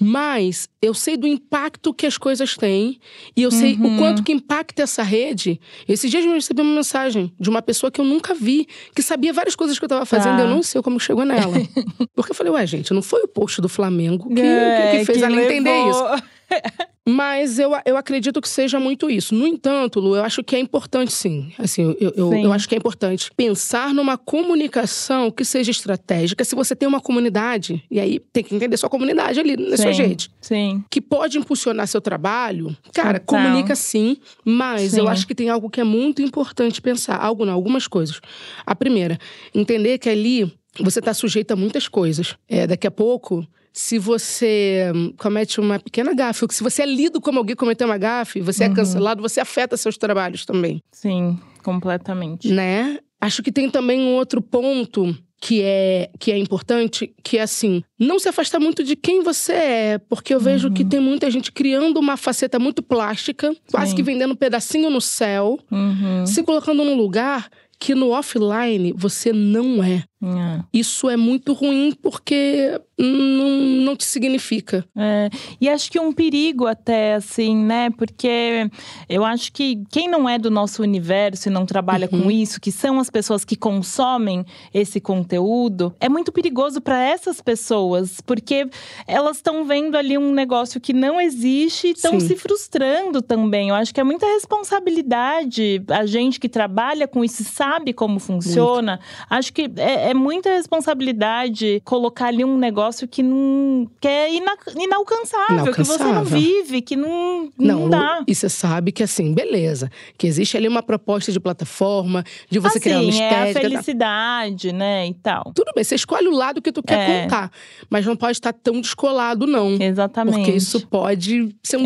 Mas 0.00 0.68
eu 0.80 0.94
sei 0.94 1.16
do 1.16 1.26
impacto 1.26 1.92
que 1.92 2.06
as 2.06 2.16
coisas 2.16 2.56
têm, 2.56 2.98
e 3.36 3.42
eu 3.42 3.50
sei 3.50 3.74
Uhum. 3.74 3.94
o 3.96 3.98
quanto 3.98 4.22
que 4.22 4.32
impacta 4.32 4.82
essa 4.82 5.02
rede. 5.02 5.60
Esses 5.88 6.10
dias 6.10 6.24
eu 6.24 6.32
recebi 6.32 6.62
uma 6.62 6.74
mensagem 6.74 7.32
de 7.38 7.48
uma 7.50 7.60
pessoa 7.62 7.90
que 7.90 8.00
eu 8.00 8.04
nunca 8.04 8.34
vi, 8.34 8.66
que 8.94 9.02
sabia 9.02 9.32
várias 9.32 9.54
coisas 9.56 9.78
que 9.78 9.84
eu 9.84 9.88
tava 9.88 10.06
fazendo, 10.06 10.36
Tá. 10.36 10.42
e 10.42 10.46
eu 10.46 10.48
não 10.50 10.62
sei 10.62 10.80
como 10.82 10.98
chegou 11.00 11.24
nela. 11.24 11.54
Porque 12.14 12.32
eu 12.32 12.34
falei, 12.34 12.52
ué, 12.52 12.66
gente, 12.66 12.92
não 12.94 13.02
foi 13.02 13.22
o 13.22 13.28
post 13.28 13.60
do 13.60 13.68
Flamengo 13.68 14.32
que, 14.34 14.40
É, 14.40 14.98
que 14.98 15.04
fez 15.04 15.20
ela 15.22 15.34
entender 15.40 15.70
levou. 15.70 15.90
isso. 16.14 16.24
Mas 17.08 17.58
eu, 17.58 17.70
eu 17.86 17.96
acredito 17.96 18.38
que 18.38 18.48
seja 18.48 18.78
muito 18.78 19.10
isso. 19.10 19.34
No 19.34 19.46
entanto, 19.46 19.98
Lu, 19.98 20.14
eu 20.14 20.22
acho 20.22 20.44
que 20.44 20.54
é 20.54 20.58
importante 20.58 21.10
sim. 21.10 21.50
Assim, 21.58 21.96
eu, 21.98 22.12
eu, 22.14 22.30
Sim. 22.30 22.44
eu 22.44 22.52
acho 22.52 22.68
que 22.68 22.74
é 22.74 22.78
importante 22.78 23.30
pensar 23.34 23.94
numa 23.94 24.18
comunicação 24.18 25.30
que 25.30 25.42
seja 25.42 25.70
estratégica. 25.70 26.44
Se 26.44 26.54
você 26.54 26.76
tem 26.76 26.86
uma 26.86 27.00
comunidade, 27.00 27.82
e 27.90 27.98
aí 27.98 28.18
tem 28.30 28.44
que 28.44 28.54
entender 28.54 28.76
sua 28.76 28.90
comunidade 28.90 29.40
ali 29.40 29.56
sua 29.76 29.94
Sim, 29.94 30.02
rede. 30.02 30.30
Sim. 30.38 30.84
Que 30.90 31.00
pode 31.00 31.38
impulsionar 31.38 31.86
seu 31.86 32.00
trabalho, 32.00 32.76
cara, 32.92 33.18
comunica 33.18 33.74
sim, 33.74 34.18
mas 34.44 34.92
Sim. 34.92 35.00
eu 35.00 35.08
acho 35.08 35.26
que 35.26 35.34
tem 35.34 35.48
algo 35.48 35.70
que 35.70 35.80
é 35.80 35.84
muito 35.84 36.20
importante 36.20 36.82
pensar. 36.82 37.16
Algo 37.16 37.46
não, 37.46 37.54
algumas 37.54 37.88
coisas. 37.88 38.20
A 38.66 38.74
primeira, 38.74 39.18
entender 39.54 39.96
que 39.96 40.10
ali 40.10 40.52
você 40.78 40.98
está 40.98 41.14
sujeito 41.14 41.52
a 41.52 41.56
muitas 41.56 41.88
coisas. 41.88 42.36
É, 42.46 42.66
daqui 42.66 42.86
a 42.86 42.90
pouco, 42.90 43.46
se 43.80 43.96
você 43.96 44.90
hum, 44.94 45.12
comete 45.16 45.60
uma 45.60 45.78
pequena 45.78 46.12
gafe, 46.12 46.42
ou 46.42 46.48
que 46.48 46.54
se 46.54 46.64
você 46.64 46.82
é 46.82 46.86
lido 46.86 47.20
como 47.20 47.38
alguém 47.38 47.54
cometeu 47.54 47.86
uma 47.86 47.96
gafe, 47.98 48.40
você 48.40 48.64
Uhum. 48.64 48.72
é 48.72 48.74
cancelado, 48.74 49.22
você 49.22 49.38
afeta 49.40 49.76
seus 49.76 49.96
trabalhos 49.96 50.44
também, 50.44 50.82
Sim, 50.90 51.38
completamente. 51.62 52.48
né? 52.48 52.98
Acho 53.20 53.40
que 53.42 53.52
tem 53.52 53.70
também 53.70 54.00
um 54.00 54.14
outro 54.14 54.42
ponto 54.42 55.16
que 55.40 55.62
é, 55.62 56.10
que 56.18 56.32
é 56.32 56.38
importante, 56.38 57.14
que 57.22 57.38
é 57.38 57.42
assim, 57.42 57.80
não 57.96 58.18
se 58.18 58.28
afastar 58.28 58.58
muito 58.58 58.82
de 58.82 58.96
quem 58.96 59.22
você 59.22 59.52
é, 59.52 59.98
porque 59.98 60.34
eu 60.34 60.40
vejo 60.40 60.72
que 60.72 60.84
tem 60.84 60.98
muita 60.98 61.30
gente 61.30 61.52
criando 61.52 61.98
uma 62.00 62.16
faceta 62.16 62.58
muito 62.58 62.82
plástica, 62.82 63.54
quase 63.70 63.90
Sim. 63.90 63.96
que 63.96 64.02
vendendo 64.02 64.32
um 64.32 64.36
pedacinho 64.36 64.90
no 64.90 65.00
céu, 65.00 65.56
Uhum. 65.70 66.26
se 66.26 66.42
colocando 66.42 66.84
num 66.84 66.96
lugar 66.96 67.48
que 67.80 67.94
no 67.94 68.10
offline 68.10 68.92
você 68.96 69.32
não 69.32 69.80
é. 69.84 70.02
É. 70.20 70.60
Isso 70.72 71.08
é 71.08 71.16
muito 71.16 71.52
ruim 71.52 71.92
porque 72.02 72.80
não, 72.98 73.48
não 73.84 73.96
te 73.96 74.04
significa. 74.04 74.84
É, 74.96 75.30
e 75.60 75.68
acho 75.68 75.90
que 75.92 76.00
um 76.00 76.12
perigo 76.12 76.66
até, 76.66 77.14
assim, 77.14 77.54
né? 77.56 77.90
Porque 77.90 78.68
eu 79.08 79.24
acho 79.24 79.52
que 79.52 79.84
quem 79.90 80.08
não 80.08 80.28
é 80.28 80.36
do 80.38 80.50
nosso 80.50 80.82
universo 80.82 81.48
e 81.48 81.52
não 81.52 81.64
trabalha 81.64 82.08
Uhum. 82.10 82.22
com 82.22 82.30
isso, 82.30 82.60
que 82.60 82.72
são 82.72 82.98
as 82.98 83.08
pessoas 83.10 83.44
que 83.44 83.54
consomem 83.54 84.44
esse 84.74 85.00
conteúdo, 85.00 85.94
é 86.00 86.08
muito 86.08 86.32
perigoso 86.32 86.80
para 86.80 87.00
essas 87.00 87.40
pessoas, 87.40 88.20
porque 88.20 88.68
elas 89.06 89.36
estão 89.36 89.64
vendo 89.64 89.96
ali 89.96 90.18
um 90.18 90.32
negócio 90.32 90.80
que 90.80 90.92
não 90.92 91.20
existe 91.20 91.88
e 91.88 91.90
estão 91.92 92.18
se 92.18 92.34
frustrando 92.36 93.22
também. 93.22 93.68
Eu 93.68 93.74
acho 93.76 93.94
que 93.94 94.00
é 94.00 94.04
muita 94.04 94.26
responsabilidade 94.26 95.82
a 95.88 96.06
gente 96.06 96.40
que 96.40 96.48
trabalha 96.48 97.06
com 97.06 97.24
isso 97.24 97.42
e 97.42 97.44
sabe 97.44 97.92
como 97.92 98.18
funciona. 98.18 98.98
Acho 99.28 99.52
que 99.52 99.70
é, 99.76 100.07
é 100.10 100.14
muita 100.14 100.50
responsabilidade 100.50 101.82
colocar 101.84 102.26
ali 102.26 102.44
um 102.44 102.56
negócio 102.56 103.06
que 103.06 103.22
não 103.22 103.88
que 104.00 104.08
é 104.08 104.34
ina- 104.34 104.56
inalcançável, 104.76 105.72
que 105.72 105.84
você 105.84 105.98
não 106.02 106.10
Inalcançável. 106.10 106.38
vive, 106.40 106.80
que 106.82 106.96
não, 106.96 107.50
não, 107.58 107.84
Lu, 107.84 107.90
dá. 107.90 108.22
E 108.26 108.34
você 108.34 108.48
sabe 108.48 108.90
que 108.92 109.02
assim, 109.02 109.32
beleza. 109.34 109.90
Que 110.16 110.26
existe 110.26 110.56
ali 110.56 110.66
uma 110.68 110.82
proposta 110.82 111.30
de 111.30 111.38
plataforma, 111.40 112.24
de 112.50 112.58
você 112.58 112.80
criar 112.80 113.00
uma 113.00 113.08
assim, 113.10 113.22
é 113.22 113.28
a 113.28 113.48
estética. 113.48 113.60
felicidade, 113.70 114.72
né, 114.72 115.06
e 115.08 115.14
tal. 115.14 115.52
Tudo 115.54 115.72
bem, 115.74 115.84
você 115.84 115.94
escolhe 115.94 116.28
o 116.28 116.32
lado 116.34 116.62
que 116.62 116.72
tu 116.72 116.82
quer 116.82 116.98
É. 117.08 117.22
contar. 117.22 117.50
Mas 117.90 118.06
não 118.06 118.16
pode 118.16 118.32
estar 118.32 118.52
tão 118.52 118.80
descolado, 118.80 119.46
não. 119.46 119.76
Exatamente. 119.80 120.36
Porque 120.36 120.52
isso 120.52 120.86
pode 120.86 121.54
ser 121.62 121.76
um, 121.76 121.84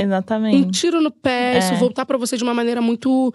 um 0.55 0.71
tiro 0.71 1.01
no 1.01 1.11
pé, 1.11 1.59
isso 1.59 1.73
É. 1.73 1.77
voltar 1.77 2.07
pra 2.07 2.17
você 2.17 2.37
de 2.37 2.43
uma 2.45 2.55
maneira 2.55 2.81
muito 2.81 3.33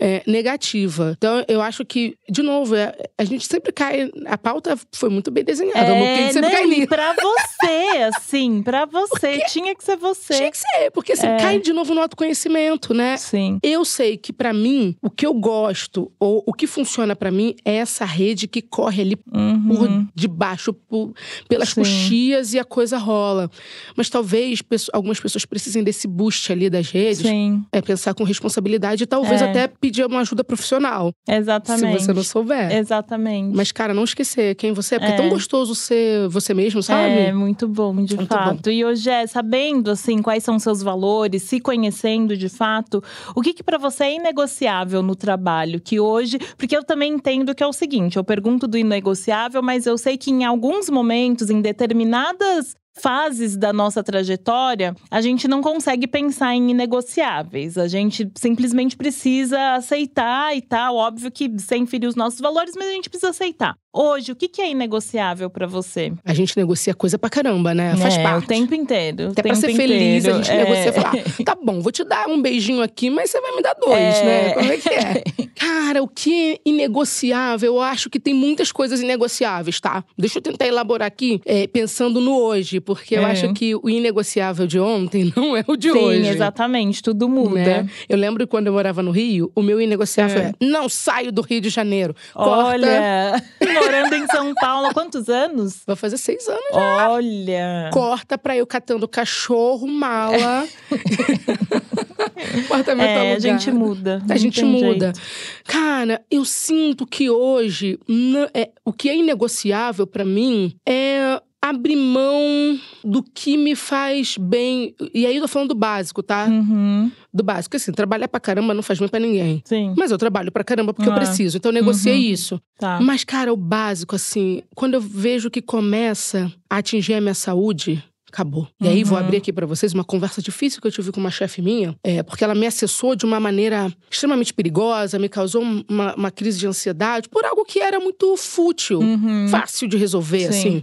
é, 0.00 0.22
negativa. 0.26 1.14
Então, 1.16 1.44
eu 1.46 1.60
acho 1.60 1.84
que, 1.84 2.16
de 2.28 2.42
novo, 2.42 2.74
é- 2.74 2.96
a 3.18 3.24
gente 3.24 3.46
sempre 3.46 3.70
cai. 3.72 4.10
A 4.26 4.38
pauta 4.38 4.78
foi 4.94 5.08
muito 5.10 5.30
bem 5.30 5.44
desenhada, 5.44 5.86
porque 5.94 6.02
a 6.08 6.16
gente 6.16 6.32
sempre 6.32 6.48
não, 6.48 6.50
cai 6.56 6.64
É, 6.64 6.66
nisso. 6.66 6.86
pra 6.88 7.12
você, 7.14 7.98
assim, 8.16 8.62
pra 8.62 8.84
você. 8.86 9.40
Tinha 9.48 9.74
que 9.74 9.84
ser 9.84 9.96
você. 9.96 10.34
Tinha 10.34 10.50
que 10.50 10.58
ser, 10.58 10.90
porque 10.92 11.12
assim, 11.12 11.26
É. 11.26 11.36
cai 11.38 11.60
de 11.60 11.72
novo 11.72 11.94
no 11.94 12.00
autoconhecimento, 12.00 12.94
né? 12.94 13.16
Sim. 13.16 13.58
Eu 13.62 13.84
sei 13.84 14.16
que 14.16 14.32
pra 14.32 14.52
mim, 14.52 14.96
o 15.02 15.10
que 15.10 15.26
eu 15.26 15.34
gosto, 15.34 16.10
ou 16.18 16.42
o 16.46 16.52
que 16.52 16.66
funciona 16.66 17.14
pra 17.14 17.30
mim, 17.30 17.54
é 17.64 17.74
essa 17.76 18.04
rede 18.04 18.48
que 18.48 18.62
corre 18.62 19.02
ali 19.02 19.16
por 19.16 19.36
Uhum. 19.36 20.06
debaixo, 20.14 20.72
por- 20.72 21.12
pelas 21.48 21.70
Sim. 21.70 21.74
coxias 21.82 22.54
e 22.54 22.58
a 22.58 22.64
coisa 22.64 22.96
rola. 22.96 23.50
Mas 23.96 24.08
talvez 24.08 24.62
pesso- 24.62 24.90
algumas 24.94 25.20
pessoas 25.20 25.44
precisem 25.44 25.82
desse 25.84 26.08
boost 26.08 26.50
ali 26.52 26.70
das 26.70 26.88
redes. 26.90 27.18
Sim, 27.18 27.62
É 27.72 27.80
pensar 27.82 28.14
com 28.14 28.24
responsabilidade 28.24 29.02
e 29.04 29.06
talvez 29.06 29.42
É. 29.42 29.44
até 29.50 29.68
pedir 29.68 29.89
uma 30.06 30.20
ajuda 30.20 30.42
profissional. 30.44 31.12
exatamente. 31.28 31.98
Se 32.00 32.06
você 32.06 32.12
não 32.12 32.22
souber. 32.22 32.72
Exatamente. 32.72 33.54
Mas, 33.56 33.72
cara, 33.72 33.92
não 33.94 34.04
esquecer 34.04 34.54
quem 34.54 34.72
você 34.72 34.96
é. 34.96 34.98
Porque 34.98 35.12
é, 35.12 35.14
É. 35.14 35.18
tão 35.18 35.28
gostoso 35.28 35.74
ser 35.74 36.28
você 36.28 36.54
mesmo, 36.54 36.82
sabe? 36.82 37.12
É, 37.18 37.32
muito 37.32 37.66
bom, 37.68 37.94
de 38.04 38.16
Muito 38.16 38.28
fato. 38.28 38.70
E 38.70 38.84
hoje 38.84 39.08
é 39.10 39.26
sabendo 39.26 39.90
assim 39.90 40.20
quais 40.22 40.42
são 40.44 40.58
seus 40.58 40.82
valores, 40.82 41.42
se 41.42 41.60
conhecendo 41.60 42.36
de 42.36 42.48
fato, 42.48 43.02
o 43.34 43.40
que 43.40 43.52
que 43.54 43.62
para 43.62 43.78
você 43.78 44.04
é 44.04 44.14
inegociável 44.16 45.02
no 45.02 45.14
trabalho, 45.16 45.80
que 45.80 45.98
hoje, 46.00 46.38
porque 46.56 46.76
eu 46.76 46.84
também 46.84 47.12
entendo 47.14 47.54
que 47.54 47.62
é 47.62 47.66
o 47.66 47.72
seguinte, 47.72 48.16
eu 48.16 48.24
pergunto 48.24 48.66
do 48.66 48.76
inegociável, 48.78 49.62
mas 49.62 49.86
eu 49.86 49.96
sei 49.98 50.16
que 50.16 50.30
em 50.30 50.44
alguns 50.44 50.88
momentos, 50.90 51.50
em 51.50 51.60
determinadas 51.60 52.74
fases 53.00 53.56
da 53.56 53.72
nossa 53.72 54.02
trajetória, 54.02 54.94
a 55.10 55.20
gente 55.20 55.48
não 55.48 55.60
consegue 55.60 56.06
pensar 56.06 56.54
em 56.54 56.70
inegociáveis. 56.70 57.76
A 57.76 57.88
gente 57.88 58.30
simplesmente 58.36 58.96
precisa 58.96 59.74
aceitar 59.74 60.56
e 60.56 60.62
tal. 60.62 60.96
Óbvio 60.96 61.30
que 61.30 61.50
sem 61.58 61.86
ferir 61.86 62.06
os 62.06 62.14
nossos 62.14 62.40
valores, 62.40 62.74
mas 62.76 62.88
a 62.88 62.92
gente 62.92 63.10
precisa 63.10 63.30
aceitar. 63.30 63.74
Hoje, 63.92 64.30
o 64.30 64.36
que 64.36 64.46
que 64.46 64.62
é 64.62 64.70
inegociável 64.70 65.50
para 65.50 65.66
você? 65.66 66.12
A 66.24 66.32
gente 66.32 66.56
negocia 66.56 66.94
coisa 66.94 67.18
pra 67.18 67.28
caramba, 67.28 67.74
né? 67.74 67.96
Faz 67.96 68.14
é, 68.16 68.22
parte. 68.22 68.44
O 68.44 68.46
tempo 68.46 68.72
inteiro. 68.74 69.30
Até 69.32 69.42
pra 69.42 69.52
tempo 69.52 69.56
ser 69.66 69.74
feliz, 69.74 70.24
a 70.26 70.28
inteiro. 70.30 70.36
gente 70.44 70.50
É. 70.50 70.56
negocia 70.64 70.88
e 70.88 70.92
fala: 70.92 71.10
ah, 71.10 71.42
tá 71.44 71.56
bom, 71.60 71.80
vou 71.80 71.90
te 71.90 72.04
dar 72.04 72.28
um 72.28 72.40
beijinho 72.40 72.82
aqui, 72.82 73.10
mas 73.10 73.30
você 73.30 73.40
vai 73.40 73.50
me 73.56 73.62
dar 73.62 73.74
dois, 73.74 73.98
É. 73.98 74.24
né? 74.24 74.52
Como 74.54 74.72
é 74.72 74.76
que 74.76 74.88
é? 74.88 75.22
Cara, 75.60 76.02
o 76.04 76.08
que 76.08 76.52
é 76.52 76.58
inegociável? 76.64 77.74
Eu 77.74 77.80
acho 77.82 78.08
que 78.08 78.20
tem 78.20 78.32
muitas 78.32 78.70
coisas 78.70 79.00
inegociáveis, 79.00 79.80
tá? 79.80 80.04
Deixa 80.16 80.38
eu 80.38 80.42
tentar 80.42 80.66
elaborar 80.68 81.08
aqui, 81.08 81.40
é, 81.44 81.66
pensando 81.66 82.20
no 82.20 82.36
hoje, 82.38 82.78
porque 82.80 83.16
eu 83.16 83.22
É. 83.22 83.32
acho 83.32 83.52
que 83.52 83.74
o 83.74 83.90
inegociável 83.90 84.66
de 84.68 84.78
ontem 84.78 85.32
não 85.36 85.56
é 85.56 85.64
o 85.66 85.76
de 85.76 85.90
Sim, 85.90 85.98
hoje. 85.98 86.28
exatamente. 86.28 87.02
Tudo 87.02 87.28
muda. 87.28 87.50
né? 87.60 87.90
Eu 88.08 88.16
lembro 88.16 88.46
quando 88.46 88.68
eu 88.68 88.72
morava 88.72 89.02
no 89.02 89.10
Rio, 89.10 89.50
o 89.54 89.62
meu 89.62 89.80
inegociável 89.80 90.40
É. 90.40 90.44
é: 90.46 90.52
não 90.64 90.88
saio 90.88 91.32
do 91.32 91.42
Rio 91.42 91.60
de 91.60 91.68
Janeiro. 91.70 92.14
Corta. 92.32 92.50
Olha, 92.70 93.42
morando 93.80 94.14
em 94.14 94.26
São 94.28 94.54
Paulo 94.54 94.86
há 94.88 94.94
quantos 94.94 95.28
anos? 95.28 95.82
Vai 95.86 95.96
fazer 95.96 96.16
seis 96.18 96.46
anos. 96.48 96.62
Olha. 96.72 97.90
Corta 97.92 98.36
pra 98.38 98.56
eu 98.56 98.66
catando 98.66 99.08
cachorro, 99.08 99.86
mala. 99.86 100.66
Apartamento 102.66 103.06
É, 103.08 103.34
a 103.34 103.38
gente 103.38 103.70
muda. 103.70 104.22
A 104.28 104.36
gente 104.36 104.64
muda. 104.64 105.06
jeito. 105.06 105.20
Cara, 105.64 106.22
eu 106.30 106.44
sinto 106.44 107.06
que 107.06 107.28
hoje 107.30 107.98
não- 108.08 108.48
é, 108.54 108.70
o 108.84 108.92
que 108.92 109.08
é 109.08 109.16
inegociável 109.16 110.06
pra 110.06 110.24
mim 110.24 110.74
é 110.86 111.40
abrir 111.62 111.96
mão 111.96 112.78
do 113.04 113.22
que 113.22 113.56
me 113.56 113.74
faz 113.74 114.36
bem. 114.38 114.94
E 115.12 115.26
aí 115.26 115.36
eu 115.36 115.42
tô 115.42 115.48
falando 115.48 115.68
do 115.68 115.74
básico, 115.74 116.22
tá? 116.22 116.46
Uhum, 116.46 117.10
Do 117.32 117.44
básico. 117.44 117.76
Assim, 117.76 117.92
trabalhar 117.92 118.28
pra 118.28 118.40
caramba 118.40 118.72
não 118.74 118.82
faz 118.82 118.98
bem 118.98 119.08
pra 119.08 119.20
ninguém. 119.20 119.62
sim, 119.64 119.94
Mas 119.96 120.10
eu 120.10 120.18
trabalho 120.18 120.50
pra 120.50 120.64
caramba 120.64 120.92
porque 120.94 121.08
eu 121.08 121.12
Ah. 121.12 121.16
preciso. 121.16 121.56
Então 121.58 121.70
eu 121.70 121.74
negociei 121.74 122.14
Uhum. 122.26 122.32
isso. 122.32 122.60
tá. 122.78 122.98
Mas, 123.00 123.24
cara, 123.24 123.52
o 123.52 123.56
básico, 123.56 124.16
assim, 124.16 124.62
quando 124.74 124.94
eu 124.94 125.00
vejo 125.00 125.50
que 125.50 125.60
começa 125.62 126.50
a 126.68 126.78
atingir 126.78 127.14
a 127.14 127.20
minha 127.20 127.34
saúde. 127.34 128.02
Acabou. 128.32 128.68
E 128.80 128.86
aí, 128.88 129.02
vou 129.04 129.18
Uhum. 129.18 129.24
abrir 129.24 129.36
aqui 129.38 129.52
pra 129.52 129.66
vocês 129.66 129.92
uma 129.92 130.04
conversa 130.04 130.40
difícil 130.40 130.80
que 130.80 130.86
eu 130.86 130.92
tive 130.92 131.10
com 131.12 131.18
uma 131.20 131.30
chefe 131.30 131.60
minha, 131.60 131.96
é, 132.04 132.22
porque 132.22 132.44
ela 132.44 132.54
me 132.54 132.66
acessou 132.66 133.14
de 133.16 133.24
uma 133.26 133.40
maneira 133.40 133.92
extremamente 134.10 134.54
perigosa, 134.54 135.18
me 135.18 135.28
causou 135.28 135.62
um, 135.62 135.84
uma, 135.88 136.14
uma 136.14 136.30
crise 136.30 136.58
de 136.58 136.66
ansiedade 136.66 137.28
por 137.28 137.44
algo 137.44 137.64
que 137.64 137.80
era 137.80 137.98
muito 137.98 138.36
fútil, 138.36 139.00
Uhum. 139.00 139.48
fácil 139.48 139.88
de 139.88 139.96
resolver, 139.96 140.52
Sim. 140.52 140.58
assim. 140.58 140.82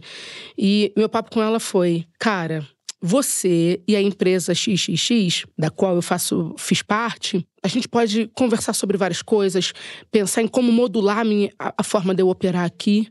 E 0.57 0.91
meu 0.97 1.07
papo 1.07 1.31
com 1.31 1.41
ela 1.41 1.59
foi: 1.59 2.05
cara, 2.19 2.65
você 3.01 3.79
e 3.87 3.95
a 3.95 4.01
empresa 4.01 4.53
XXX, 4.53 5.45
da 5.57 5.69
qual 5.69 5.95
eu 5.95 6.01
faço, 6.01 6.53
fiz 6.57 6.81
parte, 6.81 7.45
a 7.63 7.67
gente 7.67 7.87
pode 7.87 8.27
conversar 8.33 8.73
sobre 8.73 8.97
várias 8.97 9.21
coisas, 9.21 9.71
pensar 10.11 10.41
em 10.41 10.47
como 10.47 10.71
modular 10.71 11.19
a, 11.19 11.23
minha, 11.23 11.51
a, 11.59 11.73
a 11.77 11.83
forma 11.83 12.13
de 12.15 12.21
eu 12.23 12.27
operar 12.29 12.65
aqui, 12.65 13.07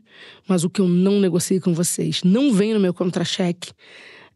mas 0.47 0.63
o 0.63 0.69
que 0.69 0.81
eu 0.81 0.87
não 0.87 1.19
negocio 1.19 1.59
com 1.61 1.73
vocês, 1.73 2.21
não 2.23 2.51
vem 2.53 2.73
no 2.73 2.79
meu 2.79 2.93
contra-cheque, 2.93 3.71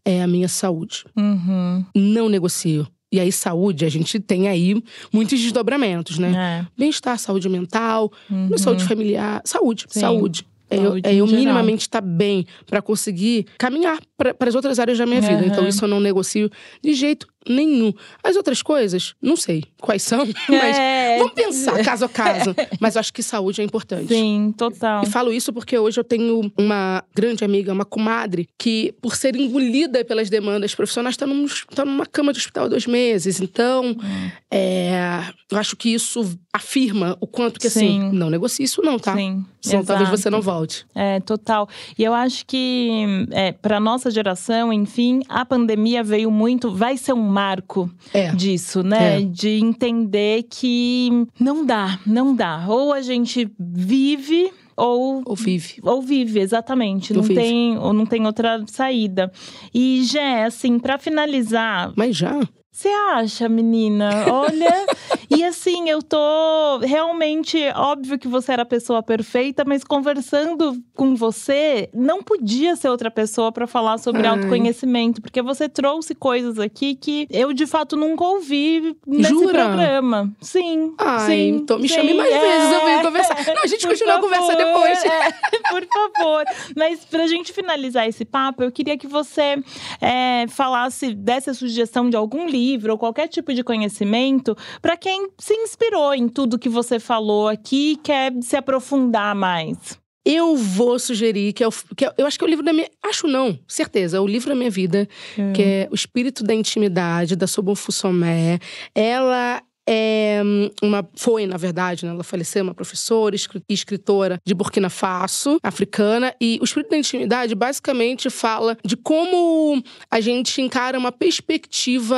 é 0.05 0.21
a 0.21 0.27
minha 0.27 0.47
saúde. 0.47 1.05
Uhum. 1.17 1.85
Não 1.95 2.29
negocio. 2.29 2.87
E 3.13 3.19
aí, 3.19 3.31
saúde, 3.31 3.83
a 3.85 3.89
gente 3.89 4.19
tem 4.21 4.47
aí 4.47 4.81
muitos 5.11 5.37
desdobramentos, 5.39 6.17
né? 6.17 6.61
É. 6.63 6.67
Bem-estar, 6.77 7.17
saúde 7.19 7.49
mental, 7.49 8.11
Uhum. 8.29 8.57
saúde 8.57 8.83
familiar, 8.85 9.41
saúde, 9.43 9.85
Sim. 9.89 9.99
saúde. 9.99 10.45
É 10.69 10.77
eu, 10.77 10.95
é 11.03 11.13
eu 11.15 11.27
minimamente 11.27 11.81
estar 11.81 11.99
bem 11.99 12.45
pra 12.65 12.81
conseguir 12.81 13.45
caminhar 13.57 13.99
para 14.17 14.47
as 14.47 14.55
outras 14.55 14.79
áreas 14.79 14.97
da 14.97 15.05
minha 15.05 15.19
vida. 15.19 15.45
Então, 15.45 15.59
Aham. 15.59 15.67
isso 15.67 15.83
eu 15.83 15.89
não 15.89 15.99
negocio 15.99 16.49
de 16.81 16.93
jeito 16.93 17.27
nenhum. 17.47 17.93
As 18.23 18.35
outras 18.35 18.61
coisas, 18.61 19.13
não 19.21 19.35
sei 19.35 19.63
quais 19.79 20.03
são, 20.03 20.25
mas 20.49 20.77
É. 20.77 21.17
vamos 21.17 21.33
pensar 21.33 21.83
caso 21.83 22.05
a 22.05 22.09
caso. 22.09 22.55
Mas 22.79 22.95
eu 22.95 22.99
acho 22.99 23.13
que 23.13 23.21
saúde 23.21 23.61
é 23.61 23.63
importante. 23.63 24.07
Sim, 24.07 24.53
total. 24.57 25.03
E 25.03 25.07
falo 25.07 25.31
isso 25.31 25.51
porque 25.53 25.77
hoje 25.77 25.99
eu 25.99 26.03
tenho 26.03 26.51
uma 26.57 27.03
grande 27.13 27.43
amiga, 27.43 27.71
uma 27.73 27.85
comadre, 27.85 28.47
que, 28.57 28.93
por 29.01 29.15
ser 29.15 29.35
engolida 29.35 30.03
pelas 30.05 30.29
demandas 30.29 30.73
profissionais, 30.73 31.13
está 31.13 31.27
num, 31.27 31.45
tá 31.75 31.85
numa 31.85 32.05
cama 32.05 32.31
de 32.33 32.39
hospital 32.39 32.65
há 32.65 32.67
dois 32.69 32.85
meses. 32.87 33.39
Então, 33.41 33.91
Hum. 33.91 34.31
é, 34.49 35.23
eu 35.51 35.57
acho 35.57 35.75
que 35.75 35.93
isso 35.93 36.37
afirma 36.53 37.17
o 37.21 37.27
quanto 37.27 37.59
que, 37.59 37.69
Sim. 37.69 38.01
assim, 38.09 38.17
não 38.17 38.29
negocie 38.29 38.65
isso 38.65 38.81
não, 38.81 38.97
tá? 38.99 39.15
Sim. 39.15 39.45
Senão 39.61 39.83
talvez 39.85 40.09
exato. 40.09 40.21
você 40.23 40.29
não 40.29 40.41
volte. 40.41 40.85
É, 40.95 41.19
total. 41.19 41.69
E 41.97 42.03
eu 42.03 42.13
acho 42.13 42.45
que, 42.47 43.27
é, 43.31 43.51
para 43.51 43.79
nossa 43.79 44.09
geração, 44.09 44.73
enfim, 44.73 45.21
a 45.29 45.45
pandemia 45.45 46.03
veio 46.03 46.31
muito. 46.31 46.71
Vai 46.71 46.97
ser 46.97 47.13
um 47.13 47.21
marco 47.31 47.89
É. 48.13 48.31
disso, 48.35 48.83
né? 48.83 49.21
É. 49.21 49.25
De 49.25 49.49
entender 49.49 50.43
que 50.49 51.09
não 51.39 51.65
dá, 51.65 51.97
não 52.05 52.35
dá. 52.35 52.65
Ou 52.67 52.93
a 52.93 53.01
gente 53.01 53.49
vive. 53.59 54.51
Ou, 54.77 55.21
Ou 55.25 55.35
vive. 55.35 55.75
ou 55.83 56.01
vive, 56.01 56.39
exatamente. 56.39 57.11
Ou 57.13 57.17
Não 57.17 57.23
vive. 57.23 57.39
tem, 57.39 57.77
ou 57.77 57.93
não 57.93 58.05
tem 58.05 58.25
outra 58.25 58.63
saída. 58.67 59.31
E, 59.73 60.03
Jé, 60.05 60.45
assim, 60.45 60.79
para 60.79 60.97
finalizar, 60.97 61.93
Mas 61.95 62.15
já. 62.17 62.39
Você 62.71 62.87
acha, 62.87 63.49
menina? 63.49 64.09
Olha. 64.31 64.85
e 65.29 65.43
assim, 65.43 65.89
eu 65.89 66.01
tô 66.01 66.79
realmente 66.79 67.57
óbvio 67.75 68.17
que 68.17 68.29
você 68.29 68.53
era 68.53 68.61
a 68.61 68.65
pessoa 68.65 69.03
perfeita, 69.03 69.65
mas 69.67 69.83
conversando 69.83 70.81
com 70.95 71.13
você, 71.13 71.89
não 71.93 72.23
podia 72.23 72.77
ser 72.77 72.87
outra 72.87 73.11
pessoa 73.11 73.51
para 73.51 73.67
falar 73.67 73.97
sobre 73.97 74.21
Ai. 74.21 74.27
autoconhecimento, 74.27 75.21
porque 75.21 75.41
você 75.41 75.67
trouxe 75.67 76.15
coisas 76.15 76.57
aqui 76.57 76.95
que 76.95 77.27
eu 77.29 77.51
de 77.51 77.67
fato 77.67 77.97
nunca 77.97 78.23
ouvi 78.23 78.95
nesse 79.05 79.31
Jura? 79.31 79.65
programa. 79.65 80.33
Sim. 80.39 80.93
Ai, 80.97 81.25
sim, 81.27 81.47
então 81.49 81.77
me 81.77 81.89
sim, 81.89 81.95
chame 81.95 82.13
mais 82.13 82.33
é. 82.33 82.39
vezes, 82.39 82.71
eu 82.71 82.85
venho 82.85 83.01
conversar. 83.01 83.35
Não, 83.53 83.63
a 83.63 83.67
gente 83.67 83.85
continua 83.85 84.15
a 84.15 84.21
conversa 84.21 84.55
depois. 84.55 85.05
É, 85.05 85.31
por 85.69 85.85
favor. 85.85 86.45
Mas 86.77 87.03
pra 87.03 87.27
gente 87.27 87.51
finalizar 87.51 88.07
esse 88.07 88.23
papo, 88.23 88.63
eu 88.63 88.71
queria 88.71 88.97
que 88.97 89.07
você 89.07 89.61
é, 89.99 90.45
falasse, 90.47 91.13
dessa 91.13 91.53
sugestão 91.53 92.09
de 92.09 92.15
algum 92.15 92.47
livro 92.47 92.60
ou 92.91 92.97
qualquer 92.97 93.27
tipo 93.27 93.53
de 93.53 93.63
conhecimento 93.63 94.55
para 94.81 94.97
quem 94.97 95.29
se 95.37 95.53
inspirou 95.53 96.13
em 96.13 96.27
tudo 96.27 96.59
que 96.59 96.69
você 96.69 96.99
falou 96.99 97.47
aqui 97.47 97.93
e 97.93 97.95
quer 97.97 98.33
se 98.41 98.55
aprofundar 98.55 99.35
mais. 99.35 99.99
Eu 100.23 100.55
vou 100.55 100.99
sugerir 100.99 101.51
que, 101.51 101.63
é 101.63 101.67
o, 101.67 101.71
que 101.95 102.05
é, 102.05 102.13
eu 102.15 102.27
acho 102.27 102.37
que 102.37 102.43
é 102.43 102.47
o 102.47 102.49
livro 102.49 102.63
da 102.63 102.71
minha. 102.71 102.87
Acho 103.03 103.27
não, 103.27 103.57
certeza, 103.67 104.17
é 104.17 104.19
o 104.19 104.27
livro 104.27 104.49
da 104.49 104.55
minha 104.55 104.69
vida, 104.69 105.07
é. 105.37 105.51
que 105.51 105.61
é 105.63 105.87
O 105.91 105.95
Espírito 105.95 106.43
da 106.43 106.53
Intimidade, 106.53 107.35
da 107.35 107.47
Sobon 107.47 107.73
Fussomé. 107.73 108.59
Ela 108.93 109.63
é 109.93 110.41
uma, 110.81 111.05
foi, 111.15 111.45
na 111.45 111.57
verdade, 111.57 112.05
né, 112.05 112.11
ela 112.11 112.23
faleceu, 112.23 112.63
uma 112.63 112.73
professora 112.73 113.35
e 113.35 113.73
escritora 113.73 114.39
de 114.45 114.53
Burkina 114.53 114.89
Faso, 114.89 115.57
africana. 115.61 116.33
E 116.39 116.57
o 116.61 116.63
Espírito 116.63 116.91
da 116.91 116.97
Intimidade 116.97 117.53
basicamente 117.53 118.29
fala 118.29 118.77
de 118.85 118.95
como 118.95 119.83
a 120.09 120.21
gente 120.21 120.61
encara 120.61 120.97
uma 120.97 121.11
perspectiva 121.11 122.15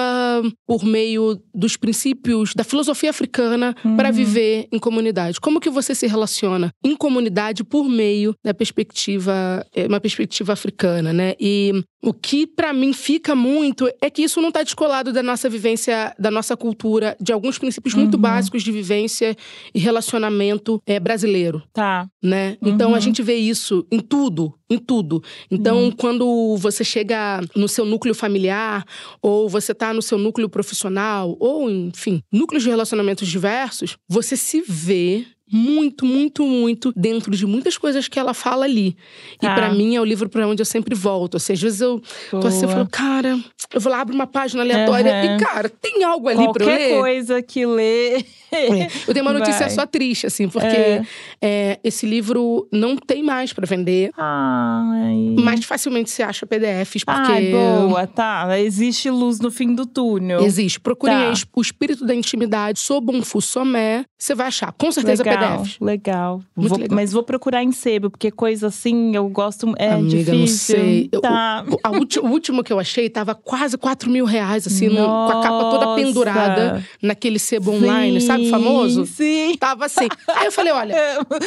por 0.68 0.84
meio 0.84 1.42
dos 1.54 1.76
princípios 1.76 2.54
da 2.54 2.64
filosofia 2.64 3.10
africana 3.10 3.76
uhum. 3.84 3.98
para 3.98 4.12
viver 4.12 4.68
em 4.72 4.78
comunidade. 4.78 5.42
Como 5.42 5.60
que 5.60 5.70
você 5.70 5.96
se 5.96 6.06
relaciona 6.06 6.72
em 6.84 6.96
comunidade 6.96 7.64
por 7.64 7.90
meio 7.90 8.36
da 8.44 8.54
perspectiva, 8.54 9.66
é, 9.76 9.88
uma 9.88 10.00
perspectiva 10.00 10.54
africana, 10.54 11.12
né? 11.12 11.34
E 11.40 11.84
o 12.04 12.14
que 12.14 12.46
para 12.46 12.74
mim 12.74 12.92
fica 12.92 13.34
muito 13.34 13.90
é 14.02 14.10
que 14.10 14.24
isso 14.24 14.42
não 14.42 14.50
está 14.50 14.62
descolado 14.62 15.14
da 15.14 15.24
nossa 15.24 15.50
vivência, 15.50 16.14
da 16.20 16.30
nossa 16.30 16.58
cultura, 16.58 17.16
de 17.20 17.32
alguns 17.32 17.58
princípios 17.58 17.94
muito 17.96 18.16
uhum. 18.16 18.22
básicos 18.22 18.62
de 18.62 18.72
vivência 18.74 19.36
e 19.74 19.80
relacionamento 19.80 20.82
é, 20.86 21.00
brasileiro. 21.00 21.64
Tá. 21.72 22.06
Né? 22.22 22.58
Então 22.62 22.90
uhum. 22.90 22.96
a 22.96 23.00
gente 23.00 23.24
vê 23.24 23.36
isso 23.36 23.88
em 23.90 24.00
tudo, 24.00 24.54
em 24.70 24.78
tudo. 24.78 25.24
Então, 25.50 25.86
uhum. 25.86 25.92
quando 25.92 26.58
você 26.58 26.84
chega 26.84 27.40
no 27.56 27.68
seu 27.68 27.86
núcleo 27.86 28.14
familiar, 28.14 28.84
ou 29.22 29.48
você 29.48 29.72
está 29.72 29.94
no 29.94 30.02
seu 30.02 30.18
núcleo 30.18 30.50
profissional, 30.50 31.38
ou, 31.40 31.70
enfim, 31.70 32.22
núcleos 32.32 32.64
de 32.64 32.70
relacionamentos 32.70 33.28
diversos, 33.28 33.98
você 34.10 34.36
se 34.36 34.62
vê 34.62 35.26
muito, 35.54 36.06
muito, 36.06 36.44
muito 36.44 36.92
dentro 36.96 37.32
de 37.32 37.46
muitas 37.46 37.78
coisas 37.78 38.08
que 38.08 38.18
ela 38.18 38.34
fala 38.34 38.66
ali. 38.66 38.98
E 39.36 39.46
para 39.46 39.68
ah. 39.68 39.74
mim 39.74 39.96
é 39.96 40.02
o 40.02 40.04
livro 40.04 40.28
para 40.28 40.48
onde 40.48 40.62
eu 40.62 40.66
sempre 40.66 40.96
volto. 40.96 41.38
Assim, 41.38 41.54
às 41.54 41.62
vezes 41.62 41.80
eu 41.80 42.02
Boa. 42.32 42.42
tô 42.42 42.48
assim, 42.48 42.64
eu 42.64 42.70
falo, 42.70 42.88
cara, 42.90 43.40
eu 43.72 43.80
vou 43.80 43.92
lá 43.92 44.02
abro 44.02 44.16
uma 44.16 44.26
página 44.26 44.64
aleatória 44.64 45.14
uhum. 45.14 45.36
e 45.36 45.40
cara, 45.40 45.70
tem 45.70 46.04
algo 46.04 46.28
ali 46.28 46.52
para 46.52 46.64
eu 46.64 46.68
ler. 46.68 46.78
Qualquer 46.78 47.00
coisa 47.00 47.42
que 47.42 47.66
ler. 47.66 48.26
É. 48.52 48.88
Eu 49.08 49.14
tenho 49.14 49.26
uma 49.26 49.34
notícia 49.38 49.62
Vai. 49.62 49.70
só 49.70 49.86
triste, 49.86 50.28
assim, 50.28 50.48
porque 50.48 50.68
é. 50.68 51.06
É, 51.42 51.80
esse 51.84 52.06
livro 52.06 52.68
não 52.72 52.96
tem 52.96 53.24
mais 53.24 53.54
para 53.54 53.66
vender. 53.66 54.12
Ai. 54.18 55.36
Mas 55.40 55.66
facilmente 55.66 56.10
você 56.10 56.24
acha 56.24 56.46
PDFs, 56.46 57.04
porque. 57.04 57.32
Ai, 57.32 57.52
boa, 57.52 58.08
tá. 58.08 58.60
Existe 58.60 59.10
luz 59.10 59.40
no 59.40 59.52
fim 59.52 59.74
do 59.74 59.86
túnel. 59.86 60.42
Existe. 60.42 60.80
Procure 60.80 61.12
tá. 61.12 61.34
O 61.56 61.62
Espírito 61.62 62.06
da 62.06 62.14
Intimidade, 62.14 62.80
sob 62.80 63.16
um 63.16 63.24
Fussomé. 63.24 64.06
Você 64.18 64.34
vai 64.34 64.48
achar, 64.48 64.72
com 64.72 64.92
certeza, 64.92 65.24
legal, 65.24 65.38
PDFs. 65.48 65.78
Legal. 65.80 66.42
Vou, 66.56 66.78
legal. 66.78 66.96
Mas 66.96 67.12
vou 67.12 67.24
procurar 67.24 67.64
em 67.64 67.72
sebo, 67.72 68.10
porque 68.10 68.32
coisa 68.32 68.68
assim 68.68 69.16
eu 69.16 69.28
gosto. 69.30 69.74
É 69.78 69.94
Amiga, 69.94 70.32
difícil. 70.32 70.38
não 70.38 70.48
sei. 70.48 71.10
Tá. 71.22 71.66
O, 71.68 71.90
o, 71.90 72.28
o, 72.28 72.32
último 72.32 72.64
que 72.64 72.72
eu 72.72 72.80
achei 72.80 73.10
tava 73.10 73.36
quase 73.36 73.78
4 73.78 74.10
mil 74.10 74.26
reais, 74.26 74.68
assim, 74.68 74.88
no, 74.88 75.06
com 75.06 75.38
a 75.38 75.42
capa 75.42 75.70
toda 75.72 75.96
pendurada 75.96 76.86
naquele 77.02 77.40
sebo 77.40 77.72
Sim. 77.72 77.78
online, 77.78 78.22
sabe? 78.22 78.50
famoso. 78.50 79.06
Sim. 79.06 79.56
Tava 79.60 79.86
assim. 79.86 80.08
Aí 80.28 80.46
eu 80.46 80.52
falei, 80.52 80.72
olha, 80.72 80.96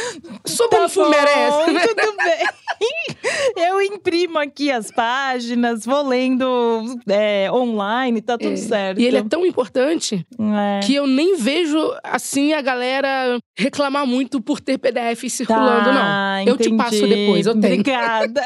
sobre 0.44 0.76
tá 0.76 1.08
merece. 1.08 1.94
Tudo 1.94 2.16
bem. 2.16 2.46
Eu 3.56 3.80
imprimo 3.80 4.38
aqui 4.38 4.70
as 4.70 4.90
páginas, 4.90 5.84
vou 5.84 6.06
lendo 6.06 6.98
é, 7.08 7.50
online, 7.50 8.20
tá 8.20 8.36
tudo 8.36 8.52
é. 8.52 8.56
certo. 8.56 9.00
E 9.00 9.06
ele 9.06 9.18
é 9.18 9.22
tão 9.22 9.46
importante 9.46 10.26
é. 10.38 10.80
que 10.84 10.94
eu 10.94 11.06
nem 11.06 11.36
vejo, 11.36 11.78
assim, 12.02 12.52
a 12.52 12.60
galera 12.60 13.38
reclamar 13.86 14.06
muito 14.06 14.40
por 14.40 14.60
ter 14.60 14.78
PDF 14.78 15.28
circulando, 15.28 15.84
tá, 15.84 16.42
não. 16.44 16.48
Eu 16.48 16.56
te 16.56 16.74
passo 16.76 17.06
depois, 17.06 17.46
eu 17.46 17.58
tenho. 17.58 17.80
Obrigada. 17.80 18.42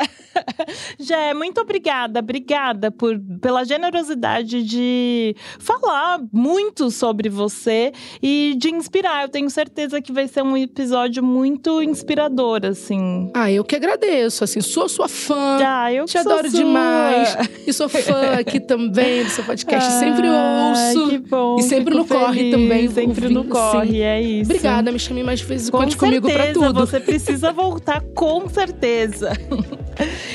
Jé, 0.99 1.35
muito 1.35 1.61
obrigada, 1.61 2.21
obrigada 2.21 2.91
por, 2.91 3.19
pela 3.41 3.65
generosidade 3.65 4.63
de 4.63 5.35
falar 5.59 6.21
muito 6.33 6.91
sobre 6.91 7.29
você 7.29 7.93
e 8.23 8.55
de 8.57 8.71
inspirar. 8.71 9.25
Eu 9.25 9.29
tenho 9.29 9.51
certeza 9.51 10.01
que 10.01 10.13
vai 10.13 10.29
ser 10.29 10.43
um 10.43 10.57
episódio 10.57 11.23
muito 11.23 11.83
inspirador, 11.83 12.65
assim. 12.65 13.31
Ah, 13.35 13.51
eu 13.51 13.65
que 13.65 13.75
agradeço, 13.75 14.45
assim, 14.45 14.61
sou 14.61 14.89
sua 14.89 15.09
fã. 15.09 15.59
Ah, 15.65 15.93
eu 15.93 16.05
te 16.05 16.19
adoro 16.19 16.49
sua. 16.51 16.61
demais. 16.61 17.37
E 17.67 17.73
sou 17.73 17.89
fã 17.89 18.35
aqui 18.39 18.61
também 18.61 19.25
do 19.25 19.31
seu 19.31 19.45
podcast. 19.45 19.89
Ah, 19.89 19.99
sempre 19.99 20.29
ouço. 20.29 21.11
Que 21.11 21.19
bom. 21.19 21.57
E 21.59 21.63
sempre 21.63 21.95
no 21.95 22.05
feliz. 22.05 22.23
corre 22.23 22.51
também. 22.51 22.89
Sempre 22.89 23.25
ouvindo, 23.25 23.45
no 23.45 23.49
corre, 23.49 23.89
assim. 23.89 24.01
é 24.01 24.23
isso. 24.23 24.51
Obrigada, 24.51 24.93
me 24.93 24.99
chame 24.99 25.20
mais 25.23 25.41
vezes. 25.41 25.71
Com 25.71 25.79
Conte 25.79 25.99
certeza, 25.99 26.21
comigo 26.21 26.31
pra 26.31 26.53
tudo. 26.53 26.81
Você 26.87 27.01
precisa 27.01 27.53
voltar, 27.53 28.01
com 28.15 28.49
certeza. 28.49 29.33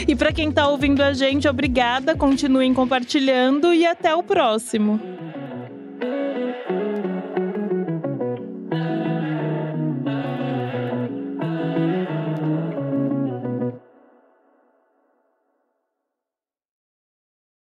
e 0.07 0.15
para 0.15 0.31
quem 0.31 0.51
tá 0.51 0.67
ouvindo 0.67 1.01
a 1.01 1.13
gente, 1.13 1.47
obrigada. 1.47 2.15
Continuem 2.15 2.73
compartilhando 2.73 3.73
e 3.73 3.85
até 3.85 4.13
o 4.13 4.23
próximo. 4.23 4.99